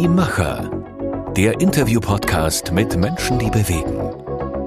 Die 0.00 0.08
Macher. 0.08 0.70
Der 1.36 1.60
Interview-Podcast 1.60 2.72
mit 2.72 2.96
Menschen, 2.96 3.38
die 3.38 3.50
bewegen. 3.50 4.00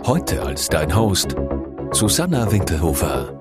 Heute 0.06 0.44
als 0.44 0.70
dein 0.70 0.96
Host 0.96 1.36
Susanna 1.92 2.52
Winkelhofer. 2.52 3.40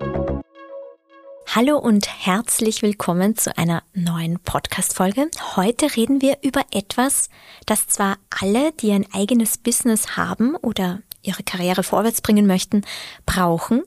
Hallo 1.55 1.77
und 1.77 2.09
herzlich 2.09 2.80
willkommen 2.80 3.36
zu 3.36 3.59
einer 3.59 3.82
neuen 3.92 4.38
Podcast-Folge. 4.38 5.28
Heute 5.55 5.95
reden 5.95 6.23
wir 6.23 6.38
über 6.41 6.62
etwas, 6.70 7.28
das 7.66 7.88
zwar 7.88 8.16
alle, 8.40 8.72
die 8.72 8.93
ein 8.93 9.06
eigenes 9.12 9.59
Business 9.59 10.16
haben 10.16 10.56
oder 10.56 11.02
ihre 11.20 11.43
Karriere 11.43 11.82
vorwärts 11.82 12.22
bringen 12.22 12.46
möchten, 12.46 12.86
brauchen, 13.27 13.82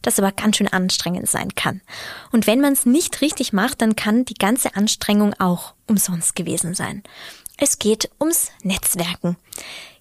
das 0.00 0.18
aber 0.18 0.32
ganz 0.32 0.56
schön 0.56 0.68
anstrengend 0.68 1.28
sein 1.28 1.54
kann. 1.54 1.82
Und 2.32 2.46
wenn 2.46 2.62
man 2.62 2.72
es 2.72 2.86
nicht 2.86 3.20
richtig 3.20 3.52
macht, 3.52 3.82
dann 3.82 3.96
kann 3.96 4.24
die 4.24 4.32
ganze 4.32 4.74
Anstrengung 4.76 5.34
auch 5.38 5.74
umsonst 5.86 6.34
gewesen 6.36 6.74
sein. 6.74 7.02
Es 7.62 7.78
geht 7.78 8.10
ums 8.18 8.50
Netzwerken. 8.62 9.36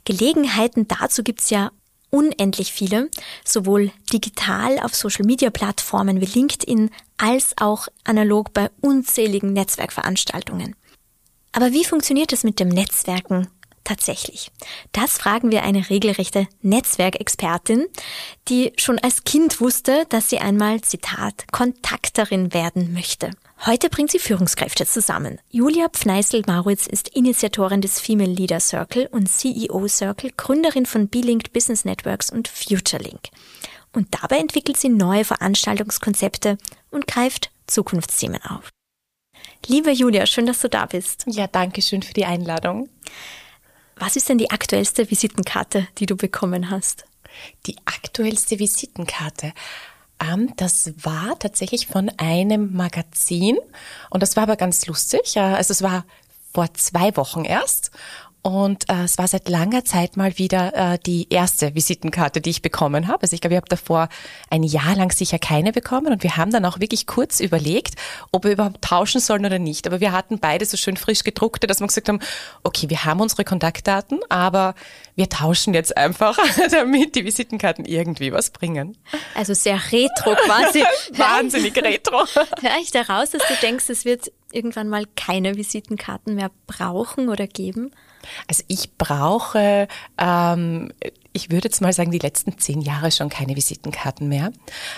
Gelegenheiten 0.06 0.88
dazu 0.88 1.24
gibt's 1.24 1.50
ja 1.50 1.72
unendlich 2.10 2.72
viele, 2.72 3.10
sowohl 3.44 3.92
digital 4.14 4.80
auf 4.80 4.96
Social-Media-Plattformen 4.96 6.22
wie 6.22 6.26
LinkedIn 6.26 6.90
als 7.18 7.54
auch 7.58 7.90
analog 8.06 8.54
bei 8.54 8.70
unzähligen 8.80 9.52
Netzwerkveranstaltungen. 9.52 10.74
Aber 11.52 11.74
wie 11.74 11.84
funktioniert 11.84 12.32
es 12.32 12.46
mit 12.46 12.62
dem 12.62 12.70
Netzwerken 12.70 13.50
tatsächlich? 13.84 14.52
Das 14.94 15.18
fragen 15.18 15.52
wir 15.52 15.64
eine 15.64 15.90
regelrechte 15.90 16.48
Netzwerkexpertin, 16.62 17.88
die 18.48 18.72
schon 18.78 19.00
als 19.00 19.26
Kind 19.26 19.60
wusste, 19.60 20.06
dass 20.08 20.30
sie 20.30 20.40
einmal, 20.40 20.80
Zitat, 20.80 21.52
Kontakterin 21.52 22.54
werden 22.54 22.94
möchte. 22.94 23.32
Heute 23.66 23.90
bringt 23.90 24.10
sie 24.10 24.20
Führungskräfte 24.20 24.86
zusammen. 24.86 25.42
Julia 25.50 25.90
Pfneißel-Maritz 25.90 26.88
ist 26.88 27.10
Initiatorin 27.10 27.82
des 27.82 28.00
Female 28.00 28.32
Leader 28.32 28.62
Circle 28.62 29.08
und 29.08 29.28
CEO 29.28 29.86
Circle, 29.90 30.32
Gründerin 30.38 30.86
von 30.86 31.10
B-Linked 31.10 31.52
Business 31.52 31.84
Networks 31.84 32.30
und 32.30 32.48
FutureLink. 32.48 33.20
Und 33.92 34.08
dabei 34.22 34.38
entwickelt 34.38 34.78
sie 34.78 34.88
neue 34.88 35.26
Veranstaltungskonzepte 35.26 36.58
und 36.90 37.06
greift 37.06 37.52
Zukunftsthemen 37.68 38.42
auf. 38.44 38.70
Liebe 39.68 39.92
Julia, 39.92 40.26
schön, 40.26 40.46
dass 40.46 40.62
du 40.62 40.70
da 40.70 40.86
bist. 40.86 41.26
Ja, 41.28 41.48
danke 41.48 41.82
schön 41.82 42.02
für 42.02 42.14
die 42.14 42.26
Einladung. 42.26 42.88
Was 43.98 44.16
ist 44.16 44.30
denn 44.30 44.38
die 44.38 44.52
aktuellste 44.52 45.12
Visitenkarte, 45.12 45.86
die 45.98 46.06
du 46.06 46.16
bekommen 46.16 46.70
hast? 46.70 47.04
Die 47.66 47.76
aktuellste 47.84 48.58
Visitenkarte. 48.58 49.52
Das 50.58 50.94
war 51.04 51.40
tatsächlich 51.40 51.88
von 51.88 52.12
einem 52.18 52.74
Magazin 52.74 53.58
und 54.10 54.22
das 54.22 54.36
war 54.36 54.44
aber 54.44 54.58
ganz 54.58 54.86
lustig. 54.86 55.40
Also 55.40 55.72
es 55.72 55.82
war 55.82 56.06
vor 56.54 56.74
zwei 56.74 57.16
Wochen 57.16 57.46
erst 57.46 57.92
und 58.42 58.90
äh, 58.90 59.04
es 59.04 59.18
war 59.18 59.28
seit 59.28 59.50
langer 59.50 59.84
Zeit 59.84 60.16
mal 60.16 60.38
wieder 60.38 60.94
äh, 60.94 61.00
die 61.06 61.28
erste 61.30 61.76
Visitenkarte, 61.76 62.40
die 62.40 62.52
ich 62.52 62.62
bekommen 62.62 63.08
habe. 63.08 63.24
Also 63.24 63.34
ich 63.34 63.42
glaube, 63.42 63.56
ich 63.56 63.58
habe 63.58 63.68
davor 63.68 64.08
ein 64.50 64.64
Jahr 64.64 64.96
lang 64.96 65.12
sicher 65.12 65.40
keine 65.40 65.74
bekommen 65.74 66.08
und 66.08 66.24
wir 66.24 66.38
haben 66.38 66.52
dann 66.52 66.64
auch 66.66 66.80
wirklich 66.80 67.06
kurz 67.06 67.42
überlegt, 67.42 67.96
ob 68.32 68.46
wir 68.46 68.52
überhaupt 68.52 68.82
tauschen 68.82 69.20
sollen 69.20 69.46
oder 69.46 69.60
nicht. 69.60 69.88
Aber 69.88 70.00
wir 70.00 70.14
hatten 70.14 70.40
beide 70.40 70.66
so 70.66 70.78
schön 70.78 70.96
frisch 70.96 71.24
gedruckte, 71.24 71.68
dass 71.68 71.82
wir 71.82 71.88
gesagt 71.88 72.08
haben, 72.08 72.20
okay, 72.64 72.90
wir 72.90 73.04
haben 73.04 73.20
unsere 73.20 73.44
Kontaktdaten, 73.44 74.20
aber 74.30 74.74
wir 75.16 75.28
tauschen 75.28 75.74
jetzt 75.74 75.98
einfach, 75.98 76.38
damit 76.72 77.16
die 77.16 77.26
Visitenkarten 77.26 77.84
irgendwie 77.84 78.32
was 78.32 78.52
bringen. 78.52 78.98
Also 79.36 79.54
sehr 79.54 79.82
retro 79.92 80.36
quasi. 80.36 80.84
Wahnsinnig 81.18 81.76
retro. 81.76 82.26
Hör 82.34 82.78
ich 82.82 82.92
daraus, 82.92 83.32
dass 83.32 83.46
du 83.48 83.54
denkst, 83.62 83.90
es 83.90 84.06
wird 84.06 84.32
irgendwann 84.52 84.88
mal 84.88 85.06
keine 85.16 85.58
Visitenkarten 85.58 86.36
mehr 86.36 86.52
brauchen 86.68 87.28
oder 87.28 87.48
geben? 87.48 87.92
Also 88.48 88.64
ich 88.68 88.98
brauche, 88.98 89.88
ähm, 90.18 90.92
ich 91.34 91.52
würde 91.52 91.68
jetzt 91.68 91.82
mal 91.82 91.94
sagen, 91.94 92.12
die 92.12 92.20
letzten 92.20 92.58
zehn 92.58 92.82
Jahre 92.82 93.12
schon 93.12 93.30
keine 93.30 93.56
Visitenkarten 93.56 94.28
mehr. 94.28 94.52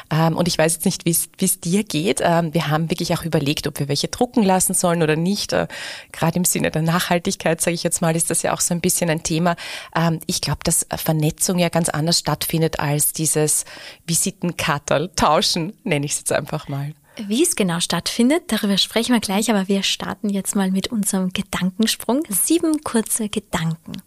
Ähm, 0.10 0.38
und 0.38 0.48
ich 0.48 0.58
weiß 0.58 0.74
jetzt 0.74 0.86
nicht, 0.86 1.06
wie 1.06 1.46
es 1.46 1.60
dir 1.60 1.84
geht. 1.84 2.22
Ähm, 2.22 2.54
wir 2.54 2.70
haben 2.70 2.90
wirklich 2.90 3.14
auch 3.14 3.24
überlegt, 3.24 3.68
ob 3.68 3.80
wir 3.80 3.88
welche 3.88 4.08
drucken 4.08 4.44
lassen 4.44 4.74
sollen 4.74 5.04
oder 5.04 5.16
nicht. 5.16 5.54
Äh, 5.54 5.68
Gerade 6.12 6.38
im 6.38 6.46
Sinne 6.46 6.72
der 6.72 6.82
Nachhaltigkeit, 6.82 7.62
sage 7.62 7.76
ich 7.76 7.84
jetzt 7.84 8.02
mal, 8.02 8.16
ist 8.16 8.30
das 8.30 8.42
ja 8.42 8.54
auch 8.54 8.62
so 8.62 8.74
ein 8.74 8.82
bisschen 8.82 9.10
ein 9.10 9.24
Thema. 9.24 9.56
Ähm, 9.96 10.20
ich 10.26 10.42
glaube, 10.42 10.60
dass 10.64 10.88
Vernetzung 10.96 11.60
ja 11.60 11.70
ganz 11.70 11.90
anders 11.90 12.20
stattfindet 12.20 12.80
als 12.80 13.14
dieses 13.14 13.66
Visitenkartel 14.08 15.12
tauschen, 15.16 15.74
nenne 15.84 16.06
ich 16.06 16.14
es 16.14 16.20
jetzt 16.20 16.32
einfach 16.32 16.68
mal. 16.68 16.94
Wie 17.18 17.44
es 17.44 17.56
genau 17.56 17.80
stattfindet, 17.80 18.44
darüber 18.48 18.78
sprechen 18.78 19.14
wir 19.14 19.20
gleich, 19.20 19.50
aber 19.50 19.68
wir 19.68 19.84
starten 19.84 20.30
jetzt 20.30 20.56
mal 20.56 20.72
mit 20.72 20.88
unserem 20.88 21.32
Gedankensprung. 21.34 22.24
Sieben 22.30 22.84
kurze 22.84 23.28
Gedanken. 23.28 24.02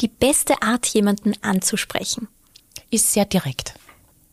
Die 0.00 0.08
beste 0.08 0.62
Art, 0.62 0.86
jemanden 0.88 1.34
anzusprechen. 1.42 2.28
Ist 2.90 3.12
sehr 3.12 3.24
direkt 3.24 3.74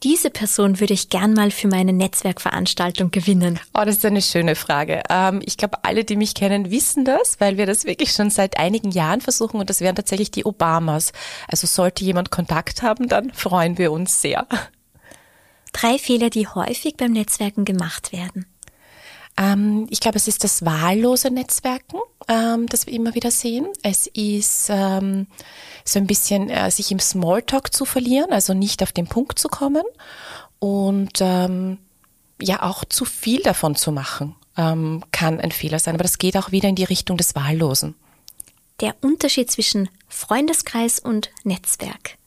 diese 0.03 0.29
Person 0.29 0.79
würde 0.79 0.93
ich 0.93 1.09
gern 1.09 1.33
mal 1.33 1.51
für 1.51 1.67
meine 1.67 1.93
Netzwerkveranstaltung 1.93 3.11
gewinnen? 3.11 3.59
Oh, 3.73 3.83
das 3.83 3.97
ist 3.97 4.05
eine 4.05 4.21
schöne 4.21 4.55
Frage. 4.55 5.01
Ähm, 5.09 5.41
ich 5.43 5.57
glaube, 5.57 5.83
alle, 5.83 6.03
die 6.03 6.15
mich 6.15 6.35
kennen, 6.35 6.69
wissen 6.69 7.03
das, 7.03 7.39
weil 7.39 7.57
wir 7.57 7.65
das 7.65 7.85
wirklich 7.85 8.11
schon 8.11 8.29
seit 8.29 8.57
einigen 8.57 8.91
Jahren 8.91 9.21
versuchen 9.21 9.59
und 9.59 9.69
das 9.69 9.81
wären 9.81 9.95
tatsächlich 9.95 10.31
die 10.31 10.45
Obamas. 10.45 11.13
Also 11.47 11.65
sollte 11.65 12.03
jemand 12.03 12.29
Kontakt 12.29 12.83
haben, 12.83 13.07
dann 13.07 13.31
freuen 13.31 13.77
wir 13.77 13.91
uns 13.91 14.21
sehr. 14.21 14.47
Drei 15.73 15.97
Fehler, 15.97 16.29
die 16.29 16.47
häufig 16.47 16.95
beim 16.97 17.11
Netzwerken 17.11 17.65
gemacht 17.65 18.11
werden. 18.11 18.45
Ähm, 19.37 19.87
ich 19.89 19.99
glaube, 19.99 20.17
es 20.17 20.27
ist 20.27 20.43
das 20.43 20.65
wahllose 20.65 21.29
Netzwerken, 21.29 21.99
ähm, 22.27 22.65
das 22.67 22.87
wir 22.87 22.93
immer 22.93 23.13
wieder 23.15 23.31
sehen. 23.31 23.67
Es 23.83 24.07
ist 24.07 24.67
ähm, 24.69 25.27
so 25.85 25.99
ein 25.99 26.07
bisschen 26.07 26.49
äh, 26.49 26.71
sich 26.71 26.91
im 26.91 26.99
Smalltalk 26.99 27.73
zu 27.73 27.85
verlieren, 27.85 28.31
also 28.31 28.53
nicht 28.53 28.81
auf 28.83 28.91
den 28.91 29.07
Punkt 29.07 29.37
zu 29.39 29.47
kommen 29.47 29.83
und 30.59 31.19
ähm, 31.21 31.77
ja 32.41 32.63
auch 32.63 32.83
zu 32.85 33.05
viel 33.05 33.41
davon 33.41 33.75
zu 33.75 33.91
machen, 33.91 34.35
ähm, 34.57 35.03
kann 35.11 35.39
ein 35.39 35.51
Fehler 35.51 35.79
sein. 35.79 35.95
Aber 35.95 36.03
das 36.03 36.17
geht 36.17 36.35
auch 36.35 36.51
wieder 36.51 36.69
in 36.69 36.75
die 36.75 36.83
Richtung 36.83 37.17
des 37.17 37.35
Wahllosen. 37.35 37.95
Der 38.79 38.95
Unterschied 39.01 39.51
zwischen 39.51 39.89
Freundeskreis 40.07 40.99
und 40.99 41.31
Netzwerk 41.43 42.17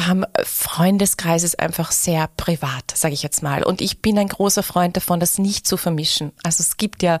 ähm, 0.00 0.24
Freundeskreis 0.42 1.42
ist 1.42 1.60
einfach 1.60 1.92
sehr 1.92 2.28
privat, 2.36 2.92
sage 2.94 3.14
ich 3.14 3.22
jetzt 3.22 3.42
mal. 3.42 3.62
Und 3.62 3.80
ich 3.80 4.00
bin 4.00 4.18
ein 4.18 4.28
großer 4.28 4.62
Freund 4.62 4.96
davon, 4.96 5.20
das 5.20 5.38
nicht 5.38 5.66
zu 5.66 5.76
vermischen. 5.76 6.32
Also 6.42 6.62
es 6.62 6.78
gibt 6.78 7.02
ja 7.02 7.18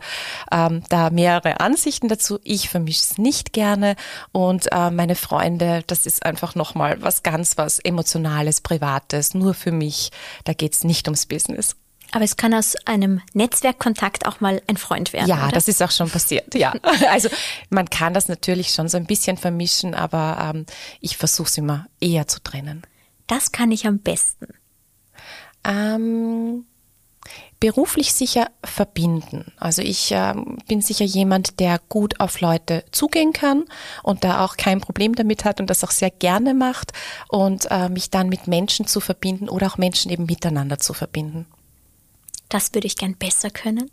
ähm, 0.50 0.82
da 0.88 1.10
mehrere 1.10 1.60
Ansichten 1.60 2.08
dazu. 2.08 2.38
Ich 2.44 2.70
vermische 2.70 3.00
es 3.00 3.18
nicht 3.18 3.52
gerne 3.52 3.96
und 4.32 4.72
äh, 4.72 4.90
meine 4.90 5.16
Freunde, 5.16 5.84
das 5.86 6.06
ist 6.06 6.24
einfach 6.24 6.54
nochmal 6.54 7.02
was 7.02 7.22
ganz 7.22 7.58
was 7.58 7.78
Emotionales, 7.78 8.62
Privates, 8.62 9.34
nur 9.34 9.52
für 9.54 9.72
mich. 9.72 10.10
Da 10.44 10.54
geht's 10.54 10.82
nicht 10.82 11.06
ums 11.08 11.26
Business. 11.26 11.76
Aber 12.12 12.24
es 12.24 12.36
kann 12.36 12.54
aus 12.54 12.76
einem 12.84 13.22
Netzwerkkontakt 13.32 14.26
auch 14.26 14.40
mal 14.40 14.62
ein 14.68 14.76
Freund 14.76 15.12
werden. 15.12 15.28
Ja, 15.28 15.44
oder? 15.44 15.52
das 15.52 15.66
ist 15.66 15.82
auch 15.82 15.90
schon 15.90 16.10
passiert. 16.10 16.54
Ja, 16.54 16.74
also 17.10 17.28
man 17.70 17.88
kann 17.90 18.14
das 18.14 18.28
natürlich 18.28 18.70
schon 18.70 18.88
so 18.88 18.98
ein 18.98 19.06
bisschen 19.06 19.38
vermischen, 19.38 19.94
aber 19.94 20.52
ähm, 20.54 20.66
ich 21.00 21.16
versuche 21.16 21.48
es 21.48 21.58
immer 21.58 21.86
eher 22.00 22.28
zu 22.28 22.42
trennen. 22.42 22.82
Das 23.26 23.50
kann 23.50 23.72
ich 23.72 23.86
am 23.86 23.98
besten. 23.98 24.48
Ähm, 25.64 26.66
beruflich 27.60 28.12
sicher 28.12 28.48
verbinden. 28.64 29.52
Also 29.56 29.80
ich 29.82 30.10
ähm, 30.10 30.58
bin 30.66 30.82
sicher 30.82 31.04
jemand, 31.04 31.60
der 31.60 31.80
gut 31.88 32.18
auf 32.20 32.40
Leute 32.40 32.84
zugehen 32.90 33.32
kann 33.32 33.64
und 34.02 34.24
da 34.24 34.44
auch 34.44 34.56
kein 34.56 34.80
Problem 34.80 35.14
damit 35.14 35.44
hat 35.44 35.60
und 35.60 35.70
das 35.70 35.84
auch 35.84 35.92
sehr 35.92 36.10
gerne 36.10 36.54
macht 36.54 36.92
und 37.28 37.70
äh, 37.70 37.88
mich 37.88 38.10
dann 38.10 38.28
mit 38.28 38.48
Menschen 38.48 38.86
zu 38.86 39.00
verbinden 39.00 39.48
oder 39.48 39.68
auch 39.68 39.78
Menschen 39.78 40.10
eben 40.10 40.26
miteinander 40.26 40.78
zu 40.78 40.92
verbinden. 40.92 41.46
Das 42.52 42.74
würde 42.74 42.86
ich 42.86 42.96
gern 42.96 43.14
besser 43.14 43.48
können. 43.48 43.90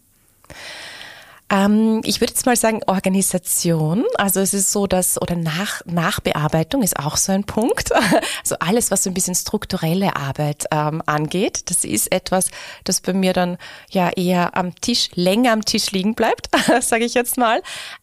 Ähm, 1.50 2.02
ich 2.04 2.20
würde 2.20 2.34
jetzt 2.34 2.46
mal 2.46 2.58
sagen 2.58 2.82
Organisation. 2.88 4.04
Also 4.16 4.42
es 4.42 4.54
ist 4.54 4.74
so, 4.74 4.86
dass, 4.86 5.20
oder 5.22 5.38
Nach, 5.38 5.82
Nachbearbeitung 5.86 6.84
ist 6.84 7.00
auch 7.00 7.16
so 7.16 7.32
ein 7.32 7.46
Punkt. 7.46 7.92
Also 8.44 8.56
alles, 8.60 8.90
was 8.90 9.04
so 9.04 9.10
ein 9.10 9.14
bisschen 9.14 9.36
strukturelle 9.36 10.16
Arbeit 10.16 10.66
ähm, 10.72 11.04
angeht, 11.06 11.70
das 11.70 11.86
ist 11.86 12.12
etwas, 12.12 12.50
das 12.84 13.00
bei 13.00 13.14
mir 13.14 13.32
dann 13.32 13.58
ja 13.92 14.10
eher 14.10 14.58
am 14.58 14.74
Tisch, 14.76 15.10
länger 15.14 15.52
am 15.52 15.64
Tisch 15.64 15.92
liegen 15.92 16.16
bleibt, 16.16 16.50
sage 16.82 17.06
ich 17.06 17.14
jetzt 17.14 17.38
mal. 17.38 17.62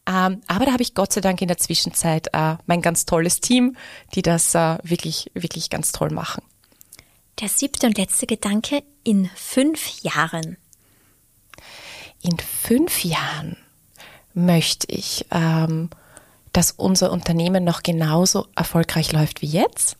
Ähm, 0.08 0.40
aber 0.46 0.66
da 0.66 0.72
habe 0.72 0.82
ich 0.82 0.94
Gott 0.94 1.12
sei 1.12 1.20
Dank 1.20 1.42
in 1.42 1.48
der 1.48 1.58
Zwischenzeit 1.58 2.28
äh, 2.32 2.56
mein 2.66 2.80
ganz 2.80 3.06
tolles 3.06 3.40
Team, 3.40 3.76
die 4.14 4.22
das 4.22 4.54
äh, 4.54 4.78
wirklich, 4.82 5.30
wirklich 5.34 5.68
ganz 5.68 5.92
toll 5.92 6.10
machen. 6.10 6.42
Der 7.40 7.48
siebte 7.48 7.86
und 7.86 7.98
letzte 7.98 8.26
Gedanke, 8.26 8.82
in 9.04 9.30
fünf 9.34 10.00
Jahren. 10.00 10.56
In 12.22 12.38
fünf 12.38 13.04
Jahren 13.04 13.56
möchte 14.34 14.90
ich 14.90 15.26
ähm, 15.30 15.90
dass 16.56 16.70
unser 16.70 17.12
Unternehmen 17.12 17.64
noch 17.64 17.82
genauso 17.82 18.46
erfolgreich 18.56 19.12
läuft 19.12 19.42
wie 19.42 19.46
jetzt. 19.46 19.98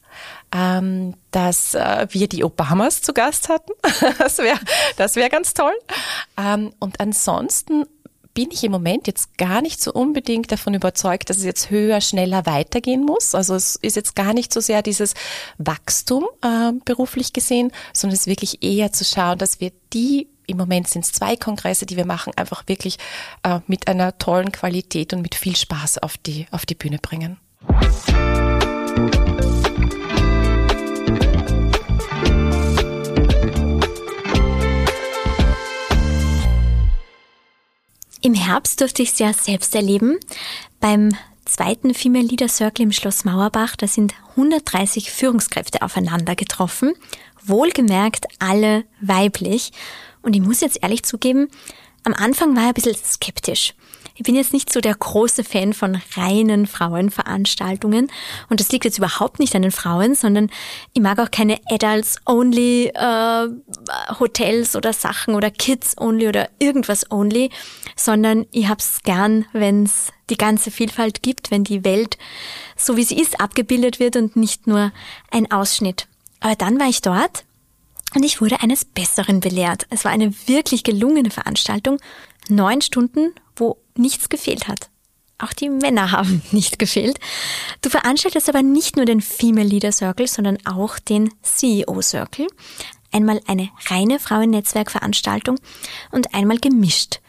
Ähm, 0.50 1.12
dass 1.30 1.74
äh, 1.74 2.06
wir 2.10 2.28
die 2.28 2.44
Obamas 2.44 3.02
zu 3.02 3.12
Gast 3.12 3.50
hatten. 3.50 3.72
das 4.18 4.38
wäre 4.38 4.58
das 4.96 5.16
wär 5.16 5.28
ganz 5.28 5.52
toll. 5.52 5.74
Ähm, 6.38 6.72
und 6.78 6.98
ansonsten 6.98 7.84
bin 8.36 8.50
ich 8.50 8.62
im 8.64 8.70
Moment 8.70 9.06
jetzt 9.06 9.38
gar 9.38 9.62
nicht 9.62 9.82
so 9.82 9.94
unbedingt 9.94 10.52
davon 10.52 10.74
überzeugt, 10.74 11.30
dass 11.30 11.38
es 11.38 11.44
jetzt 11.44 11.70
höher, 11.70 12.02
schneller 12.02 12.44
weitergehen 12.44 13.02
muss. 13.02 13.34
Also 13.34 13.54
es 13.54 13.76
ist 13.76 13.96
jetzt 13.96 14.14
gar 14.14 14.34
nicht 14.34 14.52
so 14.52 14.60
sehr 14.60 14.82
dieses 14.82 15.14
Wachstum 15.56 16.26
äh, 16.42 16.72
beruflich 16.84 17.32
gesehen, 17.32 17.72
sondern 17.94 18.14
es 18.14 18.20
ist 18.20 18.26
wirklich 18.26 18.62
eher 18.62 18.92
zu 18.92 19.06
schauen, 19.06 19.38
dass 19.38 19.60
wir 19.60 19.72
die 19.94 20.28
im 20.46 20.58
Moment 20.58 20.86
sind 20.86 21.04
es 21.04 21.12
zwei 21.12 21.34
Kongresse, 21.34 21.86
die 21.86 21.96
wir 21.96 22.06
machen, 22.06 22.32
einfach 22.36 22.68
wirklich 22.68 22.98
äh, 23.42 23.60
mit 23.66 23.88
einer 23.88 24.18
tollen 24.18 24.52
Qualität 24.52 25.14
und 25.14 25.22
mit 25.22 25.34
viel 25.34 25.56
Spaß 25.56 25.98
auf 25.98 26.18
die, 26.18 26.46
auf 26.50 26.66
die 26.66 26.76
Bühne 26.76 26.98
bringen. 26.98 27.38
Im 38.26 38.34
Herbst 38.34 38.81
durfte 38.81 39.05
ich 39.05 39.11
es 39.12 39.20
ja 39.20 39.32
selbst 39.32 39.73
erleben. 39.76 40.19
Beim 40.81 41.17
zweiten 41.44 41.94
Female 41.94 42.25
Leader 42.25 42.49
Circle 42.49 42.82
im 42.82 42.90
Schloss 42.90 43.25
Mauerbach, 43.25 43.76
da 43.76 43.87
sind 43.87 44.14
130 44.31 45.12
Führungskräfte 45.12 45.81
aufeinander 45.81 46.34
getroffen. 46.34 46.93
Wohlgemerkt 47.44 48.26
alle 48.40 48.82
weiblich. 49.00 49.70
Und 50.23 50.34
ich 50.34 50.43
muss 50.43 50.61
jetzt 50.61 50.82
ehrlich 50.82 51.05
zugeben, 51.05 51.46
am 52.02 52.14
Anfang 52.14 52.56
war 52.56 52.62
ich 52.62 52.69
ein 52.70 52.75
bisschen 52.75 52.96
skeptisch. 52.96 53.75
Ich 54.16 54.22
bin 54.22 54.34
jetzt 54.34 54.54
nicht 54.54 54.72
so 54.72 54.80
der 54.80 54.94
große 54.94 55.44
Fan 55.44 55.74
von 55.74 56.00
reinen 56.16 56.66
Frauenveranstaltungen 56.66 58.10
und 58.48 58.60
das 58.60 58.72
liegt 58.72 58.86
jetzt 58.86 58.96
überhaupt 58.96 59.38
nicht 59.38 59.54
an 59.54 59.62
den 59.62 59.70
Frauen, 59.70 60.14
sondern 60.14 60.50
ich 60.94 61.02
mag 61.02 61.18
auch 61.18 61.30
keine 61.30 61.60
Adults-only 61.66 62.92
äh, 62.94 63.48
Hotels 64.18 64.74
oder 64.74 64.94
Sachen 64.94 65.34
oder 65.34 65.50
Kids-only 65.50 66.28
oder 66.28 66.48
irgendwas 66.58 67.10
only, 67.10 67.50
sondern 67.94 68.46
ich 68.52 68.68
hab's 68.68 69.02
gern, 69.02 69.44
wenn's 69.52 70.12
die 70.30 70.38
ganze 70.38 70.70
Vielfalt 70.70 71.22
gibt, 71.22 71.50
wenn 71.50 71.62
die 71.62 71.84
Welt 71.84 72.16
so 72.74 72.96
wie 72.96 73.04
sie 73.04 73.20
ist 73.20 73.40
abgebildet 73.40 74.00
wird 74.00 74.16
und 74.16 74.36
nicht 74.36 74.66
nur 74.66 74.92
ein 75.30 75.50
Ausschnitt. 75.50 76.08
Aber 76.40 76.54
dann 76.54 76.80
war 76.80 76.88
ich 76.88 77.02
dort 77.02 77.44
und 78.14 78.22
ich 78.22 78.40
wurde 78.40 78.60
eines 78.60 78.84
Besseren 78.84 79.40
belehrt. 79.40 79.86
Es 79.90 80.04
war 80.04 80.12
eine 80.12 80.32
wirklich 80.46 80.84
gelungene 80.84 81.30
Veranstaltung. 81.30 81.98
Neun 82.48 82.80
Stunden, 82.80 83.34
wo 83.56 83.78
nichts 83.98 84.28
gefehlt 84.28 84.69
hat. 84.69 84.90
Auch 85.38 85.52
die 85.52 85.69
Männer 85.69 86.12
haben 86.12 86.43
nicht 86.52 86.78
gefehlt. 86.78 87.19
Du 87.82 87.90
veranstaltest 87.90 88.48
aber 88.48 88.62
nicht 88.62 88.96
nur 88.96 89.04
den 89.04 89.20
Female 89.20 89.66
Leader 89.66 89.93
Circle, 89.93 90.26
sondern 90.26 90.58
auch 90.66 90.98
den 90.98 91.32
CEO 91.43 92.00
Circle. 92.02 92.46
Einmal 93.12 93.40
eine 93.46 93.70
reine 93.87 94.19
Frauennetzwerkveranstaltung 94.19 95.58
und 96.10 96.34
einmal 96.34 96.58
gemischt. 96.58 97.20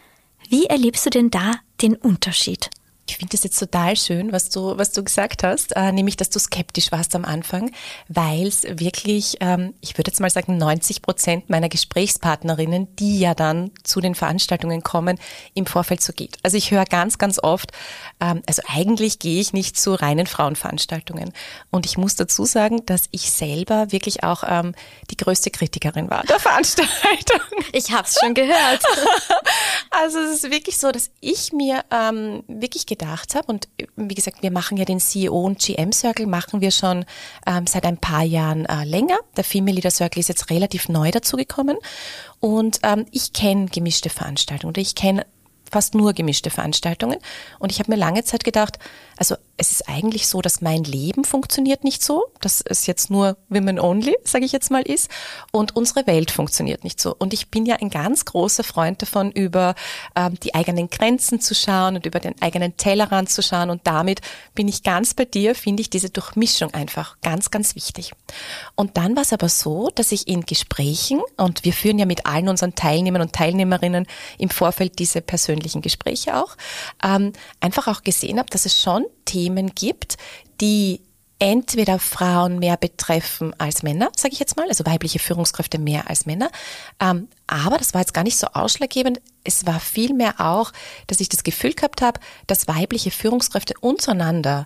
Wie 0.50 0.66
erlebst 0.66 1.06
du 1.06 1.10
denn 1.10 1.30
da 1.30 1.56
den 1.82 1.96
Unterschied? 1.96 2.70
Ich 3.10 3.18
finde 3.18 3.32
das 3.32 3.44
jetzt 3.44 3.58
total 3.58 3.96
schön, 3.96 4.34
was 4.34 4.50
du, 4.50 4.78
was 4.78 4.92
du 4.92 5.04
gesagt 5.04 5.44
hast, 5.44 5.76
äh, 5.76 5.92
nämlich, 5.94 6.18
dass 6.18 6.30
du 6.30 6.40
skeptisch 6.40 6.92
warst 6.92 7.16
am 7.16 7.24
Anfang, 7.24 7.72
weil 8.10 8.48
es 8.48 8.64
wirklich, 8.64 9.38
ähm, 9.40 9.74
ich 9.80 9.98
würde 9.98 10.12
jetzt 10.12 10.20
mal 10.20 10.30
sagen, 10.30 10.58
90 10.58 11.02
Prozent 11.02 11.50
meiner 11.50 11.70
Gesprächspartnerinnen, 11.70 12.94
die 12.98 13.20
ja 13.20 13.34
dann 13.34 13.72
zu 13.84 14.02
den 14.02 14.14
Veranstaltungen 14.14 14.84
kommen, 14.84 15.18
im 15.54 15.66
Vorfeld 15.66 16.04
so 16.04 16.12
geht. 16.12 16.38
Also 16.44 16.58
ich 16.58 16.72
höre 16.72 16.84
ganz, 16.84 17.18
ganz 17.18 17.40
oft, 17.42 17.72
ähm, 18.20 18.42
also 18.46 18.62
eigentlich 18.68 19.20
gehe 19.20 19.40
ich 19.40 19.54
nicht 19.54 19.80
zu 19.80 19.94
reinen 19.94 20.28
Frauenveranstaltungen. 20.28 21.32
Und 21.72 21.86
ich 21.86 21.98
muss 21.98 22.16
dazu 22.16 22.44
sagen, 22.44 22.86
dass 22.86 23.04
ich 23.12 23.32
selber 23.32 23.94
wirklich 23.94 24.24
auch 24.24 24.44
ähm, 24.46 24.76
die 25.10 25.18
größte 25.18 25.50
Kritikerin 25.50 26.10
war 26.10 26.24
der 26.24 26.40
Veranstaltung. 26.42 27.42
Ich 27.72 27.92
habe 27.92 28.06
es 28.06 28.18
schon 28.20 28.34
gehört. 28.34 28.84
also 29.92 30.20
es 30.20 30.44
ist 30.44 30.52
wirklich 30.52 30.78
so, 30.78 30.92
dass 30.92 31.10
ich 31.22 31.54
mir 31.54 31.86
ähm, 31.90 32.44
wirklich 32.48 32.86
gedacht 32.86 32.97
habe. 33.36 33.48
Und 33.48 33.68
wie 33.96 34.16
gesagt, 34.16 34.42
wir 34.42 34.52
machen 34.52 34.78
ja 34.78 34.86
den 34.86 35.00
CEO 35.00 35.40
und 35.40 35.60
GM 35.60 35.92
Circle, 35.92 36.28
machen 36.28 36.62
wir 36.62 36.72
schon 36.72 37.06
ähm, 37.46 37.68
seit 37.68 37.86
ein 37.86 37.98
paar 37.98 38.24
Jahren 38.24 38.66
äh, 38.66 38.84
länger. 38.84 39.18
Der 39.36 39.44
Female 39.44 39.76
Leader 39.76 39.92
Circle 39.92 40.20
ist 40.20 40.30
jetzt 40.30 40.50
relativ 40.50 40.90
neu 40.90 41.12
dazugekommen. 41.12 41.78
Und 42.40 42.80
ähm, 42.84 43.06
ich 43.12 43.34
kenne 43.34 43.68
gemischte 43.68 44.10
Veranstaltungen 44.10 44.72
oder 44.72 44.82
ich 44.82 44.96
kenne 44.96 45.26
fast 45.72 45.96
nur 45.96 46.14
gemischte 46.14 46.50
Veranstaltungen. 46.50 47.18
Und 47.60 47.72
ich 47.72 47.80
habe 47.80 47.92
mir 47.92 47.98
lange 47.98 48.24
Zeit 48.24 48.44
gedacht, 48.44 48.80
also 49.18 49.36
es 49.58 49.72
ist 49.72 49.90
eigentlich 49.90 50.28
so, 50.28 50.42
dass 50.42 50.62
mein 50.62 50.84
Leben 50.84 51.24
funktioniert 51.24 51.84
nicht 51.84 52.04
so, 52.04 52.26
dass 52.42 52.62
es 52.62 52.86
jetzt 52.86 53.10
nur 53.10 53.38
Women 53.50 53.80
Only, 53.80 54.16
sage 54.24 54.46
ich 54.46 54.52
jetzt 54.52 54.70
mal, 54.70 54.84
ist. 54.84 55.10
Und 55.52 55.76
unsere 55.76 56.06
Welt 56.06 56.30
funktioniert 56.30 56.84
nicht 56.84 57.02
so. 57.02 57.16
Und 57.18 57.34
ich 57.34 57.50
bin 57.50 57.66
ja 57.66 57.78
ein 57.78 57.90
ganz 57.90 58.26
großer 58.26 58.64
Freund 58.64 59.02
davon, 59.02 59.32
über 59.32 59.74
ähm, 60.16 60.40
die 60.42 60.54
eigenen 60.54 60.90
Grenzen 60.92 61.42
zu 61.42 61.56
schauen 61.56 61.96
und 61.96 62.06
über 62.06 62.20
den 62.20 62.40
eigenen 62.40 62.78
Tellerrand 62.78 63.32
zu 63.32 63.42
schauen. 63.42 63.72
Und 63.72 63.82
damit 63.88 64.22
bin 64.54 64.68
ich 64.68 64.84
ganz 64.84 65.16
bei 65.16 65.26
dir, 65.26 65.56
finde 65.56 65.82
ich 65.82 65.90
diese 65.90 66.12
Durchmischung 66.12 66.74
einfach 66.76 67.18
ganz, 67.22 67.50
ganz 67.50 67.76
wichtig. 67.76 68.12
Und 68.76 68.98
dann 68.98 69.16
war 69.16 69.24
es 69.24 69.34
aber 69.34 69.50
so, 69.50 69.90
dass 69.96 70.12
ich 70.12 70.28
in 70.28 70.42
Gesprächen, 70.42 71.20
und 71.36 71.66
wir 71.66 71.74
führen 71.74 71.98
ja 71.98 72.06
mit 72.06 72.28
allen 72.28 72.48
unseren 72.48 72.76
Teilnehmern 72.76 73.24
und 73.24 73.34
Teilnehmerinnen 73.34 74.06
im 74.38 74.50
Vorfeld 74.50 75.00
diese 75.00 75.22
persönlichen 75.22 75.82
Gespräche 75.82 76.38
auch, 76.38 76.56
ähm, 77.04 77.34
einfach 77.60 77.88
auch 77.88 78.04
gesehen 78.04 78.38
habe, 78.38 78.50
dass 78.52 78.68
es 78.68 78.80
schon 78.80 79.07
Themen 79.26 79.74
gibt, 79.76 80.18
die 80.62 81.02
entweder 81.40 82.00
Frauen 82.00 82.60
mehr 82.60 82.78
betreffen 82.78 83.54
als 83.60 83.84
Männer, 83.84 84.10
sage 84.16 84.34
ich 84.34 84.40
jetzt 84.40 84.58
mal, 84.58 84.68
also 84.68 84.86
weibliche 84.86 85.20
Führungskräfte 85.20 85.78
mehr 85.78 86.10
als 86.10 86.26
Männer. 86.26 86.50
Ähm, 87.00 87.28
aber 87.46 87.78
das 87.78 87.94
war 87.94 88.02
jetzt 88.02 88.14
gar 88.14 88.24
nicht 88.24 88.38
so 88.38 88.48
ausschlaggebend. 88.48 89.22
Es 89.44 89.66
war 89.66 89.80
vielmehr 89.80 90.36
auch, 90.40 90.72
dass 91.06 91.20
ich 91.20 91.30
das 91.30 91.44
Gefühl 91.44 91.74
gehabt 91.74 92.02
habe, 92.02 92.20
dass 92.48 92.68
weibliche 92.68 93.12
Führungskräfte 93.12 93.76
untereinander 93.80 94.66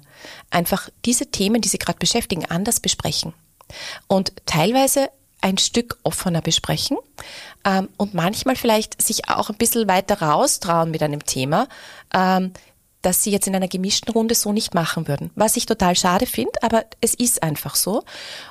einfach 0.50 0.90
diese 1.04 1.28
Themen, 1.28 1.62
die 1.62 1.70
sie 1.70 1.78
gerade 1.78 2.00
beschäftigen, 2.00 2.46
anders 2.46 2.80
besprechen. 2.80 3.34
Und 4.08 4.34
teilweise 4.46 5.10
ein 5.42 5.58
Stück 5.58 5.98
offener 6.04 6.42
besprechen 6.42 6.98
ähm, 7.66 7.90
und 7.98 8.14
manchmal 8.14 8.56
vielleicht 8.56 9.02
sich 9.02 9.28
auch 9.30 9.50
ein 9.50 9.58
bisschen 9.58 9.88
weiter 9.88 10.22
raustrauen 10.22 10.92
mit 10.92 11.02
einem 11.02 11.26
Thema, 11.26 11.68
ähm, 12.14 12.54
das 13.02 13.24
sie 13.24 13.32
jetzt 13.32 13.48
in 13.48 13.56
einer 13.56 13.68
gemischten 13.68 14.12
Runde 14.12 14.36
so 14.36 14.52
nicht 14.52 14.74
machen 14.74 15.08
würden. 15.08 15.32
Was 15.36 15.58
ich 15.58 15.66
total 15.66 15.96
schade 15.96 16.26
finde, 16.26 16.62
aber 16.62 16.86
es 17.02 17.14
ist 17.14 17.44
einfach 17.44 17.76
so. 17.76 18.04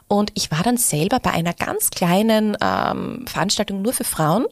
Und 0.08 0.32
ich 0.34 0.50
war 0.50 0.62
dann 0.62 0.76
selber 0.76 1.20
bei 1.20 1.30
einer 1.30 1.54
ganz 1.54 1.90
kleinen 1.90 2.56
ähm, 2.60 3.24
Veranstaltung 3.26 3.82
nur 3.82 3.92
für 3.92 4.04
Frauen 4.04 4.46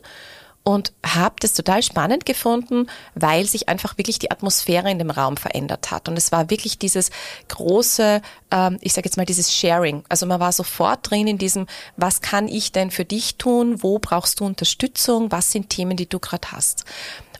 und 0.69 0.93
habe 1.02 1.37
das 1.40 1.55
total 1.55 1.83
spannend 1.83 2.26
gefunden, 2.26 2.88
weil 3.14 3.47
sich 3.47 3.71
einfach 3.71 3.97
wirklich 3.97 4.19
die 4.19 4.31
Atmosphäre 4.31 4.90
in 4.90 4.99
dem 4.99 5.11
Raum 5.11 5.38
verändert 5.38 5.90
hat. 5.90 6.11
Und 6.11 6.19
es 6.19 6.31
war 6.31 6.50
wirklich 6.50 6.78
dieses 6.78 7.11
große, 7.49 8.21
ähm, 8.50 8.76
ich 8.83 8.93
sage 8.93 9.07
jetzt 9.07 9.17
mal 9.17 9.25
dieses 9.25 9.50
Sharing. 9.55 10.05
Also 10.11 10.26
man 10.26 10.40
war 10.40 10.52
sofort 10.52 11.11
drin 11.11 11.26
in 11.26 11.38
diesem, 11.38 11.67
was 11.97 12.21
kann 12.21 12.49
ich 12.49 12.71
denn 12.71 12.90
für 12.90 13.07
dich 13.07 13.37
tun? 13.37 13.83
Wo 13.83 13.99
brauchst 13.99 14.40
du 14.40 14.45
Unterstützung? 14.45 15.33
Was 15.33 15.52
sind 15.52 15.71
Themen, 15.71 15.97
die 15.97 16.09
du 16.09 16.19
gerade 16.19 16.52
hast? 16.52 16.85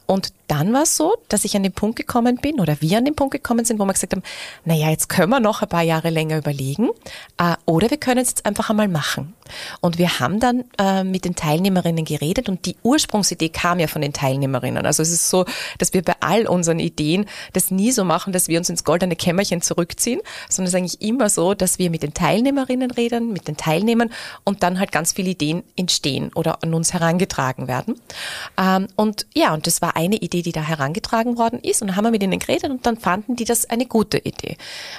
Und 0.07 0.33
dann 0.49 0.73
war 0.73 0.83
es 0.83 0.97
so, 0.97 1.17
dass 1.29 1.45
ich 1.45 1.55
an 1.57 1.63
den 1.63 1.73
Punkt 1.73 1.97
gekommen 1.97 2.37
bin 2.37 2.59
oder 2.59 2.81
wir 2.81 2.99
an 2.99 3.05
den 3.05 3.15
Punkt 3.15 3.33
gekommen 3.33 3.65
sind, 3.65 3.79
wo 3.79 3.85
wir 3.85 3.93
gesagt 3.93 4.15
haben, 4.15 4.23
naja, 4.65 4.91
jetzt 4.91 5.09
können 5.09 5.31
wir 5.31 5.41
noch 5.41 5.63
ein 5.63 5.69
paar 5.69 5.83
Jahre 5.83 6.11
länger 6.11 6.39
überlegen 6.39 6.89
äh, 7.37 7.55
oder 7.67 7.91
wir 7.91 7.99
können 7.99 8.21
es 8.21 8.31
jetzt 8.31 8.47
einfach 8.47 8.71
einmal 8.71 8.89
machen. 8.89 9.35
Und 9.81 9.99
wir 9.99 10.21
haben 10.21 10.41
dann 10.41 10.65
äh, 10.79 11.05
mit 11.05 11.25
den 11.25 11.35
Teilnehmerinnen 11.35 12.05
geredet 12.05 12.49
und 12.49 12.67
die 12.67 12.77
Ursprungsidee 12.83 13.49
kam 13.49 13.79
ja 13.79 13.87
von 13.87 14.03
den 14.03 14.13
Teilnehmerinnen. 14.13 14.85
Also 14.87 15.03
es 15.03 15.11
ist 15.11 15.31
so, 15.31 15.45
dass 15.79 15.95
wir 15.95 16.03
bei 16.03 16.15
all 16.21 16.47
unseren 16.47 16.81
Ideen 16.81 17.27
das 17.53 17.71
nie 17.71 17.93
so 17.93 18.05
machen, 18.05 18.33
dass 18.33 18.49
wir 18.49 18.59
uns 18.59 18.71
ins 18.71 18.85
goldene 18.85 19.17
Kämmerchen 19.17 19.63
zurückziehen, 19.63 20.21
sondern 20.49 20.69
es 20.69 20.75
ist 20.75 20.79
eigentlich 20.79 21.03
immer 21.03 21.29
so, 21.31 21.55
dass 21.55 21.79
wir 21.79 21.91
mit 21.91 22.03
den 22.03 22.15
Teilnehmerinnen 22.15 22.91
reden, 22.91 23.33
mit 23.33 23.49
den 23.49 23.57
Teilnehmern 23.57 24.11
und 24.45 24.63
dann 24.63 24.79
halt 24.79 24.93
ganz 24.93 25.13
viele 25.13 25.31
Ideen 25.31 25.63
entstehen 25.77 26.31
oder 26.35 26.63
an 26.63 26.75
uns 26.75 26.93
herangetragen 26.93 27.69
werden. 27.69 28.01
Ähm, 28.59 28.89
und 28.97 29.27
ja, 29.35 29.55
und 29.55 29.67
das 29.67 29.83
war 29.83 29.97
eine 29.97 30.17
Idee, 30.17 30.38
die 30.43 30.53
da 30.53 30.63
herangetragen 30.63 31.37
worden 31.37 31.59
ist. 31.61 31.83
Und 31.83 31.89
dann 31.89 31.97
haben 31.97 32.05
wir 32.05 32.11
mit 32.11 32.23
ihnen 32.23 32.39
geredet 32.39 32.71
und 32.71 32.87
dann 32.87 32.97
fanden 32.97 33.37
die 33.37 33.45
das 33.45 33.69
eine 33.69 33.87
gute 33.87 34.19
Idee. 34.19 34.57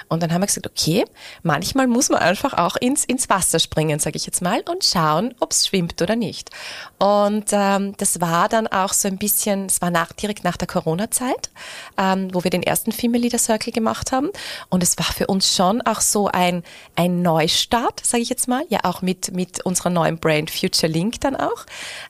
Und 0.08 0.22
dann 0.22 0.32
haben 0.32 0.42
wir 0.42 0.46
gesagt, 0.46 0.66
okay, 0.66 1.04
manchmal 1.42 1.86
muss 1.86 2.10
man 2.10 2.20
einfach 2.20 2.54
auch 2.54 2.76
ins, 2.76 3.04
ins 3.04 3.30
Wasser 3.30 3.58
springen, 3.58 3.98
sage 3.98 4.16
ich 4.16 4.26
jetzt 4.26 4.42
mal, 4.42 4.60
und 4.68 4.84
schauen, 4.84 5.34
ob 5.40 5.52
es 5.52 5.66
schwimmt 5.66 6.00
oder 6.02 6.16
nicht. 6.16 6.50
Und 6.98 7.46
ähm, 7.52 7.94
das 7.96 8.20
war 8.20 8.48
dann 8.48 8.66
auch 8.66 8.92
so 8.92 9.08
ein 9.08 9.16
bisschen, 9.16 9.66
es 9.66 9.80
war 9.80 9.90
nach, 9.90 10.12
direkt 10.12 10.44
nach 10.44 10.58
der 10.58 10.68
Corona-Zeit, 10.68 11.50
ähm, 11.96 12.28
wo 12.32 12.44
wir 12.44 12.50
den 12.50 12.62
ersten 12.62 12.92
Female 12.92 13.22
Leader 13.22 13.38
Circle 13.38 13.72
gemacht 13.72 14.12
haben. 14.12 14.28
Und 14.68 14.82
es 14.82 14.98
war 14.98 15.06
für 15.06 15.26
uns 15.28 15.54
schon 15.54 15.80
auch 15.82 16.02
so 16.02 16.28
ein, 16.28 16.62
ein 16.96 17.22
Neustart, 17.22 18.04
sage 18.04 18.22
ich 18.22 18.28
jetzt 18.28 18.48
mal, 18.48 18.64
ja 18.68 18.80
auch 18.82 19.00
mit, 19.00 19.32
mit 19.32 19.64
unserer 19.64 19.90
neuen 19.90 20.18
Brand 20.18 20.50
Future 20.50 20.92
Link 20.92 21.20
dann 21.20 21.36
auch. 21.36 21.64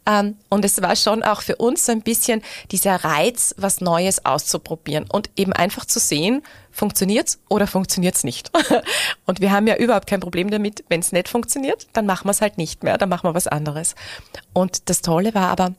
Ähm, 0.07 0.37
und 0.49 0.65
es 0.65 0.83
war 0.83 0.97
schon 0.97 1.23
auch 1.23 1.43
für 1.43 1.57
uns 1.57 1.87
so 1.87 1.93
ein 1.93 2.03
bisschen 2.03 2.43
die 2.73 2.81
dieser 2.81 2.97
Reiz, 3.05 3.20
was 3.57 3.81
Neues 3.81 4.25
auszuprobieren 4.25 5.07
und 5.11 5.31
eben 5.37 5.53
einfach 5.53 5.85
zu 5.85 5.99
sehen, 5.99 6.43
funktioniert's 6.71 7.41
oder 7.49 7.67
funktioniert's 7.67 8.25
nicht. 8.25 8.51
Und 9.27 9.41
wir 9.41 9.53
haben 9.53 9.67
ja 9.67 9.77
überhaupt 9.77 10.07
kein 10.07 10.21
Problem 10.21 10.51
damit, 10.51 10.85
wenn 10.89 11.01
es 11.01 11.13
nicht 11.13 11.29
funktioniert, 11.29 11.89
dann 11.93 12.07
machen 12.07 12.27
wir 12.27 12.31
es 12.31 12.41
halt 12.41 12.59
nicht 12.59 12.83
mehr, 12.83 12.99
dann 12.99 13.09
machen 13.09 13.29
wir 13.29 13.35
was 13.35 13.47
anderes. 13.47 13.95
Und 14.53 14.89
das 14.89 15.03
Tolle 15.03 15.35
war 15.35 15.49
aber, 15.49 15.75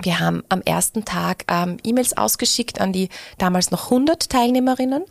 wir 0.00 0.20
haben 0.20 0.42
am 0.48 0.62
ersten 0.62 1.04
Tag 1.04 1.44
ähm, 1.48 1.76
E-Mails 1.84 2.16
ausgeschickt 2.16 2.80
an 2.80 2.92
die 2.92 3.08
damals 3.38 3.70
noch 3.70 3.84
100 3.84 4.28
Teilnehmerinnen. 4.28 5.04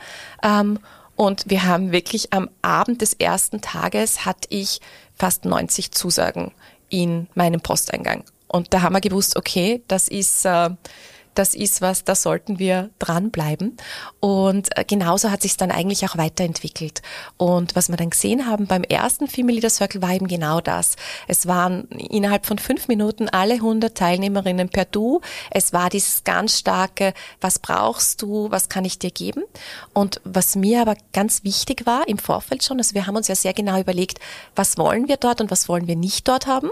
Ähm, 0.44 0.80
und 1.16 1.50
wir 1.50 1.66
haben 1.66 1.92
wirklich 1.92 2.34
am 2.34 2.50
Abend 2.62 3.01
des 3.01 3.13
ersten 3.13 3.62
Tages 3.62 4.25
hatte 4.25 4.48
ich 4.50 4.80
fast 5.16 5.46
90 5.46 5.92
Zusagen 5.92 6.51
in 6.90 7.28
meinem 7.36 7.62
Posteingang. 7.62 8.24
Und 8.48 8.74
da 8.74 8.82
haben 8.82 8.94
wir 8.94 9.01
gewusst, 9.01 9.38
okay, 9.38 9.82
das 9.88 10.08
ist, 10.08 10.46
äh, 10.46 10.72
das 11.35 11.55
ist 11.55 11.81
was, 11.81 12.03
da 12.03 12.15
sollten 12.15 12.59
wir 12.59 12.89
dranbleiben. 13.00 13.77
Und 14.19 14.77
äh, 14.77 14.83
genauso 14.83 15.31
hat 15.31 15.41
sich 15.41 15.57
dann 15.57 15.71
eigentlich 15.71 16.05
auch 16.05 16.17
weiterentwickelt. 16.17 17.01
Und 17.38 17.75
was 17.75 17.89
wir 17.89 17.97
dann 17.97 18.09
gesehen 18.09 18.45
haben 18.45 18.67
beim 18.67 18.83
ersten 18.83 19.27
Female 19.27 19.55
Leader 19.55 19.69
Circle 19.69 20.01
war 20.01 20.13
eben 20.13 20.27
genau 20.27 20.61
das. 20.61 20.95
Es 21.27 21.47
waren 21.47 21.88
innerhalb 21.89 22.45
von 22.45 22.57
fünf 22.57 22.88
Minuten 22.88 23.29
alle 23.29 23.55
100 23.55 23.97
Teilnehmerinnen 23.97 24.69
per 24.69 24.85
Du. 24.85 25.21
Es 25.50 25.73
war 25.73 25.89
dieses 25.89 26.23
ganz 26.23 26.59
starke, 26.59 27.13
was 27.39 27.59
brauchst 27.59 28.21
du, 28.21 28.51
was 28.51 28.69
kann 28.69 28.85
ich 28.85 29.00
dir 29.00 29.11
geben? 29.11 29.43
Und 29.93 30.21
was 30.23 30.55
mir 30.55 30.81
aber 30.81 30.95
ganz 31.13 31.43
wichtig 31.43 31.85
war 31.85 32.07
im 32.07 32.17
Vorfeld 32.17 32.63
schon, 32.63 32.77
also 32.77 32.93
wir 32.93 33.07
haben 33.07 33.15
uns 33.15 33.27
ja 33.27 33.35
sehr 33.35 33.53
genau 33.53 33.79
überlegt, 33.79 34.19
was 34.55 34.77
wollen 34.77 35.07
wir 35.07 35.17
dort 35.17 35.41
und 35.41 35.51
was 35.51 35.69
wollen 35.69 35.88
wir 35.88 35.95
nicht 35.95 36.27
dort 36.27 36.47
haben. 36.47 36.69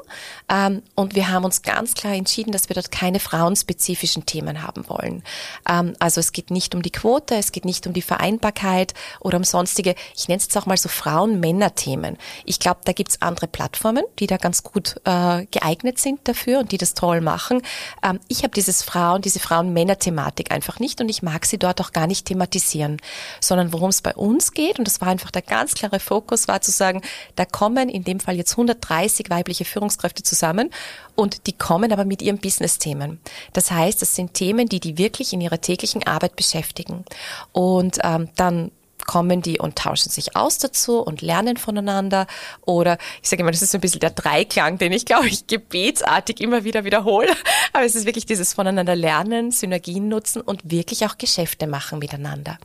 Ähm, 0.49 0.81
und 0.95 1.15
wir 1.15 1.29
haben 1.29 1.45
uns 1.45 1.61
ganz 1.61 1.93
klar 1.93 2.13
entschieden, 2.13 2.51
dass 2.51 2.69
wir 2.69 2.73
dort 2.73 2.91
keine 2.91 3.19
frauenspezifischen 3.19 4.25
Themen 4.25 4.49
Themen 4.50 4.63
haben 4.63 4.88
wollen. 4.89 5.24
Ähm, 5.68 5.96
also 6.00 6.20
es 6.20 6.32
geht 6.32 6.51
nicht 6.51 6.75
um 6.75 6.82
die 6.82 6.91
Quote, 6.91 7.36
es 7.36 7.51
geht 7.51 7.65
nicht 7.65 7.88
um 7.88 7.94
die 7.94 8.01
Vereinbarkeit 8.01 8.94
oder 9.20 9.38
um 9.38 9.44
sonstige, 9.44 9.96
ich 10.15 10.27
nenne 10.27 10.38
es 10.38 10.46
jetzt 10.46 10.58
auch 10.58 10.65
mal 10.65 10.77
so 10.77 10.89
Frauen-Männer-Themen. 10.89 12.18
Ich 12.46 12.60
glaube, 12.60 12.82
da 12.86 12.94
gibt 12.94 13.12
es 13.12 13.22
andere 13.22 13.48
Plattformen, 13.48 14.03
die 14.20 14.27
da 14.27 14.38
ganz 14.38 14.63
gut 14.63 14.96
äh, 15.06 15.46
geeignet 15.51 16.00
sind 16.00 16.27
dafür 16.27 16.60
und 16.60 16.72
die 16.72 16.77
das 16.77 16.94
toll 16.94 17.22
machen. 17.22 17.62
Ähm, 18.03 18.20
ich 18.27 18.44
habe 18.44 18.53
dieses 18.53 18.84
Frauen, 18.84 19.22
diese 19.22 19.39
Frauen-Männer-Thematik 19.39 20.51
einfach 20.51 20.79
nicht 20.79 21.01
und 21.01 21.10
ich 21.10 21.22
mag 21.22 21.46
sie 21.46 21.58
dort 21.58 21.82
auch 21.82 21.91
gar 21.91 22.08
nicht 22.08 22.25
thematisieren, 22.25 22.98
sondern 23.39 23.74
worum 23.74 23.89
es 23.89 24.01
bei 24.01 24.15
uns 24.15 24.53
geht, 24.53 24.79
und 24.79 24.88
das 24.88 25.01
war 25.01 25.10
einfach 25.10 25.32
der 25.32 25.41
ganz 25.41 25.74
klare 25.74 26.00
Fokus, 26.00 26.48
war 26.48 26.62
zu 26.62 26.72
sagen, 26.72 27.01
da 27.36 27.46
kommen 27.46 27.89
in 27.89 28.03
dem 28.03 28.20
Fall 28.20 28.36
jetzt 28.36 28.53
130 28.53 29.29
weibliche 29.29 29.65
Führungskräfte 29.65 30.24
zusammen 30.24 30.72
und 31.19 31.47
die 31.47 31.53
kommen 31.53 31.91
aber 31.91 32.05
mit 32.05 32.21
ihren 32.21 32.38
Business-Themen. 32.38 33.19
Das 33.51 33.71
heißt, 33.71 34.01
das 34.01 34.15
sind 34.15 34.33
Themen, 34.33 34.69
die 34.69 34.79
die 34.79 34.97
wirklich 34.97 35.33
in 35.33 35.41
ihrer 35.41 35.59
täglichen 35.59 36.07
Arbeit 36.07 36.38
beschäftigen. 36.38 37.03
Und 37.51 37.99
ähm, 38.03 38.29
dann 38.38 38.71
kommen 39.06 39.41
die 39.41 39.60
und 39.60 39.75
tauschen 39.75 40.10
sich 40.10 40.36
aus 40.36 40.58
dazu 40.58 41.00
und 41.01 41.22
lernen 41.22 41.58
voneinander. 41.58 42.27
Oder 42.65 42.98
ich 43.22 43.29
sage 43.29 43.41
immer, 43.41 43.51
das 43.51 43.62
ist 43.62 43.72
so 43.72 43.77
ein 43.77 43.82
bisschen 43.82 44.00
der 44.00 44.12
Dreiklang, 44.12 44.77
den 44.77 44.91
ich, 44.91 45.06
glaube 45.06 45.27
ich, 45.27 45.48
gebetsartig 45.48 46.41
immer 46.41 46.63
wieder 46.63 46.84
wiederhole. 46.84 47.29
Aber 47.74 47.86
es 47.86 47.96
ist 47.96 48.06
wirklich 48.06 48.25
dieses 48.25 48.53
voneinander 48.53 48.96
lernen, 48.96 49.51
Synergien 49.51 50.08
nutzen 50.08 50.41
und 50.41 50.62
wirklich 50.70 51.06
auch 51.06 51.18
Geschäfte 51.18 51.68
machen 51.68 52.00
miteinander. 52.00 52.58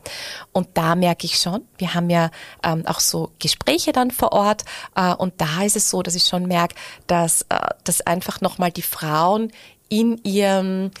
Und 0.51 0.69
da 0.73 0.95
merke 0.95 1.25
ich 1.25 1.37
schon, 1.37 1.61
wir 1.77 1.93
haben 1.93 2.09
ja 2.09 2.31
ähm, 2.63 2.85
auch 2.85 2.99
so 2.99 3.31
Gespräche 3.39 3.91
dann 3.91 4.11
vor 4.11 4.31
Ort. 4.31 4.63
Äh, 4.95 5.13
und 5.13 5.39
da 5.41 5.63
ist 5.63 5.75
es 5.75 5.89
so, 5.89 6.01
dass 6.01 6.15
ich 6.15 6.25
schon 6.25 6.45
merke, 6.47 6.75
dass, 7.07 7.43
äh, 7.43 7.59
dass 7.83 8.01
einfach 8.01 8.41
nochmal 8.41 8.71
die 8.71 8.81
Frauen 8.81 9.51
in 9.89 10.19
ihrem 10.23 10.91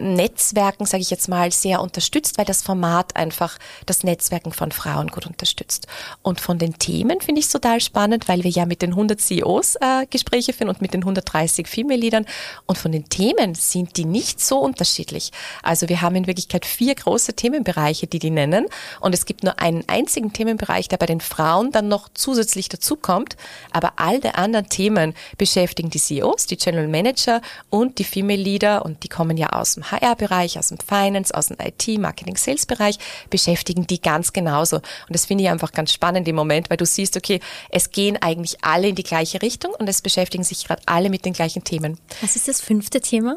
Netzwerken, 0.00 0.86
sage 0.86 1.02
ich 1.02 1.10
jetzt 1.10 1.28
mal, 1.28 1.52
sehr 1.52 1.80
unterstützt, 1.80 2.38
weil 2.38 2.44
das 2.44 2.62
Format 2.62 3.16
einfach 3.16 3.58
das 3.86 4.04
Netzwerken 4.04 4.52
von 4.52 4.72
Frauen 4.72 5.08
gut 5.08 5.26
unterstützt. 5.26 5.86
Und 6.22 6.40
von 6.40 6.58
den 6.58 6.78
Themen 6.78 7.20
finde 7.20 7.40
ich 7.40 7.46
es 7.46 7.52
total 7.52 7.80
spannend, 7.80 8.28
weil 8.28 8.44
wir 8.44 8.50
ja 8.50 8.66
mit 8.66 8.82
den 8.82 8.90
100 8.90 9.20
CEOs 9.20 9.76
äh, 9.76 10.06
Gespräche 10.08 10.52
führen 10.52 10.68
und 10.68 10.80
mit 10.80 10.94
den 10.94 11.02
130 11.02 11.66
Female-Leadern. 11.66 12.26
Und 12.66 12.78
von 12.78 12.92
den 12.92 13.08
Themen 13.08 13.54
sind 13.54 13.96
die 13.96 14.04
nicht 14.04 14.40
so 14.40 14.58
unterschiedlich. 14.58 15.32
Also 15.62 15.88
wir 15.88 16.00
haben 16.00 16.16
in 16.16 16.26
Wirklichkeit 16.26 16.64
vier 16.64 16.94
große 16.94 17.34
Themenbereiche, 17.34 18.06
die 18.06 18.18
die 18.18 18.30
nennen. 18.30 18.66
Und 19.00 19.14
es 19.14 19.26
gibt 19.26 19.44
nur 19.44 19.58
einen 19.60 19.84
einzigen 19.88 20.32
Themenbereich, 20.32 20.88
der 20.88 20.96
bei 20.96 21.06
den 21.06 21.20
Frauen 21.20 21.72
dann 21.72 21.88
noch 21.88 22.08
zusätzlich 22.14 22.68
dazukommt. 22.68 23.36
Aber 23.70 23.94
all 23.96 24.20
die 24.20 24.28
anderen 24.28 24.68
Themen 24.68 25.14
beschäftigen 25.36 25.90
die 25.90 25.98
CEOs, 25.98 26.46
die 26.46 26.56
General 26.56 26.88
Manager 26.88 27.40
und 27.70 27.98
die 27.98 28.04
Female-Leader 28.04 28.84
und 28.84 29.02
die 29.02 29.08
kommen 29.08 29.36
ja 29.36 29.50
aus 29.50 29.71
dem 29.74 29.90
HR-Bereich, 29.90 30.58
aus 30.58 30.68
dem 30.68 30.78
Finance, 30.78 31.34
aus 31.34 31.48
dem 31.48 31.56
IT, 31.60 31.98
Marketing, 31.98 32.36
Sales-Bereich, 32.36 32.98
beschäftigen 33.30 33.86
die 33.86 34.00
ganz 34.00 34.32
genauso. 34.32 34.76
Und 34.76 34.84
das 35.08 35.26
finde 35.26 35.44
ich 35.44 35.50
einfach 35.50 35.72
ganz 35.72 35.92
spannend 35.92 36.28
im 36.28 36.36
Moment, 36.36 36.70
weil 36.70 36.76
du 36.76 36.86
siehst, 36.86 37.16
okay, 37.16 37.40
es 37.70 37.90
gehen 37.90 38.16
eigentlich 38.20 38.64
alle 38.64 38.88
in 38.88 38.94
die 38.94 39.02
gleiche 39.02 39.42
Richtung 39.42 39.74
und 39.78 39.88
es 39.88 40.02
beschäftigen 40.02 40.44
sich 40.44 40.66
gerade 40.66 40.82
alle 40.86 41.10
mit 41.10 41.24
den 41.24 41.32
gleichen 41.32 41.64
Themen. 41.64 41.98
Was 42.20 42.36
ist 42.36 42.48
das 42.48 42.60
fünfte 42.60 43.00
Thema? 43.00 43.36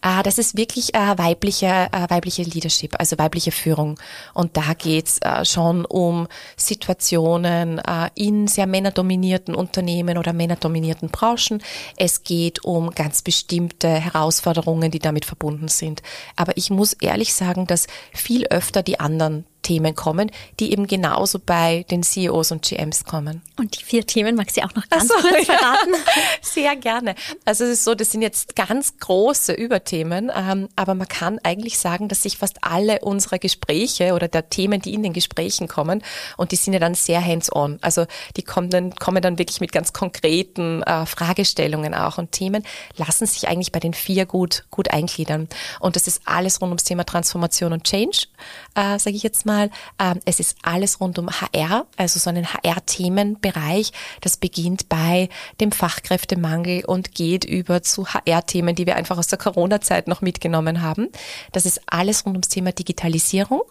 Ah, 0.00 0.22
das 0.22 0.38
ist 0.38 0.56
wirklich 0.56 0.94
äh, 0.94 1.18
weibliche, 1.18 1.66
äh, 1.66 2.10
weibliche 2.10 2.42
Leadership, 2.42 2.98
also 2.98 3.18
weibliche 3.18 3.52
Führung. 3.52 3.98
Und 4.34 4.56
da 4.56 4.74
geht's 4.74 5.18
äh, 5.18 5.44
schon 5.44 5.84
um 5.84 6.28
Situationen 6.56 7.78
äh, 7.78 8.10
in 8.14 8.48
sehr 8.48 8.66
männerdominierten 8.66 9.54
Unternehmen 9.54 10.18
oder 10.18 10.32
männerdominierten 10.32 11.10
Branchen. 11.10 11.62
Es 11.96 12.22
geht 12.22 12.64
um 12.64 12.90
ganz 12.90 13.22
bestimmte 13.22 13.88
Herausforderungen, 13.88 14.90
die 14.90 14.98
damit 14.98 15.24
verbunden 15.24 15.68
sind. 15.68 16.02
Aber 16.36 16.56
ich 16.56 16.70
muss 16.70 16.92
ehrlich 16.94 17.34
sagen, 17.34 17.66
dass 17.66 17.86
viel 18.12 18.46
öfter 18.46 18.82
die 18.82 19.00
anderen 19.00 19.44
Themen 19.66 19.96
kommen, 19.96 20.30
die 20.60 20.70
eben 20.70 20.86
genauso 20.86 21.40
bei 21.40 21.84
den 21.90 22.04
CEOs 22.04 22.52
und 22.52 22.62
GMs 22.62 23.04
kommen. 23.04 23.42
Und 23.58 23.76
die 23.76 23.82
vier 23.82 24.06
Themen 24.06 24.36
magst 24.36 24.56
du 24.56 24.62
auch 24.62 24.72
noch 24.76 24.88
ganz 24.88 25.08
so, 25.08 25.14
kurz 25.14 25.44
verraten? 25.46 25.92
Ja, 25.92 26.12
sehr 26.40 26.76
gerne. 26.76 27.16
Also 27.44 27.64
es 27.64 27.70
ist 27.70 27.84
so, 27.84 27.96
das 27.96 28.12
sind 28.12 28.22
jetzt 28.22 28.54
ganz 28.54 28.96
große 28.98 29.52
Überthemen, 29.52 30.30
ähm, 30.32 30.68
aber 30.76 30.94
man 30.94 31.08
kann 31.08 31.40
eigentlich 31.42 31.78
sagen, 31.78 32.06
dass 32.06 32.22
sich 32.22 32.38
fast 32.38 32.58
alle 32.62 33.00
unsere 33.00 33.40
Gespräche 33.40 34.14
oder 34.14 34.28
der 34.28 34.50
Themen, 34.50 34.80
die 34.80 34.94
in 34.94 35.02
den 35.02 35.12
Gesprächen 35.12 35.66
kommen, 35.66 36.00
und 36.36 36.52
die 36.52 36.56
sind 36.56 36.72
ja 36.72 36.78
dann 36.78 36.94
sehr 36.94 37.24
hands-on. 37.24 37.80
Also 37.82 38.06
die 38.36 38.42
kommen 38.42 38.70
dann, 38.70 38.94
kommen 38.94 39.20
dann 39.20 39.36
wirklich 39.36 39.60
mit 39.60 39.72
ganz 39.72 39.92
konkreten 39.92 40.84
äh, 40.84 41.06
Fragestellungen 41.06 41.92
auch 41.92 42.18
und 42.18 42.30
Themen, 42.30 42.62
lassen 42.96 43.26
sich 43.26 43.48
eigentlich 43.48 43.72
bei 43.72 43.80
den 43.80 43.94
vier 43.94 44.26
gut, 44.26 44.64
gut 44.70 44.92
eingliedern. 44.92 45.48
Und 45.80 45.96
das 45.96 46.06
ist 46.06 46.22
alles 46.24 46.60
rund 46.60 46.70
ums 46.70 46.84
Thema 46.84 47.04
Transformation 47.04 47.72
und 47.72 47.82
Change, 47.82 48.28
äh, 48.76 48.98
sage 48.98 49.16
ich 49.16 49.22
jetzt 49.22 49.46
mal 49.46 49.70
ähm, 49.98 50.20
es 50.24 50.40
ist 50.40 50.56
alles 50.62 51.00
rund 51.00 51.18
um 51.18 51.28
HR, 51.28 51.86
also 51.96 52.18
so 52.18 52.30
einen 52.30 52.52
HR-Themenbereich. 52.52 53.92
Das 54.20 54.36
beginnt 54.36 54.88
bei 54.88 55.28
dem 55.60 55.72
Fachkräftemangel 55.72 56.84
und 56.84 57.14
geht 57.14 57.44
über 57.44 57.82
zu 57.82 58.06
HR-Themen, 58.06 58.74
die 58.74 58.86
wir 58.86 58.96
einfach 58.96 59.18
aus 59.18 59.26
der 59.26 59.38
Corona-Zeit 59.38 60.08
noch 60.08 60.20
mitgenommen 60.20 60.82
haben. 60.82 61.08
Das 61.52 61.66
ist 61.66 61.80
alles 61.86 62.24
rund 62.26 62.36
ums 62.36 62.48
Thema 62.48 62.72
Digitalisierung 62.72 63.62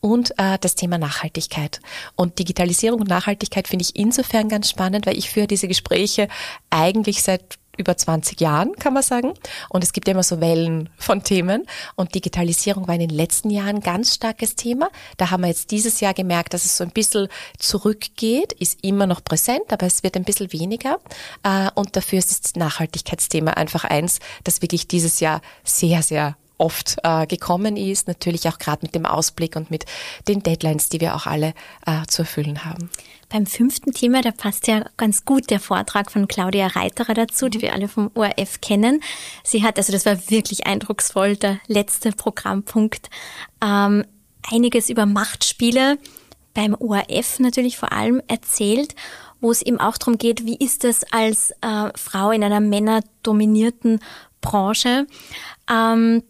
und 0.00 0.32
äh, 0.38 0.58
das 0.60 0.74
Thema 0.74 0.98
Nachhaltigkeit. 0.98 1.80
Und 2.16 2.38
Digitalisierung 2.38 3.00
und 3.00 3.08
Nachhaltigkeit 3.08 3.68
finde 3.68 3.82
ich 3.84 3.96
insofern 3.96 4.48
ganz 4.48 4.70
spannend, 4.70 5.06
weil 5.06 5.18
ich 5.18 5.30
führe 5.30 5.46
diese 5.46 5.68
Gespräche 5.68 6.28
eigentlich 6.70 7.22
seit 7.22 7.58
über 7.76 7.96
20 7.96 8.40
Jahren, 8.40 8.72
kann 8.76 8.94
man 8.94 9.02
sagen. 9.02 9.34
Und 9.68 9.84
es 9.84 9.92
gibt 9.92 10.08
immer 10.08 10.22
so 10.22 10.40
Wellen 10.40 10.88
von 10.96 11.22
Themen. 11.22 11.66
Und 11.96 12.14
Digitalisierung 12.14 12.88
war 12.88 12.94
in 12.94 13.00
den 13.00 13.10
letzten 13.10 13.50
Jahren 13.50 13.76
ein 13.76 13.80
ganz 13.80 14.14
starkes 14.14 14.56
Thema. 14.56 14.88
Da 15.16 15.30
haben 15.30 15.42
wir 15.42 15.48
jetzt 15.48 15.70
dieses 15.70 16.00
Jahr 16.00 16.14
gemerkt, 16.14 16.54
dass 16.54 16.64
es 16.64 16.76
so 16.76 16.84
ein 16.84 16.90
bisschen 16.90 17.28
zurückgeht, 17.58 18.52
ist 18.52 18.78
immer 18.82 19.06
noch 19.06 19.22
präsent, 19.22 19.72
aber 19.72 19.86
es 19.86 20.02
wird 20.02 20.16
ein 20.16 20.24
bisschen 20.24 20.52
weniger. 20.52 20.98
Äh, 21.42 21.70
und 21.74 21.96
dafür 21.96 22.18
ist 22.18 22.44
das 22.44 22.56
Nachhaltigkeitsthema 22.56 23.52
einfach 23.52 23.84
eins, 23.84 24.18
das 24.44 24.62
wirklich 24.62 24.88
dieses 24.88 25.20
Jahr 25.20 25.40
sehr, 25.64 26.02
sehr 26.02 26.36
oft 26.58 26.96
äh, 27.02 27.26
gekommen 27.26 27.76
ist, 27.76 28.08
natürlich 28.08 28.48
auch 28.48 28.58
gerade 28.58 28.80
mit 28.82 28.94
dem 28.94 29.06
Ausblick 29.06 29.56
und 29.56 29.70
mit 29.70 29.84
den 30.28 30.42
Deadlines, 30.42 30.88
die 30.88 31.00
wir 31.00 31.14
auch 31.14 31.26
alle 31.26 31.54
äh, 31.86 32.06
zu 32.06 32.22
erfüllen 32.22 32.64
haben. 32.64 32.90
Beim 33.28 33.46
fünften 33.46 33.92
Thema, 33.92 34.22
da 34.22 34.30
passt 34.30 34.68
ja 34.68 34.84
ganz 34.96 35.24
gut 35.24 35.50
der 35.50 35.58
Vortrag 35.58 36.12
von 36.12 36.28
Claudia 36.28 36.68
Reiterer 36.68 37.14
dazu, 37.14 37.48
die 37.48 37.62
wir 37.62 37.72
alle 37.72 37.88
vom 37.88 38.10
ORF 38.14 38.60
kennen. 38.60 39.02
Sie 39.42 39.62
hat, 39.62 39.78
also 39.78 39.92
das 39.92 40.06
war 40.06 40.30
wirklich 40.30 40.66
eindrucksvoll, 40.66 41.36
der 41.36 41.58
letzte 41.66 42.12
Programmpunkt, 42.12 43.10
ähm, 43.62 44.04
einiges 44.50 44.88
über 44.88 45.06
Machtspiele 45.06 45.98
beim 46.52 46.74
ORF 46.74 47.40
natürlich 47.40 47.76
vor 47.76 47.92
allem 47.92 48.22
erzählt, 48.28 48.94
wo 49.40 49.50
es 49.50 49.62
eben 49.62 49.80
auch 49.80 49.98
darum 49.98 50.16
geht, 50.16 50.46
wie 50.46 50.56
ist 50.56 50.84
es 50.84 51.04
als 51.12 51.50
äh, 51.60 51.90
Frau 51.96 52.30
in 52.30 52.44
einer 52.44 52.60
männerdominierten 52.60 54.00
Branche. 54.40 55.06
Ähm, 55.68 56.22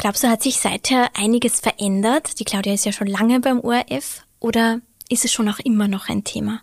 Glaubst 0.00 0.24
du, 0.24 0.28
hat 0.28 0.42
sich 0.42 0.56
seither 0.56 1.10
einiges 1.14 1.60
verändert? 1.60 2.40
Die 2.40 2.44
Claudia 2.44 2.72
ist 2.72 2.86
ja 2.86 2.92
schon 2.92 3.06
lange 3.06 3.38
beim 3.38 3.60
ORF 3.60 4.22
oder 4.38 4.80
ist 5.10 5.26
es 5.26 5.32
schon 5.32 5.46
auch 5.46 5.58
immer 5.58 5.88
noch 5.88 6.08
ein 6.08 6.24
Thema? 6.24 6.62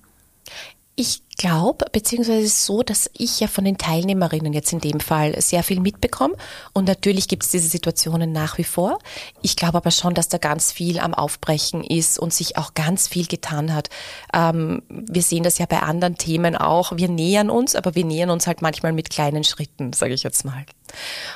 Ich 0.95 1.21
glaube, 1.37 1.85
beziehungsweise 1.91 2.47
so, 2.47 2.81
dass 2.81 3.11
ich 3.15 3.39
ja 3.39 3.47
von 3.47 3.63
den 3.63 3.77
Teilnehmerinnen 3.77 4.53
jetzt 4.53 4.73
in 4.73 4.79
dem 4.79 4.99
Fall 4.99 5.39
sehr 5.39 5.61
viel 5.61 5.79
mitbekomme. 5.79 6.35
Und 6.73 6.87
natürlich 6.87 7.27
gibt 7.27 7.43
es 7.43 7.51
diese 7.51 7.67
Situationen 7.67 8.31
nach 8.31 8.57
wie 8.57 8.63
vor. 8.63 8.97
Ich 9.43 9.55
glaube 9.55 9.77
aber 9.77 9.91
schon, 9.91 10.15
dass 10.15 10.29
da 10.29 10.39
ganz 10.39 10.71
viel 10.71 10.97
am 10.97 11.13
Aufbrechen 11.13 11.83
ist 11.83 12.17
und 12.17 12.33
sich 12.33 12.57
auch 12.57 12.73
ganz 12.73 13.07
viel 13.07 13.27
getan 13.27 13.75
hat. 13.75 13.91
Ähm, 14.33 14.81
wir 14.89 15.21
sehen 15.21 15.43
das 15.43 15.59
ja 15.59 15.67
bei 15.67 15.83
anderen 15.83 16.17
Themen 16.17 16.55
auch. 16.55 16.97
Wir 16.97 17.09
nähern 17.09 17.51
uns, 17.51 17.75
aber 17.75 17.93
wir 17.93 18.03
nähern 18.03 18.31
uns 18.31 18.47
halt 18.47 18.63
manchmal 18.63 18.93
mit 18.93 19.11
kleinen 19.11 19.43
Schritten, 19.43 19.93
sage 19.93 20.15
ich 20.15 20.23
jetzt 20.23 20.43
mal. 20.43 20.65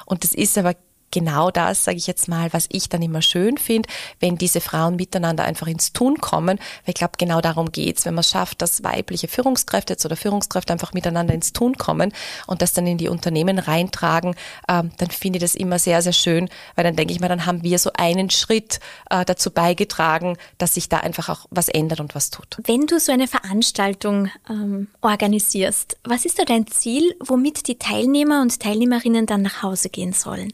Und 0.07 0.23
das 0.23 0.33
ist 0.33 0.57
aber 0.57 0.73
genau 1.11 1.51
das, 1.51 1.83
sage 1.83 1.97
ich 1.97 2.07
jetzt 2.07 2.27
mal, 2.27 2.51
was 2.53 2.67
ich 2.71 2.89
dann 2.89 3.01
immer 3.01 3.21
schön 3.21 3.57
finde, 3.57 3.89
wenn 4.19 4.37
diese 4.37 4.61
Frauen 4.61 4.95
miteinander 4.95 5.43
einfach 5.43 5.67
ins 5.67 5.93
Tun 5.93 6.19
kommen. 6.19 6.57
Weil 6.57 6.89
ich 6.89 6.95
glaube, 6.95 7.13
genau 7.17 7.41
darum 7.41 7.71
geht's, 7.71 8.05
wenn 8.05 8.15
man 8.15 8.23
schafft, 8.23 8.61
dass 8.61 8.83
weibliche 8.83 9.27
Führungskräfte 9.27 9.93
jetzt 9.93 10.05
oder 10.05 10.15
Führungskräfte 10.15 10.73
einfach 10.73 10.93
miteinander 10.93 11.33
ins 11.33 11.53
Tun 11.53 11.77
kommen 11.77 12.13
und 12.47 12.61
das 12.61 12.73
dann 12.73 12.87
in 12.87 12.97
die 12.97 13.09
Unternehmen 13.09 13.59
reintragen, 13.59 14.35
ähm, 14.67 14.91
dann 14.97 15.09
finde 15.11 15.37
ich 15.37 15.41
das 15.41 15.55
immer 15.55 15.79
sehr, 15.79 16.01
sehr 16.01 16.13
schön, 16.13 16.49
weil 16.75 16.83
dann 16.83 16.95
denke 16.95 17.13
ich 17.13 17.19
mal, 17.19 17.27
dann 17.29 17.45
haben 17.45 17.63
wir 17.63 17.79
so 17.79 17.91
einen 17.93 18.29
Schritt 18.29 18.79
äh, 19.09 19.25
dazu 19.25 19.51
beigetragen, 19.51 20.37
dass 20.57 20.75
sich 20.75 20.89
da 20.89 20.97
einfach 20.97 21.29
auch 21.29 21.45
was 21.49 21.69
ändert 21.69 21.99
und 21.99 22.15
was 22.15 22.29
tut. 22.29 22.57
Wenn 22.65 22.87
du 22.87 22.99
so 22.99 23.11
eine 23.11 23.27
Veranstaltung 23.27 24.29
ähm, 24.49 24.87
organisierst, 25.01 25.97
was 26.03 26.25
ist 26.25 26.39
da 26.39 26.43
dein 26.43 26.67
Ziel, 26.67 27.15
womit 27.19 27.67
die 27.67 27.77
Teilnehmer 27.77 28.41
und 28.41 28.59
Teilnehmerinnen 28.59 29.25
dann 29.25 29.41
nach 29.41 29.63
Hause 29.63 29.89
gehen 29.89 30.13
sollen? 30.13 30.53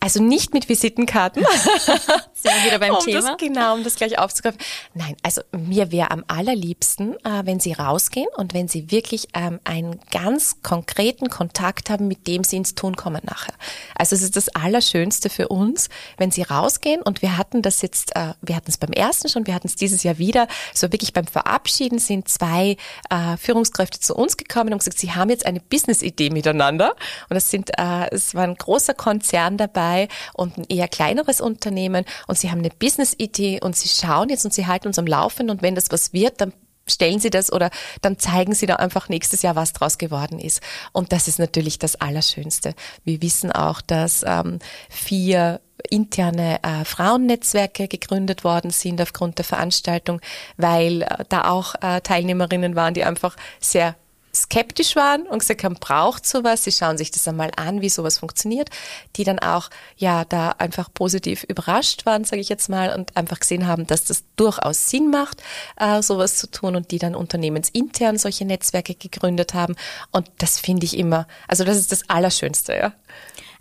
Also 0.00 0.22
nicht 0.22 0.52
mit 0.52 0.68
Visitenkarten. 0.68 1.44
Sind 2.44 2.56
wir 2.56 2.64
wieder 2.66 2.78
beim 2.78 2.94
um 2.94 3.00
Thema? 3.02 3.20
Das, 3.20 3.36
genau, 3.38 3.74
um 3.74 3.84
das 3.84 3.94
gleich 3.94 4.18
aufzugreifen. 4.18 4.60
Nein, 4.92 5.16
also 5.22 5.40
mir 5.52 5.90
wäre 5.90 6.10
am 6.10 6.24
allerliebsten, 6.28 7.14
äh, 7.24 7.42
wenn 7.44 7.58
Sie 7.58 7.72
rausgehen 7.72 8.28
und 8.36 8.52
wenn 8.52 8.68
Sie 8.68 8.90
wirklich 8.90 9.28
ähm, 9.32 9.60
einen 9.64 9.98
ganz 10.10 10.60
konkreten 10.62 11.30
Kontakt 11.30 11.88
haben, 11.88 12.06
mit 12.06 12.26
dem 12.26 12.44
Sie 12.44 12.58
ins 12.58 12.74
Tun 12.74 12.96
kommen 12.96 13.22
nachher. 13.24 13.54
Also 13.94 14.14
es 14.14 14.20
ist 14.20 14.36
das 14.36 14.50
Allerschönste 14.50 15.30
für 15.30 15.48
uns, 15.48 15.88
wenn 16.18 16.30
Sie 16.30 16.42
rausgehen 16.42 17.00
und 17.00 17.22
wir 17.22 17.38
hatten 17.38 17.62
das 17.62 17.80
jetzt, 17.80 18.14
äh, 18.14 18.34
wir 18.42 18.56
hatten 18.56 18.70
es 18.70 18.76
beim 18.76 18.92
ersten 18.92 19.30
schon, 19.30 19.46
wir 19.46 19.54
hatten 19.54 19.68
es 19.68 19.76
dieses 19.76 20.02
Jahr 20.02 20.18
wieder, 20.18 20.46
so 20.74 20.92
wirklich 20.92 21.14
beim 21.14 21.26
Verabschieden 21.26 21.98
sind 21.98 22.28
zwei 22.28 22.76
äh, 23.08 23.38
Führungskräfte 23.38 24.00
zu 24.00 24.14
uns 24.14 24.36
gekommen 24.36 24.70
und 24.74 24.80
gesagt, 24.80 24.98
sie 24.98 25.12
haben 25.12 25.30
jetzt 25.30 25.46
eine 25.46 25.60
Business-Idee 25.60 26.28
miteinander 26.28 26.94
und 27.30 27.38
es 27.38 27.50
sind, 27.50 27.70
äh, 27.78 28.10
es 28.10 28.34
war 28.34 28.44
ein 28.44 28.56
großer 28.56 28.92
Konzern 28.92 29.56
dabei 29.56 30.08
und 30.34 30.58
ein 30.58 30.64
eher 30.68 30.88
kleineres 30.88 31.40
Unternehmen 31.40 32.04
und 32.34 32.38
sie 32.40 32.50
haben 32.50 32.58
eine 32.58 32.70
Business-Idee 32.70 33.60
und 33.62 33.76
sie 33.76 33.88
schauen 33.88 34.28
jetzt 34.28 34.44
und 34.44 34.52
sie 34.52 34.66
halten 34.66 34.88
uns 34.88 34.98
am 34.98 35.06
Laufen 35.06 35.50
und 35.50 35.62
wenn 35.62 35.76
das 35.76 35.92
was 35.92 36.12
wird, 36.12 36.40
dann 36.40 36.52
stellen 36.84 37.20
Sie 37.20 37.30
das 37.30 37.52
oder 37.52 37.70
dann 38.02 38.18
zeigen 38.18 38.54
Sie 38.54 38.66
da 38.66 38.74
einfach 38.76 39.08
nächstes 39.08 39.42
Jahr, 39.42 39.54
was 39.54 39.72
draus 39.72 39.98
geworden 39.98 40.40
ist. 40.40 40.60
Und 40.90 41.12
das 41.12 41.28
ist 41.28 41.38
natürlich 41.38 41.78
das 41.78 41.94
Allerschönste. 41.94 42.74
Wir 43.04 43.22
wissen 43.22 43.52
auch, 43.52 43.80
dass 43.80 44.24
ähm, 44.26 44.58
vier 44.90 45.60
interne 45.88 46.58
äh, 46.64 46.84
Frauennetzwerke 46.84 47.86
gegründet 47.86 48.42
worden 48.42 48.70
sind 48.70 49.00
aufgrund 49.00 49.38
der 49.38 49.44
Veranstaltung, 49.44 50.20
weil 50.56 51.02
äh, 51.02 51.24
da 51.28 51.48
auch 51.50 51.76
äh, 51.80 52.00
Teilnehmerinnen 52.00 52.74
waren, 52.74 52.94
die 52.94 53.04
einfach 53.04 53.36
sehr 53.60 53.94
skeptisch 54.34 54.96
waren 54.96 55.22
und 55.22 55.38
gesagt 55.38 55.64
haben, 55.64 55.76
braucht 55.76 56.26
sowas, 56.26 56.64
sie 56.64 56.72
schauen 56.72 56.98
sich 56.98 57.10
das 57.10 57.26
einmal 57.28 57.50
an, 57.56 57.80
wie 57.80 57.88
sowas 57.88 58.18
funktioniert, 58.18 58.70
die 59.16 59.24
dann 59.24 59.38
auch 59.38 59.70
ja 59.96 60.24
da 60.24 60.50
einfach 60.50 60.92
positiv 60.92 61.44
überrascht 61.44 62.06
waren, 62.06 62.24
sage 62.24 62.40
ich 62.40 62.48
jetzt 62.48 62.68
mal, 62.68 62.94
und 62.94 63.16
einfach 63.16 63.40
gesehen 63.40 63.66
haben, 63.66 63.86
dass 63.86 64.04
das 64.04 64.24
durchaus 64.36 64.90
Sinn 64.90 65.10
macht, 65.10 65.42
äh, 65.76 66.02
sowas 66.02 66.36
zu 66.36 66.50
tun 66.50 66.76
und 66.76 66.90
die 66.90 66.98
dann 66.98 67.14
unternehmensintern 67.14 68.18
solche 68.18 68.44
Netzwerke 68.44 68.94
gegründet 68.94 69.54
haben. 69.54 69.76
Und 70.10 70.28
das 70.38 70.58
finde 70.58 70.86
ich 70.86 70.98
immer, 70.98 71.26
also 71.48 71.64
das 71.64 71.76
ist 71.76 71.92
das 71.92 72.08
Allerschönste, 72.08 72.74
ja. 72.74 72.92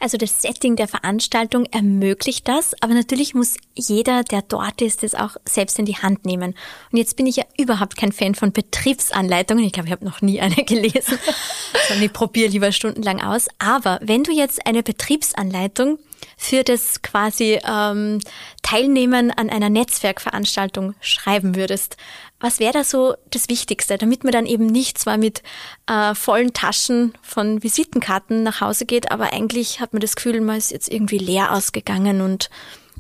Also 0.04 0.18
das 0.18 0.42
Setting 0.42 0.76
der 0.76 0.90
Veranstaltung 0.90 1.66
ermöglicht 1.68 2.46
das, 2.50 2.74
aber 2.82 2.94
natürlich 2.94 3.34
muss 3.34 3.56
jeder, 3.74 4.26
der 4.26 4.42
dort 4.42 4.82
ist, 4.82 5.02
das 5.02 5.16
auch 5.16 5.38
selbst 5.48 5.80
in 5.80 5.86
die 5.86 5.96
Hand 5.96 6.26
nehmen. 6.26 6.56
Und 6.92 6.98
jetzt 6.98 7.16
bin 7.16 7.26
ich 7.26 7.38
ja 7.38 7.46
überhaupt 7.58 7.96
kein 7.96 8.12
Fan 8.12 8.36
von 8.36 8.52
Betriebsanleitungen. 8.52 9.64
Ich 9.64 9.72
glaube, 9.72 9.88
ich 9.88 9.94
habe 9.94 10.04
noch 10.04 10.22
nie 10.22 10.42
eine 10.42 10.56
gelesen, 10.66 11.18
sondern 11.88 12.04
ich 12.04 12.12
probiere 12.12 12.50
lieber 12.50 12.74
stundenlang 12.74 13.22
aus. 13.22 13.48
Aber 13.60 13.98
wenn 14.02 14.24
du 14.24 14.34
jetzt 14.34 14.68
eine 14.68 14.84
Betriebsanleitung 14.84 16.00
für 16.36 16.66
das 16.66 17.02
quasi 17.02 17.62
ähm, 17.66 18.20
Teilnehmen 18.62 19.32
an 19.32 19.50
einer 19.50 19.70
Netzwerkveranstaltung 19.70 20.96
schreiben 21.00 21.56
würdest, 21.56 21.96
was 22.44 22.60
wäre 22.60 22.74
da 22.74 22.84
so 22.84 23.16
das 23.30 23.48
Wichtigste, 23.48 23.98
damit 23.98 24.26
man 24.26 24.34
dann 24.34 24.46
eben 24.46 24.66
nicht 24.66 24.98
zwar 24.98 25.16
mit 25.16 25.42
äh, 25.88 26.14
vollen 26.14 26.52
Taschen 26.52 27.14
von 27.22 27.64
Visitenkarten 27.64 28.44
nach 28.44 28.60
Hause 28.60 28.86
geht, 28.86 29.12
aber 29.12 29.32
eigentlich 29.32 29.80
hat 29.80 29.94
man 29.94 30.02
das 30.02 30.18
Gefühl, 30.18 30.42
man 30.42 30.58
ist 30.58 30.72
jetzt 30.72 30.92
irgendwie 30.92 31.20
leer 31.20 31.54
ausgegangen 31.54 32.20
und 32.20 32.50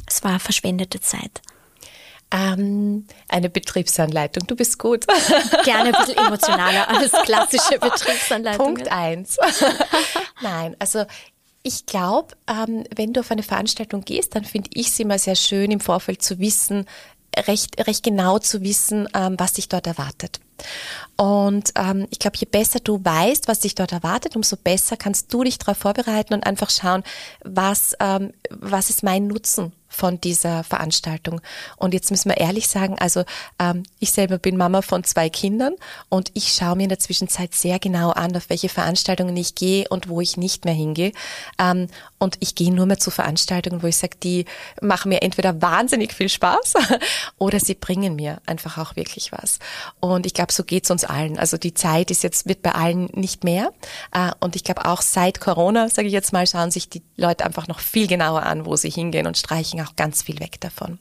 es 0.07 0.23
war 0.23 0.39
verschwendete 0.39 1.01
Zeit. 1.01 1.41
Ähm, 2.31 3.05
eine 3.27 3.49
Betriebsanleitung, 3.49 4.47
du 4.47 4.55
bist 4.55 4.79
gut. 4.79 5.05
Gerne 5.65 5.93
ein 5.93 6.05
bisschen 6.05 6.25
emotionaler 6.25 6.87
als 6.87 7.11
klassische 7.11 7.79
Betriebsanleitung. 7.81 8.75
Punkt 8.75 8.87
eins. 8.93 9.37
Nein, 10.41 10.77
also 10.79 11.03
ich 11.63 11.85
glaube, 11.85 12.35
ähm, 12.47 12.85
wenn 12.95 13.11
du 13.11 13.19
auf 13.19 13.31
eine 13.31 13.43
Veranstaltung 13.43 14.05
gehst, 14.05 14.35
dann 14.35 14.45
finde 14.45 14.69
ich 14.73 14.87
es 14.87 14.99
immer 14.99 15.19
sehr 15.19 15.35
schön, 15.35 15.69
im 15.69 15.81
Vorfeld 15.81 16.21
zu 16.21 16.39
wissen, 16.39 16.85
recht, 17.47 17.85
recht 17.87 18.03
genau 18.03 18.39
zu 18.39 18.61
wissen, 18.61 19.07
ähm, 19.13 19.35
was 19.37 19.53
dich 19.53 19.69
dort 19.69 19.87
erwartet. 19.87 20.39
Und 21.17 21.71
ähm, 21.75 22.07
ich 22.09 22.19
glaube, 22.19 22.37
je 22.37 22.47
besser 22.49 22.79
du 22.79 23.03
weißt, 23.03 23.47
was 23.47 23.59
dich 23.59 23.75
dort 23.75 23.91
erwartet, 23.91 24.35
umso 24.35 24.55
besser 24.55 24.97
kannst 24.97 25.33
du 25.33 25.43
dich 25.43 25.57
darauf 25.57 25.77
vorbereiten 25.77 26.33
und 26.33 26.45
einfach 26.45 26.69
schauen, 26.69 27.03
was, 27.43 27.95
ähm, 27.99 28.33
was 28.49 28.89
ist 28.89 29.03
mein 29.03 29.27
Nutzen 29.27 29.73
von 29.93 30.19
dieser 30.19 30.63
Veranstaltung. 30.63 31.41
Und 31.77 31.93
jetzt 31.93 32.11
müssen 32.11 32.29
wir 32.29 32.37
ehrlich 32.37 32.67
sagen, 32.67 32.95
also 32.99 33.23
ähm, 33.59 33.83
ich 33.99 34.11
selber 34.11 34.37
bin 34.37 34.57
Mama 34.57 34.81
von 34.81 35.03
zwei 35.03 35.29
Kindern 35.29 35.75
und 36.09 36.31
ich 36.33 36.53
schaue 36.53 36.75
mir 36.75 36.83
in 36.83 36.89
der 36.89 36.99
Zwischenzeit 36.99 37.53
sehr 37.53 37.79
genau 37.79 38.09
an, 38.11 38.35
auf 38.35 38.49
welche 38.49 38.69
Veranstaltungen 38.69 39.37
ich 39.37 39.55
gehe 39.55 39.87
und 39.89 40.09
wo 40.09 40.21
ich 40.21 40.37
nicht 40.37 40.65
mehr 40.65 40.73
hingehe. 40.73 41.11
Ähm, 41.59 41.87
und 42.17 42.37
ich 42.39 42.55
gehe 42.55 42.73
nur 42.73 42.85
mehr 42.85 42.97
zu 42.97 43.11
Veranstaltungen, 43.11 43.83
wo 43.83 43.87
ich 43.87 43.97
sage, 43.97 44.17
die 44.21 44.45
machen 44.81 45.09
mir 45.09 45.21
entweder 45.21 45.61
wahnsinnig 45.61 46.13
viel 46.13 46.29
Spaß 46.29 46.73
oder 47.37 47.59
sie 47.59 47.75
bringen 47.75 48.15
mir 48.15 48.41
einfach 48.45 48.77
auch 48.77 48.95
wirklich 48.95 49.31
was. 49.31 49.59
Und 49.99 50.25
ich 50.25 50.33
glaube, 50.33 50.53
so 50.53 50.63
geht's 50.63 50.89
uns 50.89 51.03
allen. 51.03 51.37
Also 51.37 51.57
die 51.57 51.73
Zeit 51.73 52.11
ist 52.11 52.23
jetzt, 52.23 52.47
wird 52.47 52.61
bei 52.61 52.71
allen 52.71 53.09
nicht 53.13 53.43
mehr. 53.43 53.71
Äh, 54.11 54.31
und 54.39 54.55
ich 54.55 54.63
glaube 54.63 54.85
auch 54.85 55.01
seit 55.01 55.39
Corona, 55.39 55.89
sage 55.89 56.07
ich 56.07 56.13
jetzt 56.13 56.33
mal, 56.33 56.47
schauen 56.47 56.71
sich 56.71 56.89
die 56.89 57.03
Leute 57.17 57.45
einfach 57.45 57.67
noch 57.67 57.79
viel 57.79 58.07
genauer 58.07 58.43
an, 58.43 58.65
wo 58.65 58.75
sie 58.75 58.89
hingehen 58.89 59.27
und 59.27 59.37
streichen 59.37 59.79
auch 59.83 59.95
ganz 59.95 60.23
viel 60.23 60.39
weg 60.39 60.59
davon. 60.61 60.99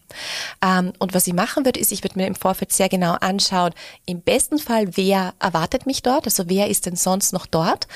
Ähm, 0.62 0.92
und 0.98 1.14
was 1.14 1.26
ich 1.26 1.34
machen 1.34 1.64
würde, 1.64 1.80
ist, 1.80 1.92
ich 1.92 2.02
würde 2.04 2.18
mir 2.18 2.26
im 2.26 2.34
Vorfeld 2.34 2.72
sehr 2.72 2.88
genau 2.88 3.14
anschauen, 3.14 3.72
im 4.06 4.20
besten 4.20 4.58
Fall, 4.58 4.96
wer 4.96 5.34
erwartet 5.38 5.86
mich 5.86 6.02
dort, 6.02 6.24
also 6.24 6.48
wer 6.48 6.68
ist 6.68 6.86
denn 6.86 6.96
sonst 6.96 7.32
noch 7.32 7.46
dort 7.46 7.86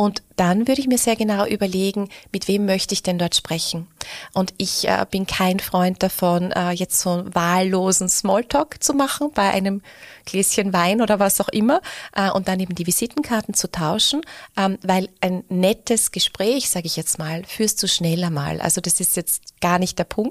und 0.00 0.22
dann 0.36 0.66
würde 0.66 0.80
ich 0.80 0.86
mir 0.86 0.96
sehr 0.96 1.14
genau 1.14 1.44
überlegen, 1.44 2.08
mit 2.32 2.48
wem 2.48 2.64
möchte 2.64 2.94
ich 2.94 3.02
denn 3.02 3.18
dort 3.18 3.36
sprechen. 3.36 3.86
Und 4.32 4.54
ich 4.56 4.88
äh, 4.88 5.04
bin 5.10 5.26
kein 5.26 5.60
Freund 5.60 6.02
davon, 6.02 6.52
äh, 6.52 6.70
jetzt 6.70 7.00
so 7.00 7.10
einen 7.10 7.34
wahllosen 7.34 8.08
Smalltalk 8.08 8.82
zu 8.82 8.94
machen 8.94 9.30
bei 9.34 9.50
einem 9.50 9.82
Gläschen 10.24 10.72
Wein 10.72 11.02
oder 11.02 11.18
was 11.18 11.38
auch 11.42 11.50
immer 11.50 11.82
äh, 12.14 12.30
und 12.30 12.48
dann 12.48 12.60
eben 12.60 12.74
die 12.74 12.86
Visitenkarten 12.86 13.52
zu 13.52 13.70
tauschen, 13.70 14.22
ähm, 14.56 14.78
weil 14.82 15.10
ein 15.20 15.44
nettes 15.50 16.12
Gespräch, 16.12 16.70
sage 16.70 16.86
ich 16.86 16.96
jetzt 16.96 17.18
mal, 17.18 17.44
führst 17.44 17.82
du 17.82 17.86
schneller 17.86 18.30
mal. 18.30 18.62
Also 18.62 18.80
das 18.80 19.00
ist 19.00 19.16
jetzt 19.16 19.60
gar 19.60 19.78
nicht 19.78 19.98
der 19.98 20.04
Punkt. 20.04 20.29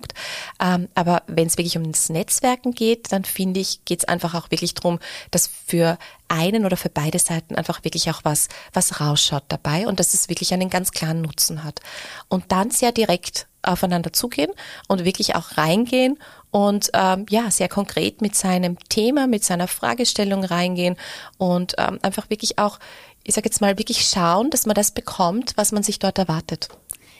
Ähm, 0.59 0.89
aber 0.95 1.23
wenn 1.27 1.47
es 1.47 1.57
wirklich 1.57 1.77
um 1.77 1.91
das 1.91 2.09
Netzwerken 2.09 2.73
geht, 2.73 3.11
dann 3.11 3.23
finde 3.23 3.59
ich, 3.59 3.85
geht 3.85 3.99
es 3.99 4.07
einfach 4.07 4.35
auch 4.35 4.51
wirklich 4.51 4.73
darum, 4.73 4.99
dass 5.31 5.47
für 5.47 5.97
einen 6.27 6.65
oder 6.65 6.77
für 6.77 6.89
beide 6.89 7.19
Seiten 7.19 7.55
einfach 7.55 7.83
wirklich 7.83 8.09
auch 8.09 8.21
was, 8.23 8.47
was 8.73 8.99
rausschaut 8.99 9.43
dabei 9.47 9.87
und 9.87 9.99
dass 9.99 10.13
es 10.13 10.29
wirklich 10.29 10.53
einen 10.53 10.69
ganz 10.69 10.91
klaren 10.91 11.21
Nutzen 11.21 11.63
hat. 11.63 11.81
Und 12.27 12.51
dann 12.51 12.71
sehr 12.71 12.91
direkt 12.91 13.47
aufeinander 13.61 14.13
zugehen 14.13 14.51
und 14.87 15.05
wirklich 15.05 15.35
auch 15.35 15.57
reingehen 15.57 16.17
und 16.51 16.91
ähm, 16.93 17.25
ja, 17.29 17.51
sehr 17.51 17.67
konkret 17.67 18.21
mit 18.21 18.35
seinem 18.35 18.77
Thema, 18.89 19.27
mit 19.27 19.43
seiner 19.43 19.67
Fragestellung 19.67 20.43
reingehen 20.43 20.95
und 21.37 21.75
ähm, 21.77 21.99
einfach 22.01 22.29
wirklich 22.29 22.57
auch, 22.57 22.79
ich 23.23 23.35
sage 23.35 23.49
jetzt 23.49 23.61
mal, 23.61 23.77
wirklich 23.77 24.07
schauen, 24.07 24.49
dass 24.49 24.65
man 24.65 24.75
das 24.75 24.91
bekommt, 24.91 25.53
was 25.57 25.71
man 25.71 25.83
sich 25.83 25.99
dort 25.99 26.17
erwartet. 26.17 26.69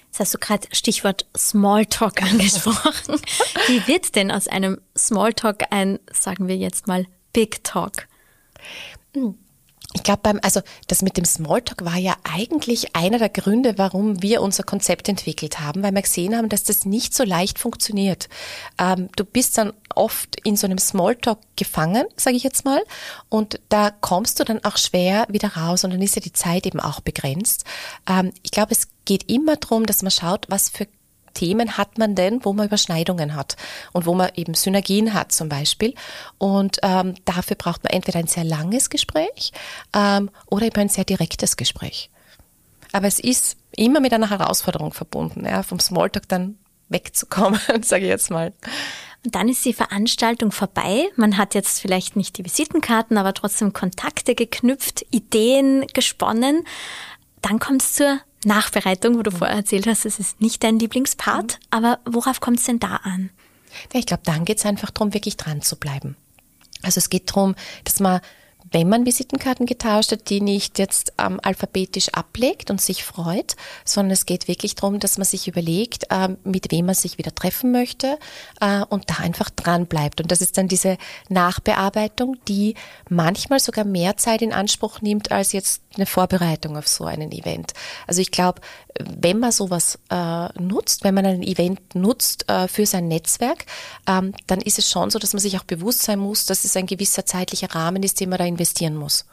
Jetzt 0.10 0.20
hast 0.20 0.34
du 0.34 0.40
gerade 0.40 0.68
Stichwort 0.72 1.28
Smalltalk 1.38 2.24
angesprochen. 2.24 3.22
Wie 3.68 3.88
wird 3.88 4.16
denn 4.16 4.32
aus 4.32 4.48
einem 4.48 4.82
Smalltalk 4.98 5.66
ein, 5.70 6.00
sagen 6.12 6.48
wir 6.48 6.58
jetzt 6.58 6.88
mal, 6.88 7.06
Big 7.32 7.64
Talk? 7.64 8.08
Ich 9.94 10.04
glaube 10.04 10.20
beim, 10.22 10.40
also 10.44 10.62
das 10.88 11.02
mit 11.02 11.18
dem 11.18 11.26
Smalltalk 11.26 11.84
war 11.84 11.98
ja 11.98 12.16
eigentlich 12.24 12.96
einer 12.96 13.18
der 13.18 13.30
Gründe, 13.30 13.78
warum 13.78 14.22
wir 14.22 14.42
unser 14.42 14.62
Konzept 14.62 15.10
entwickelt 15.10 15.60
haben, 15.60 15.82
weil 15.82 15.94
wir 15.94 16.04
gesehen 16.04 16.36
haben, 16.36 16.48
dass 16.48 16.64
das 16.64 16.86
nicht 16.86 17.16
so 17.16 17.24
leicht 17.24 17.58
funktioniert. 17.58 18.30
Ähm, 18.78 19.10
du 19.16 19.26
bist 19.26 19.58
dann 19.58 19.74
oft 19.96 20.40
in 20.44 20.56
so 20.56 20.68
einem 20.68 20.78
Smalltalk 20.78 21.40
gefangen, 21.56 22.06
sage 22.16 22.36
ich 22.36 22.44
jetzt 22.44 22.66
mal, 22.66 22.82
und 23.30 23.60
da 23.70 23.90
kommst 23.90 24.40
du 24.40 24.44
dann 24.44 24.64
auch 24.64 24.78
schwer 24.78 25.26
wieder 25.30 25.56
raus 25.56 25.84
und 25.84 25.92
dann 25.92 26.02
ist 26.02 26.16
ja 26.16 26.22
die 26.22 26.34
Zeit 26.34 26.68
eben 26.68 26.80
auch 26.80 27.00
begrenzt. 27.00 27.64
Ähm, 28.08 28.32
ich 28.44 28.52
glaube, 28.52 28.74
es 28.74 28.90
geht 29.10 29.28
immer 29.28 29.56
darum, 29.56 29.88
dass 29.88 30.04
man 30.04 30.12
schaut, 30.12 30.46
was 30.50 30.70
für 30.70 30.88
Themen 31.34 31.78
hat 31.78 31.98
man 31.98 32.14
denn, 32.14 32.46
wo 32.46 32.54
man 32.54 32.68
Überschneidungen 32.68 33.36
hat 33.36 33.56
und 33.92 34.06
wo 34.06 34.14
man 34.14 34.30
eben 34.36 34.54
Synergien 34.54 35.16
hat 35.16 35.32
zum 35.32 35.50
Beispiel. 35.50 35.96
Und 36.38 36.78
ähm, 36.84 37.16
dafür 37.26 37.56
braucht 37.56 37.84
man 37.84 37.92
entweder 37.92 38.20
ein 38.20 38.28
sehr 38.28 38.44
langes 38.44 38.92
Gespräch 38.92 39.52
ähm, 39.96 40.30
oder 40.46 40.68
eben 40.68 40.80
ein 40.80 40.90
sehr 40.90 41.06
direktes 41.06 41.58
Gespräch. 41.58 42.12
Aber 42.92 43.08
es 43.08 43.20
ist 43.20 43.58
immer 43.76 44.00
mit 44.00 44.14
einer 44.14 44.30
Herausforderung 44.30 44.94
verbunden, 44.94 45.44
ja, 45.46 45.64
vom 45.64 45.80
Smalltalk 45.80 46.28
dann 46.28 46.60
wegzukommen, 46.90 47.60
sage 47.82 48.04
ich 48.04 48.10
jetzt 48.10 48.30
mal. 48.30 48.54
Und 49.26 49.34
dann 49.34 49.50
ist 49.50 49.66
die 49.66 49.74
Veranstaltung 49.74 50.52
vorbei. 50.52 51.06
Man 51.16 51.38
hat 51.38 51.56
jetzt 51.56 51.82
vielleicht 51.82 52.16
nicht 52.16 52.38
die 52.38 52.46
Visitenkarten, 52.46 53.18
aber 53.18 53.34
trotzdem 53.34 53.74
Kontakte 53.74 54.36
geknüpft, 54.36 55.04
Ideen 55.10 55.88
gesponnen. 55.94 56.64
Dann 57.42 57.58
kommt 57.58 57.82
es 57.82 57.94
zur 57.94 58.20
Nachbereitung, 58.46 59.18
wo 59.18 59.24
du 59.24 59.32
vorher 59.32 59.58
erzählt 59.58 59.88
hast, 59.88 60.06
es 60.06 60.20
ist 60.20 60.42
nicht 60.42 60.64
dein 60.64 60.80
Lieblingspart, 60.80 61.60
aber 61.72 62.00
worauf 62.06 62.40
kommt 62.40 62.60
es 62.60 62.66
denn 62.66 62.80
da 62.80 62.98
an? 62.98 63.30
Ja, 63.94 64.00
ich 64.00 64.06
glaube, 64.06 64.24
dann 64.26 64.46
geht 64.46 64.58
es 64.58 64.66
einfach 64.66 64.92
darum, 64.92 65.14
wirklich 65.14 65.38
dran 65.38 65.62
zu 65.62 65.76
bleiben. 65.76 66.16
Also 66.82 67.00
es 67.00 67.10
geht 67.10 67.30
darum, 67.30 67.56
dass 67.84 68.00
man 68.00 68.22
wenn 68.72 68.90
man 68.90 69.06
Visitenkarten 69.06 69.66
getauscht 69.66 70.12
hat, 70.12 70.30
die 70.30 70.42
nicht 70.42 70.80
jetzt 70.80 71.14
ähm, 71.18 71.40
alphabetisch 71.42 72.10
ablegt 72.10 72.70
und 72.70 72.82
sich 72.82 73.04
freut, 73.04 73.56
sondern 73.86 74.12
es 74.12 74.26
geht 74.26 74.48
wirklich 74.48 74.76
darum, 74.76 75.00
dass 75.00 75.18
man 75.18 75.26
sich 75.26 75.48
überlegt, 75.48 76.06
ähm, 76.10 76.38
mit 76.44 76.72
wem 76.72 76.88
man 76.88 76.96
sich 76.96 77.18
wieder 77.18 77.34
treffen 77.34 77.72
möchte 77.72 78.18
äh, 78.62 78.82
und 78.90 79.10
da 79.10 79.16
einfach 79.18 79.50
dran 79.50 79.88
bleibt. 79.88 80.22
Und 80.22 80.32
das 80.32 80.42
ist 80.42 80.58
dann 80.58 80.68
diese 80.68 80.98
Nachbearbeitung, 81.30 82.38
die 82.48 82.76
manchmal 83.10 83.60
sogar 83.60 83.86
mehr 83.86 84.18
Zeit 84.18 84.42
in 84.42 84.54
Anspruch 84.54 85.02
nimmt 85.02 85.32
als 85.32 85.52
jetzt 85.52 85.82
eine 85.96 86.06
Vorbereitung 86.06 86.78
auf 86.78 86.88
so 86.88 87.06
einen 87.06 87.32
Event. 87.32 87.74
Also 88.08 88.22
ich 88.22 88.32
glaube, 88.32 88.62
wenn 89.00 89.40
man 89.40 89.52
sowas 89.52 89.98
äh, 90.10 90.60
nutzt, 90.60 91.04
wenn 91.04 91.14
man 91.14 91.26
ein 91.26 91.44
Event 91.44 91.96
nutzt 91.96 92.50
äh, 92.50 92.68
für 92.68 92.86
sein 92.86 93.08
Netzwerk, 93.08 93.66
ähm, 94.08 94.34
dann 94.48 94.62
ist 94.62 94.78
es 94.78 94.90
schon 94.90 95.10
so, 95.10 95.20
dass 95.20 95.34
man 95.34 95.40
sich 95.40 95.58
auch 95.58 95.64
bewusst 95.64 96.04
sein 96.04 96.20
muss, 96.20 96.46
dass 96.46 96.66
es 96.66 96.76
ein 96.76 96.86
gewisser 96.86 97.26
zeitlicher 97.26 97.74
Rahmen 97.74 98.04
ist, 98.04 98.20
den 98.20 98.30
man 98.30 98.40
da 98.40 98.46
investieren 98.60 98.96
muss. 98.96 99.26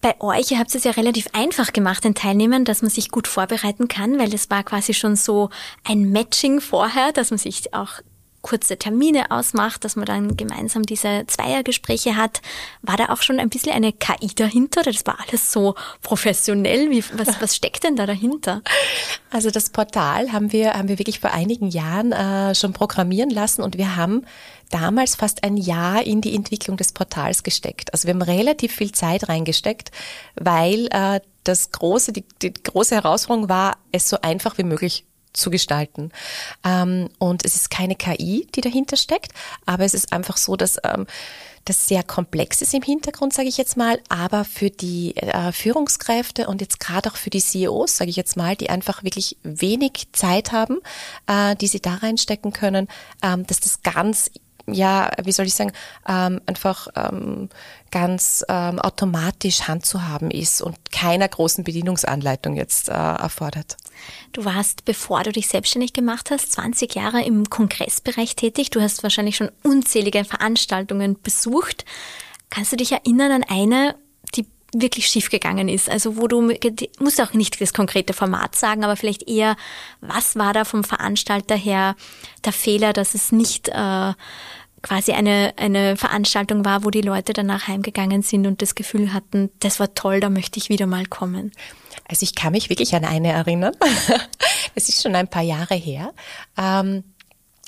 Bei 0.00 0.20
euch, 0.20 0.52
ihr 0.52 0.58
habt 0.58 0.74
es 0.74 0.84
ja 0.84 0.92
relativ 0.92 1.28
einfach 1.32 1.72
gemacht, 1.72 2.04
den 2.04 2.14
Teilnehmern, 2.14 2.64
dass 2.64 2.82
man 2.82 2.90
sich 2.90 3.10
gut 3.10 3.26
vorbereiten 3.26 3.88
kann, 3.88 4.18
weil 4.18 4.32
es 4.32 4.48
war 4.50 4.62
quasi 4.62 4.94
schon 4.94 5.16
so 5.16 5.50
ein 5.84 6.10
Matching 6.12 6.60
vorher, 6.60 7.12
dass 7.12 7.30
man 7.30 7.38
sich 7.38 7.74
auch 7.74 8.00
kurze 8.42 8.78
Termine 8.78 9.30
ausmacht, 9.30 9.84
dass 9.84 9.96
man 9.96 10.06
dann 10.06 10.36
gemeinsam 10.36 10.84
diese 10.84 11.24
Zweiergespräche 11.26 12.16
hat. 12.16 12.40
War 12.82 12.96
da 12.96 13.06
auch 13.06 13.22
schon 13.22 13.40
ein 13.40 13.48
bisschen 13.48 13.72
eine 13.72 13.92
KI 13.92 14.28
dahinter? 14.34 14.82
Das 14.82 15.04
war 15.06 15.18
alles 15.26 15.50
so 15.50 15.74
professionell. 16.02 16.90
Wie, 16.90 17.04
was, 17.14 17.40
was 17.40 17.56
steckt 17.56 17.84
denn 17.84 17.96
da 17.96 18.06
dahinter? 18.06 18.62
Also 19.30 19.50
das 19.50 19.68
Portal 19.68 20.32
haben 20.32 20.52
wir, 20.52 20.72
haben 20.72 20.88
wir 20.88 20.98
wirklich 20.98 21.20
vor 21.20 21.32
einigen 21.32 21.68
Jahren 21.68 22.12
äh, 22.12 22.54
schon 22.54 22.72
programmieren 22.72 23.28
lassen 23.28 23.60
und 23.60 23.76
wir 23.76 23.94
haben 23.94 24.24
damals 24.68 25.14
fast 25.14 25.44
ein 25.44 25.56
Jahr 25.56 26.04
in 26.04 26.20
die 26.20 26.34
Entwicklung 26.34 26.76
des 26.76 26.92
Portals 26.92 27.42
gesteckt. 27.42 27.92
Also 27.92 28.06
wir 28.06 28.14
haben 28.14 28.22
relativ 28.22 28.74
viel 28.74 28.92
Zeit 28.92 29.28
reingesteckt, 29.28 29.90
weil 30.34 30.88
äh, 30.90 31.20
das 31.44 31.70
große, 31.70 32.12
die, 32.12 32.24
die 32.42 32.52
große 32.52 32.94
Herausforderung 32.94 33.48
war, 33.48 33.78
es 33.92 34.08
so 34.08 34.18
einfach 34.20 34.58
wie 34.58 34.64
möglich 34.64 35.04
zu 35.32 35.50
gestalten. 35.50 36.10
Ähm, 36.64 37.10
und 37.18 37.44
es 37.44 37.54
ist 37.54 37.70
keine 37.70 37.94
KI, 37.94 38.46
die 38.54 38.60
dahinter 38.60 38.96
steckt, 38.96 39.32
aber 39.66 39.84
es 39.84 39.94
ist 39.94 40.12
einfach 40.12 40.36
so, 40.36 40.56
dass 40.56 40.78
ähm, 40.84 41.06
das 41.64 41.86
sehr 41.86 42.02
komplex 42.02 42.62
ist 42.62 42.72
im 42.72 42.82
Hintergrund, 42.82 43.32
sage 43.34 43.48
ich 43.48 43.58
jetzt 43.58 43.76
mal, 43.76 44.00
aber 44.08 44.44
für 44.44 44.70
die 44.70 45.16
äh, 45.16 45.52
Führungskräfte 45.52 46.46
und 46.46 46.60
jetzt 46.60 46.80
gerade 46.80 47.10
auch 47.10 47.16
für 47.16 47.30
die 47.30 47.40
CEOs, 47.42 47.96
sage 47.96 48.10
ich 48.10 48.16
jetzt 48.16 48.36
mal, 48.36 48.56
die 48.56 48.70
einfach 48.70 49.04
wirklich 49.04 49.36
wenig 49.42 50.08
Zeit 50.12 50.52
haben, 50.52 50.78
äh, 51.26 51.56
die 51.56 51.66
sie 51.66 51.80
da 51.80 51.96
reinstecken 51.96 52.52
können, 52.52 52.88
ähm, 53.22 53.46
dass 53.46 53.60
das 53.60 53.82
ganz 53.82 54.30
ja, 54.72 55.10
wie 55.22 55.32
soll 55.32 55.46
ich 55.46 55.54
sagen, 55.54 55.72
ähm, 56.08 56.40
einfach 56.46 56.88
ähm, 56.94 57.48
ganz 57.90 58.44
ähm, 58.48 58.78
automatisch 58.78 59.62
handzuhaben 59.62 60.30
ist 60.30 60.60
und 60.60 60.76
keiner 60.92 61.28
großen 61.28 61.64
Bedienungsanleitung 61.64 62.56
jetzt 62.56 62.88
äh, 62.88 62.92
erfordert. 62.92 63.76
Du 64.32 64.44
warst, 64.44 64.84
bevor 64.84 65.22
du 65.22 65.32
dich 65.32 65.48
selbstständig 65.48 65.92
gemacht 65.92 66.30
hast, 66.30 66.52
20 66.52 66.94
Jahre 66.94 67.22
im 67.22 67.48
Kongressbereich 67.48 68.36
tätig. 68.36 68.70
Du 68.70 68.80
hast 68.80 69.02
wahrscheinlich 69.02 69.36
schon 69.36 69.50
unzählige 69.62 70.24
Veranstaltungen 70.24 71.20
besucht. 71.20 71.84
Kannst 72.50 72.72
du 72.72 72.76
dich 72.76 72.92
erinnern 72.92 73.32
an 73.32 73.44
eine, 73.48 73.94
die 74.34 74.46
wirklich 74.72 75.08
schiefgegangen 75.08 75.68
ist? 75.68 75.88
Also 75.88 76.16
wo 76.16 76.28
du, 76.28 76.52
musst 76.98 77.20
auch 77.20 77.32
nicht 77.32 77.60
das 77.60 77.72
konkrete 77.72 78.12
Format 78.12 78.54
sagen, 78.54 78.84
aber 78.84 78.96
vielleicht 78.96 79.28
eher, 79.28 79.56
was 80.00 80.36
war 80.36 80.52
da 80.52 80.64
vom 80.64 80.84
Veranstalter 80.84 81.56
her 81.56 81.96
der 82.44 82.52
Fehler, 82.52 82.92
dass 82.92 83.14
es 83.14 83.32
nicht 83.32 83.68
äh, 83.68 84.12
quasi 84.82 85.12
eine, 85.12 85.52
eine 85.56 85.96
Veranstaltung 85.96 86.64
war, 86.64 86.84
wo 86.84 86.90
die 86.90 87.00
Leute 87.00 87.32
danach 87.32 87.68
heimgegangen 87.68 88.22
sind 88.22 88.46
und 88.46 88.62
das 88.62 88.74
Gefühl 88.74 89.12
hatten, 89.12 89.50
das 89.60 89.80
war 89.80 89.94
toll, 89.94 90.20
da 90.20 90.30
möchte 90.30 90.58
ich 90.58 90.68
wieder 90.68 90.86
mal 90.86 91.06
kommen. 91.06 91.52
Also 92.08 92.24
ich 92.24 92.34
kann 92.34 92.52
mich 92.52 92.70
wirklich 92.70 92.94
an 92.94 93.04
eine 93.04 93.32
erinnern. 93.32 93.74
es 94.74 94.88
ist 94.88 95.02
schon 95.02 95.14
ein 95.14 95.28
paar 95.28 95.42
Jahre 95.42 95.74
her. 95.74 96.12
Ähm, 96.56 97.04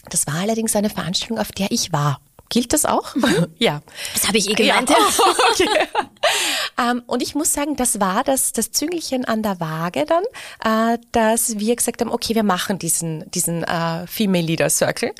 das 0.08 0.26
war 0.26 0.34
allerdings 0.34 0.74
eine 0.76 0.90
Veranstaltung, 0.90 1.38
auf 1.38 1.52
der 1.52 1.70
ich 1.70 1.92
war. 1.92 2.20
Gilt 2.50 2.72
das 2.72 2.84
auch? 2.84 3.14
Mhm. 3.14 3.46
Ja. 3.58 3.80
Das 4.12 4.26
habe 4.26 4.38
ich 4.38 4.50
eh 4.50 4.54
gemeint. 4.54 4.90
Ja. 4.90 4.96
okay. 5.50 5.68
Ähm, 6.78 7.02
und 7.06 7.22
ich 7.22 7.34
muss 7.34 7.52
sagen, 7.52 7.76
das 7.76 8.00
war 8.00 8.24
das, 8.24 8.52
das 8.52 8.70
Züngelchen 8.70 9.24
an 9.24 9.42
der 9.42 9.60
Waage 9.60 10.04
dann, 10.06 10.24
äh, 10.64 10.98
dass 11.12 11.58
wir 11.58 11.76
gesagt 11.76 12.00
haben, 12.00 12.10
okay, 12.10 12.34
wir 12.34 12.42
machen 12.42 12.78
diesen, 12.78 13.30
diesen 13.30 13.64
äh, 13.64 14.06
Female 14.06 14.44
Leader 14.44 14.70
Circle. 14.70 15.12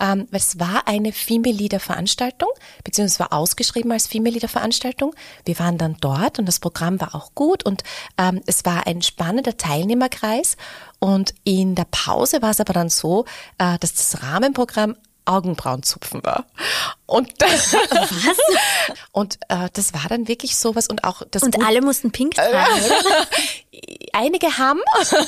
Ähm, 0.00 0.28
es 0.30 0.58
war 0.58 0.86
eine 0.86 1.12
Female 1.12 1.54
Leader 1.54 1.80
Veranstaltung, 1.80 2.50
beziehungsweise 2.84 3.30
war 3.30 3.32
ausgeschrieben 3.32 3.92
als 3.92 4.06
Female 4.06 4.34
Leader 4.34 4.48
Veranstaltung. 4.48 5.14
Wir 5.44 5.58
waren 5.58 5.78
dann 5.78 5.96
dort 6.00 6.38
und 6.38 6.46
das 6.46 6.60
Programm 6.60 7.00
war 7.00 7.14
auch 7.14 7.34
gut 7.34 7.64
und 7.64 7.82
ähm, 8.16 8.40
es 8.46 8.64
war 8.64 8.86
ein 8.86 9.02
spannender 9.02 9.56
Teilnehmerkreis. 9.56 10.56
Und 11.00 11.34
in 11.44 11.74
der 11.74 11.86
Pause 11.90 12.42
war 12.42 12.50
es 12.50 12.60
aber 12.60 12.72
dann 12.72 12.88
so, 12.88 13.24
äh, 13.58 13.78
dass 13.78 13.94
das 13.94 14.22
Rahmenprogramm 14.22 14.96
Augenbrauenzupfen 15.28 16.24
war. 16.24 16.46
Und 17.06 17.32
das, 17.38 17.72
was? 17.72 18.38
Und 19.12 19.38
äh, 19.48 19.68
das 19.72 19.94
war 19.94 20.08
dann 20.08 20.28
wirklich 20.28 20.56
sowas 20.56 20.88
und 20.88 21.04
auch 21.04 21.22
das 21.30 21.42
Und 21.42 21.54
Gut 21.54 21.64
alle 21.64 21.82
mussten 21.82 22.10
pink 22.10 22.34
tragen. 22.34 22.82
Einige 24.12 24.58
haben, 24.58 24.80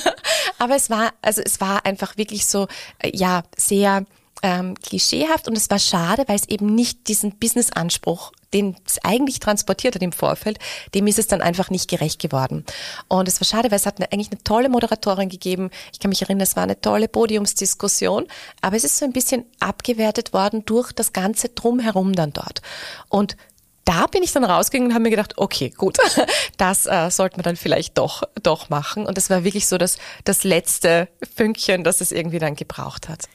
aber 0.59 0.75
es 0.75 0.89
war 0.89 1.13
also 1.21 1.41
es 1.41 1.61
war 1.61 1.85
einfach 1.85 2.17
wirklich 2.17 2.45
so 2.45 2.67
äh, 2.99 3.15
ja 3.15 3.43
sehr 3.55 4.05
ähm, 4.43 4.75
klischeehaft 4.75 5.47
und 5.47 5.55
es 5.55 5.69
war 5.69 5.79
schade, 5.79 6.23
weil 6.27 6.35
es 6.35 6.49
eben 6.49 6.73
nicht 6.73 7.07
diesen 7.07 7.37
Business-Anspruch, 7.37 8.31
den 8.53 8.75
es 8.85 8.99
eigentlich 9.03 9.39
transportiert 9.39 9.95
hat 9.95 10.01
im 10.01 10.11
Vorfeld, 10.11 10.59
dem 10.93 11.07
ist 11.07 11.19
es 11.19 11.27
dann 11.27 11.41
einfach 11.41 11.69
nicht 11.69 11.89
gerecht 11.89 12.19
geworden. 12.19 12.65
Und 13.07 13.27
es 13.27 13.39
war 13.39 13.47
schade, 13.47 13.71
weil 13.71 13.77
es 13.77 13.85
hat 13.85 13.97
eine, 13.97 14.11
eigentlich 14.11 14.31
eine 14.31 14.43
tolle 14.43 14.69
Moderatorin 14.69 15.29
gegeben. 15.29 15.69
Ich 15.93 15.99
kann 15.99 16.09
mich 16.09 16.21
erinnern, 16.21 16.41
es 16.41 16.55
war 16.55 16.63
eine 16.63 16.79
tolle 16.79 17.07
Podiumsdiskussion, 17.07 18.27
aber 18.61 18.75
es 18.75 18.83
ist 18.83 18.97
so 18.97 19.05
ein 19.05 19.13
bisschen 19.13 19.45
abgewertet 19.59 20.33
worden 20.33 20.65
durch 20.65 20.91
das 20.91 21.13
ganze 21.13 21.49
Drumherum 21.49 22.13
dann 22.13 22.33
dort. 22.33 22.61
Und 23.09 23.37
da 23.85 24.07
bin 24.07 24.23
ich 24.23 24.31
dann 24.31 24.43
rausgegangen 24.43 24.89
und 24.89 24.93
habe 24.93 25.03
mir 25.03 25.09
gedacht, 25.09 25.33
okay, 25.37 25.69
gut, 25.69 25.97
das 26.57 26.85
äh, 26.85 27.09
sollte 27.09 27.37
man 27.37 27.43
dann 27.43 27.55
vielleicht 27.55 27.97
doch, 27.97 28.23
doch 28.41 28.69
machen. 28.69 29.05
Und 29.05 29.17
das 29.17 29.29
war 29.29 29.43
wirklich 29.43 29.67
so 29.67 29.77
das, 29.77 29.97
das 30.23 30.43
letzte 30.43 31.07
Fünkchen, 31.35 31.83
das 31.83 32.01
es 32.01 32.11
irgendwie 32.11 32.39
dann 32.39 32.55
gebraucht 32.55 33.09
hat. 33.09 33.27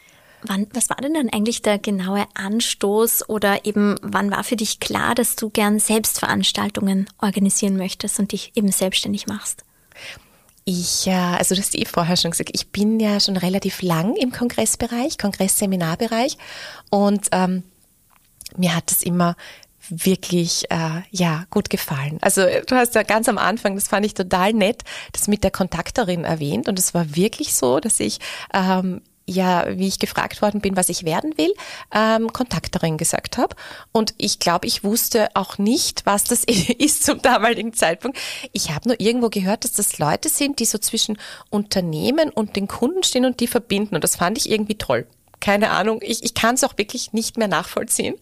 Wann, 0.48 0.66
was 0.72 0.90
war 0.90 0.96
denn 0.96 1.14
dann 1.14 1.28
eigentlich 1.30 1.62
der 1.62 1.78
genaue 1.78 2.26
Anstoß 2.34 3.28
oder 3.28 3.64
eben 3.64 3.96
wann 4.02 4.30
war 4.30 4.44
für 4.44 4.56
dich 4.56 4.80
klar, 4.80 5.14
dass 5.14 5.36
du 5.36 5.50
gern 5.50 5.78
Selbstveranstaltungen 5.78 7.08
organisieren 7.18 7.76
möchtest 7.76 8.18
und 8.18 8.32
dich 8.32 8.52
eben 8.54 8.70
selbstständig 8.70 9.26
machst? 9.26 9.64
Ich, 10.64 11.06
äh, 11.06 11.12
also 11.12 11.54
das 11.54 11.66
hast 11.66 11.74
du 11.74 11.78
eh 11.78 11.84
vorher 11.84 12.16
schon 12.16 12.32
gesagt, 12.32 12.50
ich 12.52 12.68
bin 12.70 12.98
ja 12.98 13.20
schon 13.20 13.36
relativ 13.36 13.82
lang 13.82 14.16
im 14.16 14.32
Kongressbereich, 14.32 15.16
Kongressseminarbereich 15.16 16.36
und 16.90 17.28
ähm, 17.30 17.62
mir 18.56 18.74
hat 18.74 18.90
es 18.90 19.02
immer 19.02 19.36
wirklich 19.88 20.68
äh, 20.70 21.02
ja 21.10 21.44
gut 21.50 21.70
gefallen. 21.70 22.18
Also 22.20 22.42
du 22.66 22.74
hast 22.74 22.94
ja 22.94 23.04
ganz 23.04 23.28
am 23.28 23.38
Anfang, 23.38 23.76
das 23.76 23.88
fand 23.88 24.04
ich 24.06 24.14
total 24.14 24.52
nett, 24.52 24.82
das 25.12 25.28
mit 25.28 25.44
der 25.44 25.50
Kontakterin 25.50 26.24
erwähnt 26.24 26.68
und 26.68 26.78
es 26.78 26.94
war 26.94 27.14
wirklich 27.14 27.54
so, 27.54 27.78
dass 27.78 28.00
ich 28.00 28.18
ähm, 28.52 29.02
ja, 29.28 29.66
wie 29.76 29.88
ich 29.88 29.98
gefragt 29.98 30.40
worden 30.40 30.60
bin, 30.60 30.76
was 30.76 30.88
ich 30.88 31.04
werden 31.04 31.36
will, 31.36 31.52
ähm, 31.92 32.32
Kontakterin 32.32 32.96
gesagt 32.96 33.38
habe. 33.38 33.56
Und 33.92 34.14
ich 34.18 34.38
glaube, 34.38 34.66
ich 34.66 34.84
wusste 34.84 35.28
auch 35.34 35.58
nicht, 35.58 36.06
was 36.06 36.24
das 36.24 36.44
ist 36.78 37.04
zum 37.04 37.20
damaligen 37.20 37.72
Zeitpunkt. 37.72 38.18
Ich 38.52 38.70
habe 38.70 38.88
nur 38.88 39.00
irgendwo 39.00 39.28
gehört, 39.28 39.64
dass 39.64 39.72
das 39.72 39.98
Leute 39.98 40.28
sind, 40.28 40.60
die 40.60 40.64
so 40.64 40.78
zwischen 40.78 41.18
Unternehmen 41.50 42.30
und 42.30 42.56
den 42.56 42.68
Kunden 42.68 43.02
stehen 43.02 43.24
und 43.24 43.40
die 43.40 43.48
verbinden. 43.48 43.96
Und 43.96 44.04
das 44.04 44.16
fand 44.16 44.38
ich 44.38 44.50
irgendwie 44.50 44.76
toll 44.76 45.06
keine 45.40 45.70
Ahnung, 45.70 46.00
ich, 46.02 46.24
ich 46.24 46.34
kann 46.34 46.54
es 46.54 46.64
auch 46.64 46.76
wirklich 46.78 47.12
nicht 47.12 47.36
mehr 47.36 47.48
nachvollziehen. 47.48 48.16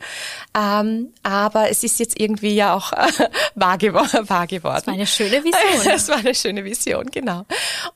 Ähm, 0.57 1.13
aber 1.23 1.71
es 1.71 1.85
ist 1.85 1.99
jetzt 1.99 2.19
irgendwie 2.19 2.55
ja 2.55 2.75
auch 2.75 2.93
äh, 2.93 3.29
wahr, 3.55 3.79
gewor 3.79 4.09
wahr 4.29 4.47
geworden. 4.47 4.75
Das 4.75 4.87
war 4.87 4.95
eine 4.95 5.07
schöne 5.07 5.45
Vision. 5.45 5.55
Das 5.85 6.09
war 6.09 6.17
eine 6.17 6.35
schöne 6.35 6.65
Vision, 6.65 7.11
genau. 7.11 7.47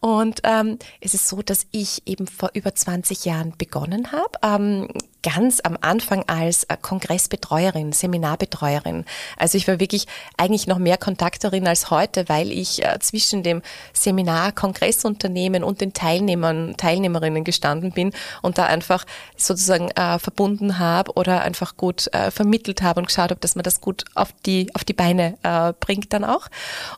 Und 0.00 0.40
ähm, 0.44 0.78
es 1.00 1.14
ist 1.14 1.28
so, 1.28 1.42
dass 1.42 1.66
ich 1.72 2.02
eben 2.06 2.26
vor 2.26 2.50
über 2.54 2.74
20 2.74 3.24
Jahren 3.24 3.54
begonnen 3.56 4.12
habe. 4.12 4.32
Ähm, 4.42 4.88
ganz 5.22 5.60
am 5.60 5.76
Anfang 5.80 6.24
als 6.28 6.64
äh, 6.64 6.76
Kongressbetreuerin, 6.80 7.92
Seminarbetreuerin. 7.92 9.04
Also 9.36 9.58
ich 9.58 9.66
war 9.66 9.80
wirklich 9.80 10.06
eigentlich 10.36 10.66
noch 10.66 10.78
mehr 10.78 10.96
Kontakterin 10.96 11.66
als 11.66 11.90
heute, 11.90 12.28
weil 12.28 12.52
ich 12.52 12.84
äh, 12.84 12.98
zwischen 13.00 13.42
dem 13.42 13.62
Seminar, 13.92 14.52
Kongressunternehmen 14.52 15.64
und 15.64 15.80
den 15.80 15.92
Teilnehmern, 15.92 16.76
Teilnehmerinnen 16.76 17.44
gestanden 17.44 17.92
bin 17.92 18.12
und 18.42 18.58
da 18.58 18.64
einfach 18.66 19.04
sozusagen 19.36 19.90
äh, 19.90 20.18
verbunden 20.18 20.78
habe 20.78 21.12
oder 21.14 21.42
einfach 21.42 21.76
gut 21.76 22.12
äh, 22.12 22.30
vermittelt 22.30 22.82
habe 22.82 23.00
und 23.00 23.06
geschaut 23.06 23.30
habe, 23.30 23.40
dass 23.40 23.54
man 23.54 23.62
das 23.62 23.80
gut 23.80 24.04
auf 24.14 24.32
die, 24.46 24.70
auf 24.74 24.84
die 24.84 24.92
Beine 24.92 25.38
äh, 25.42 25.72
bringt 25.78 26.12
dann 26.12 26.24
auch. 26.24 26.48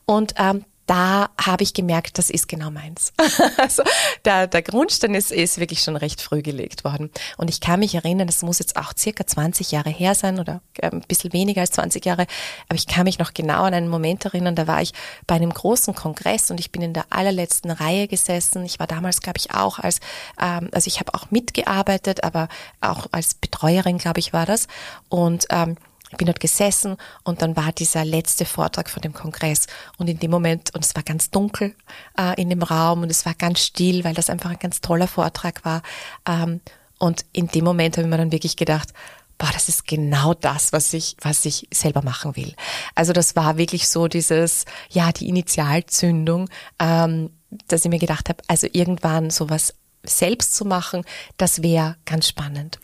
Und 0.07 0.35
ähm, 0.38 0.64
da 0.90 1.31
habe 1.40 1.62
ich 1.62 1.72
gemerkt, 1.72 2.18
das 2.18 2.31
ist 2.31 2.48
genau 2.48 2.72
meins. 2.72 3.12
also 3.59 3.85
der, 4.24 4.48
der 4.48 4.61
Grundstein 4.61 5.14
ist, 5.14 5.31
ist 5.31 5.61
wirklich 5.61 5.83
schon 5.83 5.94
recht 5.94 6.20
früh 6.20 6.42
gelegt 6.42 6.83
worden. 6.83 7.12
Und 7.37 7.48
ich 7.48 7.61
kann 7.61 7.79
mich 7.79 7.94
erinnern, 7.94 8.26
das 8.26 8.42
muss 8.42 8.59
jetzt 8.59 8.74
auch 8.76 8.92
circa 8.98 9.24
20 9.24 9.70
Jahre 9.70 9.90
her 9.90 10.16
sein 10.16 10.40
oder 10.40 10.62
äh, 10.79 10.90
ein 10.90 11.03
bisschen 11.03 11.33
weniger 11.33 11.61
als 11.61 11.70
20 11.70 12.05
Jahre, 12.05 12.26
aber 12.68 12.74
ich 12.74 12.88
kann 12.88 13.05
mich 13.05 13.20
noch 13.20 13.35
genau 13.35 13.62
an 13.62 13.74
einen 13.74 13.88
Moment 13.88 14.24
erinnern, 14.24 14.57
da 14.57 14.66
war 14.66 14.83
ich 14.83 14.92
bei 15.29 15.37
einem 15.37 15.55
großen 15.55 15.94
Kongress 15.94 16.50
und 16.50 16.59
ich 16.59 16.72
bin 16.72 16.83
in 16.83 16.92
der 16.92 17.05
allerletzten 17.11 17.70
Reihe 17.70 18.09
gesessen. 18.09 18.64
Ich 18.64 18.81
war 18.81 18.88
damals, 18.88 19.20
glaube 19.20 19.38
ich, 19.38 19.55
auch 19.55 19.79
als, 19.79 20.00
ähm, 20.42 20.70
also 20.72 20.88
ich 20.88 20.98
habe 20.98 21.14
auch 21.14 21.31
mitgearbeitet, 21.31 22.24
aber 22.24 22.48
auch 22.81 23.07
als 23.12 23.35
Betreuerin, 23.35 23.98
glaube 23.98 24.18
ich, 24.18 24.33
war 24.33 24.44
das. 24.44 24.66
Und 25.09 25.46
ähm, 25.50 25.76
ich 26.11 26.16
bin 26.16 26.27
dort 26.27 26.40
gesessen 26.40 26.96
und 27.25 27.40
dann 27.40 27.57
war 27.57 27.73
dieser 27.73 28.05
letzte 28.05 28.44
Vortrag 28.44 28.90
von 28.90 29.01
dem 29.01 29.12
Kongress 29.12 29.66
und 29.96 30.09
in 30.09 30.18
dem 30.18 30.31
Moment, 30.31 30.75
und 30.75 30.85
es 30.85 30.94
war 30.94 31.03
ganz 31.03 31.31
dunkel 31.31 31.75
äh, 32.18 32.40
in 32.40 32.51
dem 32.51 32.62
Raum 32.62 33.03
und 33.03 33.11
es 33.11 33.25
war 33.25 33.35
ganz 33.35 33.61
still, 33.61 34.05
weil 34.05 34.14
das 34.14 34.29
einfach 34.29 34.51
ein 34.51 34.59
ganz 34.59 34.81
toller 34.81 35.07
Vortrag 35.07 35.64
war. 35.64 35.83
Ähm, 36.29 36.61
und 36.99 37.25
in 37.33 37.46
dem 37.46 37.64
Moment 37.64 37.96
habe 37.96 38.07
ich 38.07 38.11
mir 38.11 38.18
dann 38.18 38.33
wirklich 38.33 38.57
gedacht, 38.57 38.92
boah, 39.38 39.51
das 39.53 39.68
ist 39.68 39.87
genau 39.87 40.35
das, 40.35 40.73
was 40.73 40.92
ich, 40.92 41.16
was 41.23 41.44
ich 41.44 41.66
selber 41.73 42.03
machen 42.03 42.37
will. 42.37 42.55
Also 42.94 43.12
das 43.12 43.37
war 43.37 43.57
wirklich 43.57 43.88
so 43.88 44.07
dieses, 44.07 44.66
ja, 44.90 45.12
die 45.12 45.29
Initialzündung, 45.29 46.49
ähm, 46.79 47.31
dass 47.68 47.85
ich 47.85 47.90
mir 47.90 47.99
gedacht 47.99 48.29
habe, 48.29 48.42
also 48.49 48.66
irgendwann 48.70 49.31
sowas 49.31 49.75
selbst 50.03 50.55
zu 50.55 50.64
machen, 50.64 51.05
das 51.37 51.62
wäre 51.62 51.96
ganz 52.05 52.29
spannend. 52.29 52.79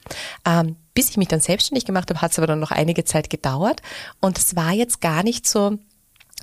Ähm, 0.45 0.77
bis 0.97 1.11
ich 1.11 1.19
mich 1.19 1.29
dann 1.29 1.41
selbstständig 1.41 1.85
gemacht 1.85 2.09
habe, 2.11 2.23
hat 2.23 2.33
es 2.33 2.39
aber 2.39 2.47
dann 2.49 2.59
noch 2.59 2.73
einige 2.73 3.05
Zeit 3.05 3.29
gedauert. 3.31 3.83
Und 4.21 4.39
es 4.39 4.57
war 4.57 4.73
jetzt 4.73 5.01
gar 5.03 5.23
nicht 5.23 5.47
so, 5.47 5.79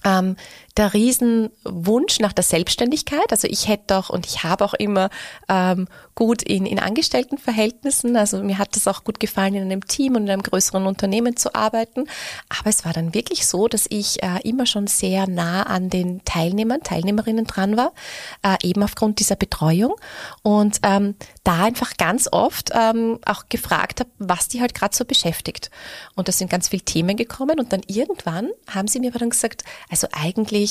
ähm, 0.06 0.36
der 0.78 0.94
Riesenwunsch 0.94 2.20
nach 2.20 2.34
der 2.34 2.44
Selbstständigkeit. 2.44 3.30
Also 3.30 3.48
ich 3.48 3.68
hätte 3.68 3.84
doch 3.88 4.10
und 4.10 4.26
ich 4.26 4.44
habe 4.44 4.66
auch 4.66 4.74
immer 4.74 5.10
ähm, 5.48 5.88
gut 6.16 6.42
in, 6.42 6.66
in 6.66 6.80
Angestelltenverhältnissen. 6.80 8.18
Also 8.18 8.42
mir 8.44 8.58
hat 8.58 8.76
es 8.76 8.88
auch 8.88 9.04
gut 9.04 9.20
gefallen, 9.20 9.54
in 9.54 9.64
einem 9.64 9.86
Team 9.86 10.16
und 10.16 10.24
in 10.24 10.32
einem 10.32 10.42
größeren 10.42 10.88
Unternehmen 10.88 11.38
zu 11.38 11.54
arbeiten. 11.54 12.06
Aber 12.50 12.70
es 12.70 12.86
war 12.86 12.94
dann 12.94 13.14
wirklich 13.14 13.46
so, 13.46 13.68
dass 13.68 13.86
ich 13.90 14.24
äh, 14.24 14.40
immer 14.44 14.66
schon 14.66 14.88
sehr 14.88 15.28
nah 15.28 15.64
an 15.64 15.90
den 15.90 16.26
Teilnehmern, 16.26 16.82
Teilnehmerinnen 16.82 17.46
dran 17.46 17.78
war, 17.78 17.94
äh, 18.42 18.58
eben 18.68 18.82
aufgrund 18.82 19.20
dieser 19.20 19.36
Betreuung. 19.36 19.94
Und 20.42 20.80
ähm, 20.82 21.16
da 21.44 21.64
einfach 21.66 21.98
ganz 21.98 22.28
oft 22.32 22.72
ähm, 22.74 23.20
auch 23.26 23.46
gefragt 23.48 24.00
habe, 24.00 24.10
was 24.18 24.48
die 24.48 24.60
halt 24.60 24.74
gerade 24.74 24.96
so 24.96 25.06
beschäftigt. 25.06 25.70
Und 26.16 26.28
da 26.28 26.32
sind 26.32 26.50
ganz 26.50 26.70
viele 26.70 26.84
Themen 26.84 27.16
gekommen 27.16 27.60
und 27.60 27.74
dann 27.74 27.82
irgendwann 27.88 28.50
haben 28.74 28.88
sie 28.88 29.00
mir 29.00 29.12
aber 29.12 29.20
dann 29.20 29.30
gesagt, 29.30 29.64
also 29.90 30.08
eigentlich 30.12 30.63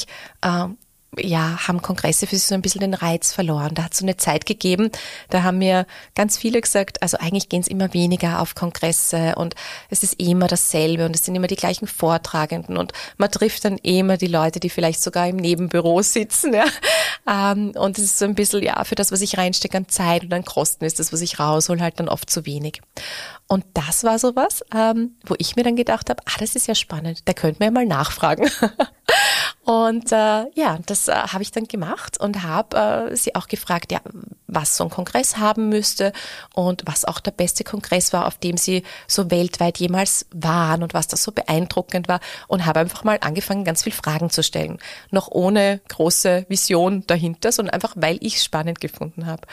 äh, 0.43 0.69
ja, 1.19 1.69
haben 1.69 1.83
Kongresse 1.83 2.27
für 2.27 2.37
sie 2.37 2.47
so 2.47 2.55
ein 2.55 2.63
bisschen 2.63 2.81
den 2.81 2.95
Reiz 2.95 3.33
verloren. 3.33 3.75
Da 3.75 3.85
hat 3.85 3.93
es 3.93 3.99
so 3.99 4.05
eine 4.05 4.17
Zeit 4.17 4.47
gegeben, 4.47 4.91
da 5.29 5.43
haben 5.43 5.59
mir 5.59 5.87
ganz 6.15 6.39
viele 6.39 6.61
gesagt, 6.61 7.03
also 7.03 7.19
eigentlich 7.19 7.51
gehen 7.51 7.61
es 7.61 7.69
immer 7.69 7.93
weniger 7.93 8.41
auf 8.41 8.55
Kongresse 8.55 9.35
und 9.37 9.55
es 9.91 10.03
ist 10.03 10.15
immer 10.15 10.47
dasselbe 10.47 11.05
und 11.05 11.15
es 11.15 11.25
sind 11.25 11.35
immer 11.35 11.49
die 11.49 11.57
gleichen 11.57 11.87
Vortragenden 11.87 12.79
und 12.79 12.93
man 13.19 13.31
trifft 13.31 13.65
dann 13.67 13.77
immer 13.79 14.17
die 14.17 14.27
Leute, 14.27 14.59
die 14.59 14.71
vielleicht 14.71 15.03
sogar 15.03 15.29
im 15.29 15.37
Nebenbüro 15.37 16.03
sitzen. 16.03 16.53
Ja. 16.63 17.53
Ähm, 17.53 17.73
und 17.77 17.99
es 17.99 18.05
ist 18.05 18.19
so 18.19 18.25
ein 18.25 18.35
bisschen, 18.35 18.63
ja, 18.63 18.83
für 18.85 18.95
das, 18.95 19.11
was 19.11 19.21
ich 19.21 19.39
reinstecke 19.39 19.77
an 19.77 19.89
Zeit 19.89 20.25
und 20.25 20.33
an 20.35 20.45
Kosten, 20.45 20.85
ist 20.85 20.99
das, 20.99 21.13
was 21.13 21.21
ich 21.21 21.39
raushol, 21.39 21.81
halt 21.81 21.99
dann 21.99 22.09
oft 22.09 22.29
zu 22.29 22.47
wenig. 22.47 22.81
Und 23.49 23.65
das 23.75 24.05
war 24.05 24.19
sowas, 24.19 24.63
ähm, 24.75 25.17
wo 25.25 25.35
ich 25.39 25.57
mir 25.57 25.63
dann 25.63 25.77
gedacht 25.77 26.11
habe, 26.11 26.23
ah, 26.27 26.37
das 26.39 26.57
ist 26.57 26.67
ja 26.67 26.75
spannend, 26.75 27.23
da 27.27 27.33
könnte 27.33 27.61
man 27.61 27.69
ja 27.69 27.71
mal 27.73 27.87
nachfragen. 27.87 28.51
Und 29.73 30.13
äh, 30.13 30.51
ja, 30.53 30.79
das 30.85 31.09
äh, 31.09 31.15
habe 31.15 31.43
ich 31.43 31.51
dann 31.51 31.65
gemacht 31.65 32.21
und 32.21 32.43
habe 32.43 33.09
äh, 33.11 33.17
sie 33.17 33.35
auch 33.35 33.49
gefragt, 33.49 33.91
ja, 33.91 34.01
was 34.47 34.77
so 34.77 34.85
ein 34.85 34.91
Kongress 34.91 35.39
haben 35.39 35.71
müsste 35.71 36.13
und 36.55 36.83
was 36.85 37.07
auch 37.07 37.21
der 37.21 37.31
beste 37.31 37.65
Kongress 37.65 38.13
war, 38.13 38.27
auf 38.27 38.37
dem 38.37 38.59
sie 38.59 38.83
so 39.07 39.31
weltweit 39.31 39.79
jemals 39.79 40.27
waren 40.31 40.83
und 40.83 40.93
was 40.93 41.09
das 41.09 41.23
so 41.23 41.33
beeindruckend 41.33 42.07
war 42.07 42.21
und 42.49 42.67
habe 42.67 42.81
einfach 42.81 43.03
mal 43.05 43.17
angefangen, 43.23 43.65
ganz 43.65 43.83
viel 43.83 43.95
Fragen 43.95 44.29
zu 44.29 44.43
stellen. 44.43 44.77
Noch 45.11 45.29
ohne 45.31 45.81
große 45.89 46.45
Vision 46.51 47.07
dahinter, 47.07 47.51
sondern 47.51 47.73
einfach, 47.73 47.95
weil 47.97 48.19
ich 48.21 48.37
es 48.37 48.45
spannend 48.45 48.79
gefunden 48.79 49.25
habe. 49.25 49.47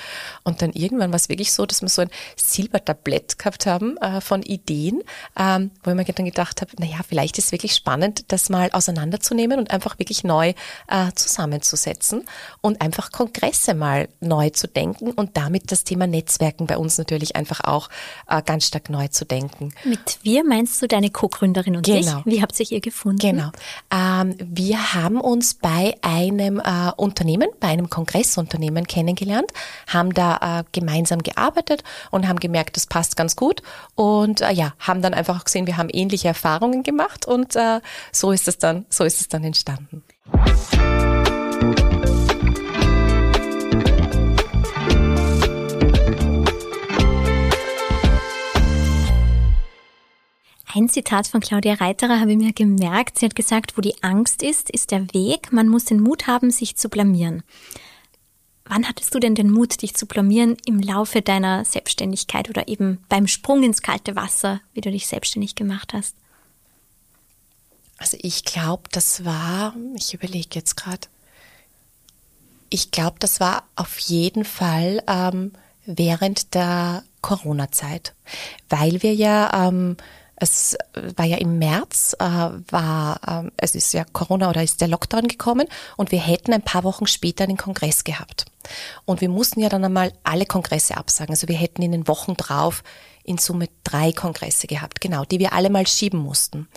Und 0.43 0.61
dann 0.61 0.73
irgendwann 0.73 1.11
war 1.11 1.15
es 1.15 1.29
wirklich 1.29 1.53
so, 1.53 1.65
dass 1.65 1.81
wir 1.81 1.87
so 1.87 2.01
ein 2.01 2.09
Silbertablett 2.35 3.39
gehabt 3.39 3.65
haben 3.65 3.95
äh, 3.97 4.19
von 4.19 4.41
Ideen, 4.41 5.01
ähm, 5.37 5.71
wo 5.83 5.91
ich 5.91 5.95
mir 5.95 6.03
dann 6.03 6.25
gedacht 6.25 6.59
habe, 6.59 6.71
naja, 6.77 6.97
vielleicht 7.07 7.37
ist 7.37 7.45
es 7.45 7.51
wirklich 7.53 7.73
spannend, 7.73 8.25
das 8.33 8.49
mal 8.49 8.69
auseinanderzunehmen 8.73 9.59
und 9.59 9.71
einfach 9.71 9.97
wirklich 9.97 10.08
neu 10.23 10.53
äh, 10.87 11.11
zusammenzusetzen 11.15 12.25
und 12.61 12.81
einfach 12.81 13.11
Kongresse 13.11 13.73
mal 13.73 14.07
neu 14.19 14.49
zu 14.51 14.67
denken 14.67 15.11
und 15.11 15.37
damit 15.37 15.71
das 15.71 15.83
Thema 15.83 16.07
Netzwerken 16.07 16.65
bei 16.65 16.77
uns 16.77 16.97
natürlich 16.97 17.35
einfach 17.35 17.61
auch 17.61 17.89
äh, 18.27 18.41
ganz 18.41 18.65
stark 18.65 18.89
neu 18.89 19.07
zu 19.09 19.25
denken. 19.25 19.73
Mit 19.83 20.19
wir 20.23 20.43
meinst 20.43 20.81
du 20.81 20.87
deine 20.87 21.09
Co-Gründerin 21.09 21.75
und 21.75 21.85
genau. 21.85 22.21
dich? 22.23 22.25
Wie 22.25 22.41
habt 22.41 22.59
ihr 22.59 22.69
ihr 22.71 22.81
gefunden? 22.81 23.19
Genau. 23.19 23.51
Ähm, 23.91 24.35
wir 24.39 24.93
haben 24.93 25.21
uns 25.21 25.53
bei 25.53 25.95
einem 26.01 26.59
äh, 26.59 26.91
Unternehmen, 26.97 27.49
bei 27.59 27.67
einem 27.67 27.89
Kongressunternehmen 27.89 28.87
kennengelernt, 28.87 29.51
haben 29.87 30.13
da 30.13 30.59
äh, 30.59 30.63
gemeinsam 30.71 31.21
gearbeitet 31.21 31.83
und 32.11 32.27
haben 32.27 32.39
gemerkt, 32.39 32.75
das 32.75 32.87
passt 32.87 33.15
ganz 33.15 33.35
gut 33.35 33.61
und 33.95 34.41
äh, 34.41 34.51
ja, 34.51 34.73
haben 34.79 35.01
dann 35.01 35.13
einfach 35.13 35.43
gesehen, 35.43 35.67
wir 35.67 35.77
haben 35.77 35.89
ähnliche 35.91 36.27
Erfahrungen 36.29 36.83
gemacht 36.83 37.25
und 37.25 37.55
äh, 37.55 37.81
so 38.11 38.31
ist 38.31 38.47
es 38.47 38.57
dann, 38.57 38.85
so 38.89 39.03
ist 39.03 39.21
es 39.21 39.27
dann 39.27 39.43
entstanden. 39.43 39.88
Ein 50.71 50.87
Zitat 50.87 51.27
von 51.27 51.41
Claudia 51.41 51.73
Reiterer 51.73 52.19
habe 52.19 52.31
ich 52.31 52.37
mir 52.37 52.53
gemerkt. 52.53 53.17
Sie 53.17 53.25
hat 53.25 53.35
gesagt, 53.35 53.77
wo 53.77 53.81
die 53.81 54.03
Angst 54.03 54.43
ist, 54.43 54.69
ist 54.69 54.91
der 54.91 55.13
Weg. 55.13 55.51
Man 55.51 55.67
muss 55.67 55.85
den 55.85 55.99
Mut 56.01 56.27
haben, 56.27 56.51
sich 56.51 56.75
zu 56.75 56.89
blamieren. 56.89 57.41
Wann 58.65 58.87
hattest 58.87 59.15
du 59.15 59.19
denn 59.19 59.33
den 59.33 59.49
Mut, 59.49 59.81
dich 59.81 59.95
zu 59.95 60.05
blamieren 60.05 60.55
im 60.67 60.79
Laufe 60.79 61.23
deiner 61.23 61.65
Selbstständigkeit 61.65 62.49
oder 62.49 62.67
eben 62.67 62.99
beim 63.09 63.25
Sprung 63.25 63.63
ins 63.63 63.81
kalte 63.81 64.15
Wasser, 64.15 64.61
wie 64.73 64.81
du 64.81 64.91
dich 64.91 65.07
selbstständig 65.07 65.55
gemacht 65.55 65.93
hast? 65.93 66.15
Also 67.99 68.17
ich 68.21 68.45
glaube, 68.45 68.83
das 68.91 69.25
war, 69.25 69.75
ich 69.95 70.13
überlege 70.13 70.49
jetzt 70.53 70.77
gerade, 70.77 71.07
ich 72.69 72.91
glaube, 72.91 73.17
das 73.19 73.39
war 73.39 73.63
auf 73.75 73.99
jeden 73.99 74.45
Fall 74.45 75.03
ähm, 75.07 75.51
während 75.85 76.53
der 76.53 77.03
Corona-Zeit, 77.21 78.13
weil 78.69 79.03
wir 79.03 79.13
ja, 79.13 79.67
ähm, 79.67 79.97
es 80.39 80.77
war 81.15 81.25
ja 81.25 81.37
im 81.37 81.59
März, 81.59 82.15
äh, 82.19 82.23
war, 82.23 83.19
ähm, 83.27 83.51
es 83.57 83.75
ist 83.75 83.93
ja 83.93 84.03
Corona 84.03 84.49
oder 84.49 84.63
ist 84.63 84.81
der 84.81 84.87
Lockdown 84.87 85.27
gekommen 85.27 85.67
und 85.97 86.11
wir 86.11 86.19
hätten 86.19 86.53
ein 86.53 86.61
paar 86.61 86.83
Wochen 86.83 87.07
später 87.07 87.43
einen 87.43 87.57
Kongress 87.57 88.03
gehabt. 88.03 88.45
Und 89.05 89.21
wir 89.21 89.29
mussten 89.29 89.61
ja 89.61 89.69
dann 89.69 89.83
einmal 89.83 90.13
alle 90.23 90.45
Kongresse 90.45 90.97
absagen. 90.97 91.33
Also 91.33 91.47
wir 91.47 91.55
hätten 91.55 91.81
in 91.81 91.91
den 91.91 92.07
Wochen 92.07 92.35
drauf 92.35 92.83
in 93.23 93.37
Summe 93.37 93.67
drei 93.83 94.11
Kongresse 94.11 94.67
gehabt, 94.67 95.01
genau, 95.01 95.23
die 95.23 95.39
wir 95.39 95.53
alle 95.53 95.69
mal 95.69 95.85
schieben 95.85 96.19
mussten. 96.19 96.67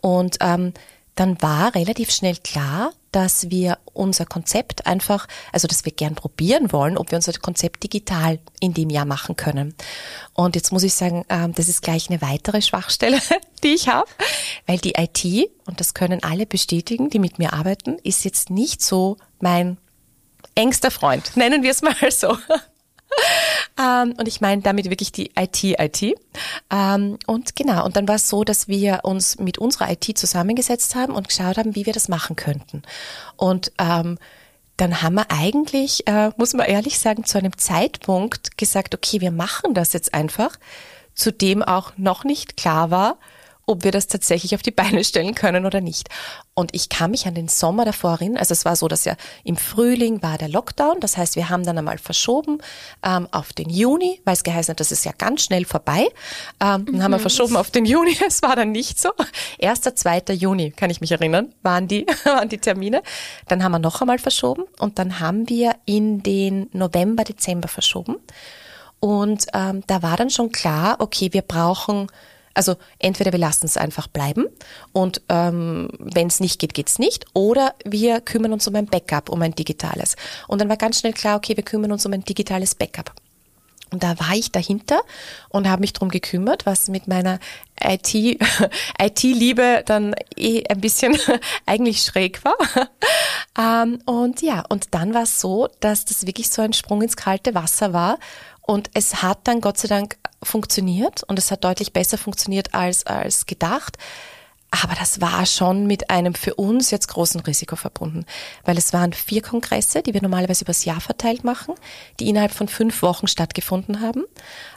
Und 0.00 0.36
ähm, 0.40 0.74
dann 1.14 1.40
war 1.40 1.74
relativ 1.74 2.10
schnell 2.10 2.36
klar, 2.36 2.92
dass 3.12 3.48
wir 3.50 3.78
unser 3.92 4.26
Konzept 4.26 4.86
einfach, 4.86 5.28
also 5.52 5.68
dass 5.68 5.84
wir 5.84 5.92
gern 5.92 6.16
probieren 6.16 6.72
wollen, 6.72 6.98
ob 6.98 7.12
wir 7.12 7.16
unser 7.16 7.32
Konzept 7.34 7.84
digital 7.84 8.40
in 8.58 8.74
dem 8.74 8.90
Jahr 8.90 9.04
machen 9.04 9.36
können. 9.36 9.74
Und 10.32 10.56
jetzt 10.56 10.72
muss 10.72 10.82
ich 10.82 10.94
sagen, 10.94 11.24
ähm, 11.28 11.54
das 11.54 11.68
ist 11.68 11.82
gleich 11.82 12.10
eine 12.10 12.20
weitere 12.20 12.60
Schwachstelle, 12.60 13.20
die 13.62 13.74
ich 13.74 13.88
habe, 13.88 14.10
weil 14.66 14.78
die 14.78 14.94
IT, 14.96 15.50
und 15.66 15.78
das 15.78 15.94
können 15.94 16.24
alle 16.24 16.46
bestätigen, 16.46 17.08
die 17.10 17.20
mit 17.20 17.38
mir 17.38 17.52
arbeiten, 17.52 17.98
ist 18.02 18.24
jetzt 18.24 18.50
nicht 18.50 18.82
so 18.82 19.16
mein 19.38 19.78
engster 20.56 20.90
Freund, 20.90 21.36
nennen 21.36 21.62
wir 21.62 21.70
es 21.70 21.82
mal 21.82 21.94
so. 22.10 22.36
Ähm, 23.76 24.14
und 24.18 24.28
ich 24.28 24.40
meine 24.40 24.62
damit 24.62 24.88
wirklich 24.88 25.10
die 25.10 25.32
IT-IT. 25.36 26.14
Ähm, 26.70 27.18
und 27.26 27.56
genau, 27.56 27.84
und 27.84 27.96
dann 27.96 28.06
war 28.06 28.14
es 28.14 28.28
so, 28.28 28.44
dass 28.44 28.68
wir 28.68 29.00
uns 29.02 29.40
mit 29.40 29.58
unserer 29.58 29.90
IT 29.90 30.16
zusammengesetzt 30.16 30.94
haben 30.94 31.12
und 31.12 31.26
geschaut 31.26 31.58
haben, 31.58 31.74
wie 31.74 31.84
wir 31.84 31.92
das 31.92 32.08
machen 32.08 32.36
könnten. 32.36 32.82
Und 33.36 33.72
ähm, 33.80 34.16
dann 34.76 35.02
haben 35.02 35.14
wir 35.14 35.30
eigentlich, 35.30 36.06
äh, 36.06 36.30
muss 36.36 36.52
man 36.52 36.66
ehrlich 36.66 37.00
sagen, 37.00 37.24
zu 37.24 37.38
einem 37.38 37.56
Zeitpunkt 37.58 38.56
gesagt, 38.58 38.94
okay, 38.94 39.20
wir 39.20 39.32
machen 39.32 39.74
das 39.74 39.92
jetzt 39.92 40.14
einfach, 40.14 40.56
zu 41.14 41.32
dem 41.32 41.62
auch 41.62 41.92
noch 41.96 42.22
nicht 42.22 42.56
klar 42.56 42.92
war, 42.92 43.18
ob 43.66 43.84
wir 43.84 43.92
das 43.92 44.06
tatsächlich 44.06 44.54
auf 44.54 44.62
die 44.62 44.70
Beine 44.70 45.04
stellen 45.04 45.34
können 45.34 45.66
oder 45.66 45.80
nicht. 45.80 46.08
Und 46.54 46.74
ich 46.74 46.88
kann 46.88 47.10
mich 47.10 47.26
an 47.26 47.34
den 47.34 47.48
Sommer 47.48 47.84
davor 47.84 48.12
erinnern. 48.12 48.38
Also 48.38 48.52
es 48.52 48.64
war 48.64 48.76
so, 48.76 48.86
dass 48.86 49.04
ja 49.04 49.16
im 49.42 49.56
Frühling 49.56 50.22
war 50.22 50.38
der 50.38 50.48
Lockdown. 50.48 51.00
Das 51.00 51.16
heißt, 51.16 51.34
wir 51.36 51.48
haben 51.48 51.64
dann 51.64 51.76
einmal 51.76 51.98
verschoben 51.98 52.58
ähm, 53.02 53.26
auf 53.32 53.52
den 53.52 53.70
Juni, 53.70 54.20
weil 54.24 54.34
es 54.34 54.44
geheißen 54.44 54.72
hat, 54.72 54.80
das 54.80 54.92
ist 54.92 55.04
ja 55.04 55.12
ganz 55.16 55.42
schnell 55.42 55.64
vorbei. 55.64 56.08
Ähm, 56.60 56.86
dann 56.86 57.02
haben 57.02 57.10
wir 57.10 57.18
mhm. 57.18 57.22
verschoben 57.22 57.56
auf 57.56 57.70
den 57.70 57.84
Juni. 57.84 58.16
Es 58.26 58.42
war 58.42 58.56
dann 58.56 58.72
nicht 58.72 58.98
so. 59.00 59.10
Erster, 59.58 59.94
zweiter 59.94 60.32
Juni, 60.32 60.70
kann 60.70 60.90
ich 60.90 61.00
mich 61.00 61.12
erinnern, 61.12 61.52
waren 61.62 61.88
die, 61.88 62.06
waren 62.24 62.48
die 62.48 62.58
Termine. 62.58 63.02
Dann 63.48 63.62
haben 63.62 63.72
wir 63.72 63.78
noch 63.78 64.00
einmal 64.00 64.18
verschoben 64.18 64.64
und 64.78 64.98
dann 64.98 65.20
haben 65.20 65.48
wir 65.48 65.74
in 65.84 66.22
den 66.22 66.68
November, 66.72 67.24
Dezember 67.24 67.68
verschoben. 67.68 68.16
Und 69.00 69.46
ähm, 69.52 69.82
da 69.86 70.02
war 70.02 70.16
dann 70.16 70.30
schon 70.30 70.50
klar, 70.50 70.96
okay, 71.00 71.28
wir 71.32 71.42
brauchen 71.42 72.06
also 72.54 72.76
entweder 72.98 73.32
wir 73.32 73.38
lassen 73.38 73.66
es 73.66 73.76
einfach 73.76 74.06
bleiben 74.06 74.46
und 74.92 75.20
ähm, 75.28 75.88
wenn 75.98 76.28
es 76.28 76.40
nicht 76.40 76.60
geht, 76.60 76.74
geht's 76.74 76.98
nicht. 76.98 77.26
Oder 77.34 77.74
wir 77.84 78.20
kümmern 78.20 78.52
uns 78.52 78.66
um 78.68 78.74
ein 78.76 78.86
Backup, 78.86 79.28
um 79.28 79.42
ein 79.42 79.54
digitales. 79.54 80.16
Und 80.48 80.60
dann 80.60 80.68
war 80.68 80.76
ganz 80.76 81.00
schnell 81.00 81.12
klar, 81.12 81.36
okay, 81.36 81.56
wir 81.56 81.64
kümmern 81.64 81.92
uns 81.92 82.06
um 82.06 82.12
ein 82.12 82.24
digitales 82.24 82.74
Backup. 82.74 83.12
Und 83.94 84.02
da 84.02 84.18
war 84.18 84.34
ich 84.34 84.50
dahinter 84.50 85.02
und 85.50 85.68
habe 85.68 85.82
mich 85.82 85.92
drum 85.92 86.08
gekümmert, 86.08 86.66
was 86.66 86.88
mit 86.88 87.06
meiner 87.06 87.38
IT, 87.80 88.12
IT-Liebe 89.00 89.84
dann 89.86 90.16
eh 90.36 90.64
ein 90.66 90.80
bisschen 90.80 91.16
eigentlich 91.66 92.02
schräg 92.02 92.44
war. 92.44 92.56
Ähm, 93.56 94.00
und 94.04 94.42
ja, 94.42 94.64
und 94.68 94.94
dann 94.94 95.14
war 95.14 95.22
es 95.22 95.40
so, 95.40 95.68
dass 95.78 96.04
das 96.04 96.26
wirklich 96.26 96.50
so 96.50 96.60
ein 96.60 96.72
Sprung 96.72 97.02
ins 97.02 97.16
kalte 97.16 97.54
Wasser 97.54 97.92
war 97.92 98.18
und 98.66 98.90
es 98.94 99.22
hat 99.22 99.40
dann 99.44 99.60
Gott 99.60 99.78
sei 99.78 99.88
Dank 99.88 100.16
funktioniert 100.42 101.22
und 101.24 101.38
es 101.38 101.50
hat 101.50 101.64
deutlich 101.64 101.92
besser 101.92 102.16
funktioniert 102.16 102.74
als, 102.74 103.06
als 103.06 103.46
gedacht. 103.46 103.98
Aber 104.82 104.94
das 104.94 105.20
war 105.20 105.46
schon 105.46 105.86
mit 105.86 106.10
einem 106.10 106.34
für 106.34 106.54
uns 106.54 106.90
jetzt 106.90 107.06
großen 107.06 107.40
Risiko 107.42 107.76
verbunden, 107.76 108.26
weil 108.64 108.76
es 108.76 108.92
waren 108.92 109.12
vier 109.12 109.40
Kongresse, 109.40 110.02
die 110.02 110.14
wir 110.14 110.22
normalerweise 110.22 110.64
übers 110.64 110.84
Jahr 110.84 111.00
verteilt 111.00 111.44
machen, 111.44 111.74
die 112.18 112.28
innerhalb 112.28 112.50
von 112.50 112.66
fünf 112.66 113.02
Wochen 113.02 113.28
stattgefunden 113.28 114.00
haben 114.00 114.24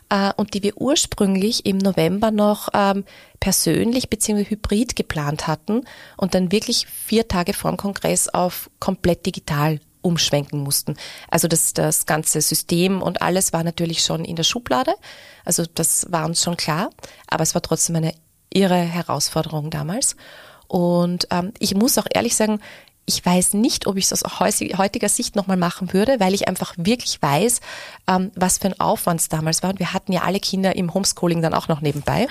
äh, 0.10 0.34
und 0.38 0.54
die 0.54 0.62
wir 0.62 0.78
ursprünglich 0.78 1.66
im 1.66 1.80
November 1.80 2.30
noch 2.30 2.70
ähm, 2.76 3.06
persönlich 3.40 4.08
bzw. 4.10 4.46
hybrid 4.48 4.96
geplant 4.96 5.48
hatten 5.48 5.82
und 6.16 6.36
dann 6.36 6.52
wirklich 6.52 6.86
vier 6.86 7.28
Tage 7.28 7.54
vor 7.54 7.72
dem 7.72 7.78
Kongress 7.78 8.30
auf 8.30 8.70
komplett 8.80 9.26
digital 9.26 9.80
umschwenken 10.02 10.62
mussten. 10.62 10.96
Also 11.30 11.48
das, 11.48 11.74
das 11.74 12.06
ganze 12.06 12.42
System 12.42 13.02
und 13.02 13.22
alles 13.22 13.54
war 13.54 13.64
natürlich 13.64 14.02
schon 14.02 14.26
in 14.26 14.36
der 14.36 14.44
Schublade. 14.44 14.94
Also 15.46 15.66
das 15.74 16.06
war 16.10 16.26
uns 16.26 16.44
schon 16.44 16.58
klar, 16.58 16.90
aber 17.28 17.44
es 17.44 17.54
war 17.56 17.62
trotzdem 17.62 17.96
eine 17.96 18.14
irre 18.50 18.78
Herausforderung 18.78 19.70
damals. 19.70 20.16
Und 20.68 21.28
ähm, 21.32 21.54
ich 21.60 21.76
muss 21.76 21.98
auch 21.98 22.08
ehrlich 22.14 22.36
sagen, 22.36 22.60
ich 23.10 23.26
weiß 23.26 23.54
nicht, 23.54 23.88
ob 23.88 23.96
ich 23.96 24.12
es 24.12 24.22
aus 24.22 24.40
heutiger 24.42 25.08
Sicht 25.08 25.38
nochmal 25.38 25.56
machen 25.56 25.94
würde, 25.94 26.20
weil 26.20 26.34
ich 26.34 26.50
einfach 26.50 26.74
wirklich 26.76 27.22
weiß, 27.22 27.62
ähm, 28.08 28.32
was 28.36 28.58
für 28.58 28.68
ein 28.68 28.80
Aufwand 28.82 29.22
es 29.22 29.30
damals 29.30 29.64
war. 29.64 29.70
Und 29.70 29.80
wir 29.80 29.94
hatten 29.94 30.12
ja 30.12 30.24
alle 30.24 30.42
Kinder 30.42 30.76
im 30.76 30.94
Homeschooling 30.94 31.42
dann 31.42 31.54
auch 31.54 31.70
noch 31.70 31.80
nebenbei. 31.80 32.28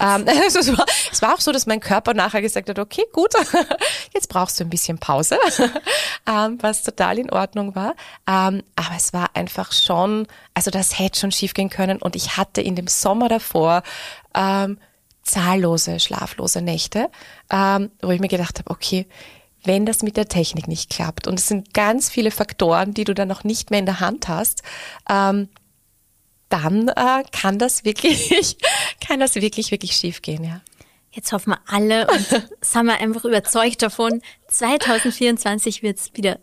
Ähm, 0.00 0.26
also 0.42 0.58
es, 0.58 0.76
war, 0.76 0.84
es 1.12 1.22
war 1.22 1.34
auch 1.34 1.40
so, 1.40 1.52
dass 1.52 1.66
mein 1.66 1.78
Körper 1.78 2.12
nachher 2.12 2.42
gesagt 2.42 2.68
hat, 2.68 2.80
okay, 2.80 3.04
gut, 3.12 3.34
jetzt 4.14 4.28
brauchst 4.28 4.58
du 4.58 4.64
ein 4.64 4.70
bisschen 4.70 4.98
Pause, 4.98 5.38
ähm, 6.28 6.58
was 6.60 6.82
total 6.82 7.20
in 7.20 7.30
Ordnung 7.30 7.76
war. 7.76 7.94
Ähm, 8.26 8.64
aber 8.74 8.96
es 8.96 9.12
war 9.12 9.30
einfach 9.34 9.70
schon, 9.70 10.26
also 10.54 10.72
das 10.72 10.98
hätte 10.98 11.20
schon 11.20 11.30
schiefgehen 11.30 11.70
können. 11.70 12.02
Und 12.02 12.16
ich 12.16 12.36
hatte 12.36 12.60
in 12.60 12.74
dem 12.74 12.88
Sommer 12.88 13.28
davor 13.28 13.84
ähm, 14.34 14.78
zahllose, 15.22 16.00
schlaflose 16.00 16.62
Nächte, 16.62 17.10
ähm, 17.48 17.92
wo 18.02 18.10
ich 18.10 18.20
mir 18.20 18.28
gedacht 18.28 18.58
habe, 18.58 18.70
okay, 18.70 19.06
wenn 19.66 19.86
das 19.86 20.02
mit 20.02 20.16
der 20.16 20.28
Technik 20.28 20.68
nicht 20.68 20.90
klappt. 20.90 21.26
Und 21.26 21.38
es 21.38 21.48
sind 21.48 21.74
ganz 21.74 22.10
viele 22.10 22.30
Faktoren, 22.30 22.94
die 22.94 23.04
du 23.04 23.14
dann 23.14 23.28
noch 23.28 23.44
nicht 23.44 23.70
mehr 23.70 23.80
in 23.80 23.86
der 23.86 24.00
Hand 24.00 24.28
hast. 24.28 24.62
Ähm, 25.08 25.48
dann 26.48 26.88
äh, 26.88 27.24
kann 27.32 27.58
das 27.58 27.84
wirklich, 27.84 28.56
kann 29.06 29.20
das 29.20 29.34
wirklich, 29.34 29.70
wirklich 29.70 29.92
schief 29.92 30.22
gehen, 30.22 30.44
ja. 30.44 30.60
Jetzt 31.10 31.32
hoffen 31.32 31.52
wir 31.52 31.60
alle 31.66 32.06
und 32.08 32.26
sind 32.60 32.86
wir 32.86 33.00
einfach 33.00 33.24
überzeugt 33.24 33.82
davon, 33.82 34.20
2024 34.48 35.82
wird 35.82 35.98
es 35.98 36.10
wieder 36.14 36.38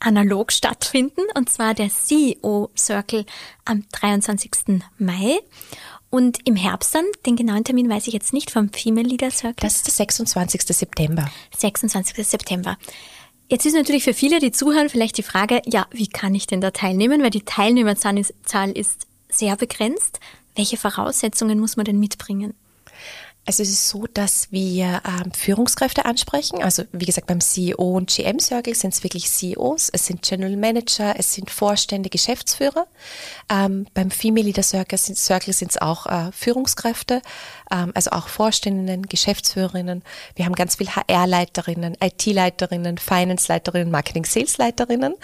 analog 0.00 0.52
stattfinden 0.52 1.22
und 1.34 1.48
zwar 1.48 1.74
der 1.74 1.88
CEO 1.88 2.70
Circle 2.76 3.24
am 3.64 3.86
23. 3.92 4.82
Mai. 4.98 5.38
Und 6.14 6.46
im 6.46 6.56
Herbst 6.56 6.94
dann, 6.94 7.06
den 7.24 7.36
genauen 7.36 7.64
Termin 7.64 7.88
weiß 7.88 8.06
ich 8.06 8.12
jetzt 8.12 8.34
nicht, 8.34 8.50
vom 8.50 8.68
Female 8.68 9.08
Leader 9.08 9.30
Circle. 9.30 9.54
Das 9.62 9.76
ist 9.76 9.86
der 9.86 9.94
26. 9.94 10.60
September. 10.60 11.30
26. 11.56 12.28
September. 12.28 12.76
Jetzt 13.48 13.64
ist 13.64 13.72
natürlich 13.72 14.04
für 14.04 14.12
viele, 14.12 14.38
die 14.38 14.52
zuhören, 14.52 14.90
vielleicht 14.90 15.16
die 15.16 15.22
Frage, 15.22 15.62
ja, 15.64 15.86
wie 15.90 16.08
kann 16.08 16.34
ich 16.34 16.46
denn 16.46 16.60
da 16.60 16.70
teilnehmen? 16.70 17.22
Weil 17.22 17.30
die 17.30 17.46
Teilnehmerzahl 17.46 18.18
ist 18.72 19.06
sehr 19.30 19.56
begrenzt. 19.56 20.20
Welche 20.54 20.76
Voraussetzungen 20.76 21.58
muss 21.58 21.78
man 21.78 21.86
denn 21.86 21.98
mitbringen? 21.98 22.52
Also 23.44 23.64
es 23.64 23.70
ist 23.70 23.88
so, 23.88 24.06
dass 24.06 24.52
wir 24.52 25.02
ähm, 25.04 25.32
Führungskräfte 25.32 26.04
ansprechen. 26.04 26.62
Also 26.62 26.84
wie 26.92 27.06
gesagt, 27.06 27.26
beim 27.26 27.40
CEO 27.40 27.96
und 27.96 28.08
GM 28.14 28.38
Circle 28.38 28.74
sind 28.74 28.94
es 28.94 29.02
wirklich 29.02 29.28
CEOs, 29.28 29.90
es 29.92 30.06
sind 30.06 30.22
General 30.22 30.56
Manager, 30.56 31.14
es 31.18 31.34
sind 31.34 31.50
Vorstände, 31.50 32.08
Geschäftsführer. 32.08 32.86
Ähm, 33.50 33.86
beim 33.94 34.12
Female 34.12 34.44
Leader 34.44 34.62
Circle 34.62 34.96
sind 34.96 35.18
es 35.70 35.82
auch 35.82 36.06
äh, 36.06 36.30
Führungskräfte, 36.30 37.20
also 37.94 38.10
auch 38.10 38.28
Vorständinnen, 38.28 39.02
Geschäftsführerinnen. 39.06 40.02
Wir 40.36 40.44
haben 40.44 40.54
ganz 40.54 40.76
viel 40.76 40.88
HR-Leiterinnen, 40.88 41.96
IT-Leiterinnen, 42.00 42.98
Finance-Leiterinnen, 42.98 43.90
Marketing-Sales-Leiterinnen, 43.90 45.14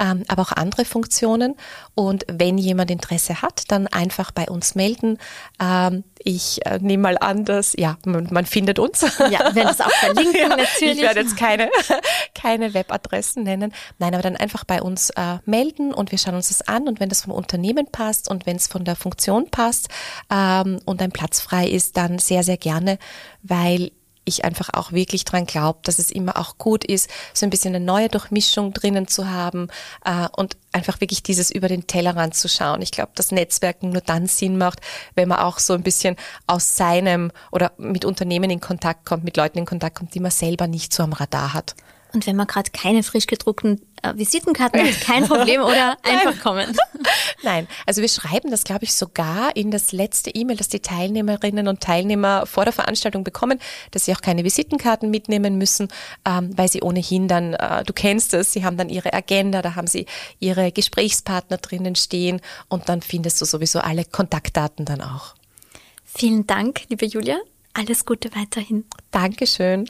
ähm, 0.00 0.24
aber 0.28 0.42
auch 0.42 0.52
andere 0.52 0.84
Funktionen. 0.84 1.56
Und 1.94 2.24
wenn 2.30 2.58
jemand 2.58 2.90
Interesse 2.90 3.42
hat, 3.42 3.64
dann 3.68 3.86
einfach 3.86 4.30
bei 4.30 4.46
uns 4.46 4.74
melden. 4.74 5.18
Ähm, 5.60 6.04
ich 6.18 6.64
äh, 6.66 6.78
nehme 6.80 7.02
mal 7.02 7.18
an, 7.18 7.44
dass 7.44 7.74
ja, 7.76 7.98
man, 8.04 8.46
findet 8.46 8.78
uns. 8.78 9.02
Ja, 9.30 9.54
werden 9.54 9.68
das 9.76 9.80
auch 9.80 9.90
verlinken 9.90 10.34
ja, 10.40 10.48
natürlich. 10.48 10.96
Ich 10.96 11.02
werde 11.02 11.20
jetzt 11.20 11.36
keine, 11.36 11.70
keine 12.34 12.74
Webadressen 12.74 13.44
nennen. 13.44 13.72
Nein, 13.98 14.14
aber 14.14 14.22
dann 14.22 14.36
einfach 14.36 14.64
bei 14.64 14.82
uns 14.82 15.10
äh, 15.10 15.38
melden 15.44 15.92
und 15.94 16.10
wir 16.10 16.18
schauen 16.18 16.34
uns 16.34 16.48
das 16.48 16.62
an 16.62 16.88
und 16.88 17.00
wenn 17.00 17.08
das 17.08 17.22
vom 17.22 17.32
Unternehmen 17.32 17.86
passt 17.90 18.30
und 18.30 18.46
wenn 18.46 18.56
es 18.56 18.66
von 18.66 18.84
der 18.84 18.96
Funktion 18.96 19.50
passt 19.50 19.88
ähm, 20.30 20.80
und 20.84 21.00
ein 21.02 21.12
Platz 21.12 21.40
frei 21.40 21.68
ist, 21.68 21.95
dann 21.96 22.18
sehr, 22.18 22.42
sehr 22.42 22.56
gerne, 22.56 22.98
weil 23.42 23.90
ich 24.26 24.44
einfach 24.44 24.70
auch 24.72 24.92
wirklich 24.92 25.24
dran 25.24 25.46
glaube, 25.46 25.78
dass 25.84 25.98
es 25.98 26.10
immer 26.10 26.36
auch 26.36 26.58
gut 26.58 26.84
ist, 26.84 27.08
so 27.32 27.46
ein 27.46 27.50
bisschen 27.50 27.74
eine 27.74 27.84
neue 27.84 28.08
Durchmischung 28.08 28.72
drinnen 28.72 29.06
zu 29.06 29.30
haben 29.30 29.68
äh, 30.04 30.26
und 30.36 30.56
einfach 30.72 31.00
wirklich 31.00 31.22
dieses 31.22 31.50
über 31.50 31.68
den 31.68 31.86
Tellerrand 31.86 32.34
zu 32.34 32.48
schauen. 32.48 32.82
Ich 32.82 32.90
glaube, 32.90 33.12
dass 33.14 33.30
Netzwerken 33.30 33.90
nur 33.90 34.02
dann 34.02 34.26
Sinn 34.26 34.58
macht, 34.58 34.80
wenn 35.14 35.28
man 35.28 35.38
auch 35.38 35.58
so 35.58 35.74
ein 35.74 35.82
bisschen 35.82 36.16
aus 36.46 36.76
seinem 36.76 37.30
oder 37.52 37.72
mit 37.78 38.04
Unternehmen 38.04 38.50
in 38.50 38.60
Kontakt 38.60 39.06
kommt, 39.06 39.24
mit 39.24 39.36
Leuten 39.36 39.58
in 39.58 39.64
Kontakt 39.64 39.96
kommt, 39.96 40.14
die 40.14 40.20
man 40.20 40.32
selber 40.32 40.66
nicht 40.66 40.92
so 40.92 41.04
am 41.04 41.12
Radar 41.12 41.54
hat. 41.54 41.76
Und 42.12 42.26
wenn 42.26 42.36
man 42.36 42.46
gerade 42.46 42.70
keine 42.70 43.02
frisch 43.02 43.26
gedruckten 43.26 43.80
Visitenkarten 44.14 44.82
hat, 44.82 45.00
kein 45.00 45.26
Problem 45.26 45.62
oder 45.62 45.96
einfach 46.02 46.40
kommen. 46.42 46.76
Nein, 47.42 47.66
also 47.86 48.00
wir 48.00 48.08
schreiben 48.08 48.50
das, 48.50 48.64
glaube 48.64 48.84
ich, 48.84 48.94
sogar 48.94 49.54
in 49.56 49.70
das 49.70 49.92
letzte 49.92 50.30
E-Mail, 50.30 50.56
das 50.56 50.68
die 50.68 50.80
Teilnehmerinnen 50.80 51.68
und 51.68 51.80
Teilnehmer 51.80 52.46
vor 52.46 52.64
der 52.64 52.72
Veranstaltung 52.72 53.24
bekommen, 53.24 53.60
dass 53.90 54.04
sie 54.04 54.14
auch 54.14 54.20
keine 54.20 54.44
Visitenkarten 54.44 55.10
mitnehmen 55.10 55.58
müssen, 55.58 55.88
ähm, 56.24 56.56
weil 56.56 56.68
sie 56.68 56.82
ohnehin 56.82 57.28
dann, 57.28 57.54
äh, 57.54 57.84
du 57.84 57.92
kennst 57.92 58.34
es, 58.34 58.52
sie 58.52 58.64
haben 58.64 58.76
dann 58.76 58.88
ihre 58.88 59.12
Agenda, 59.12 59.62
da 59.62 59.74
haben 59.74 59.86
sie 59.86 60.06
ihre 60.38 60.72
Gesprächspartner 60.72 61.58
drinnen 61.58 61.96
stehen 61.96 62.40
und 62.68 62.88
dann 62.88 63.02
findest 63.02 63.40
du 63.40 63.44
sowieso 63.44 63.80
alle 63.80 64.04
Kontaktdaten 64.04 64.84
dann 64.84 65.00
auch. 65.00 65.34
Vielen 66.04 66.46
Dank, 66.46 66.82
liebe 66.88 67.06
Julia. 67.06 67.36
Alles 67.74 68.06
Gute 68.06 68.34
weiterhin. 68.34 68.84
Dankeschön. 69.10 69.86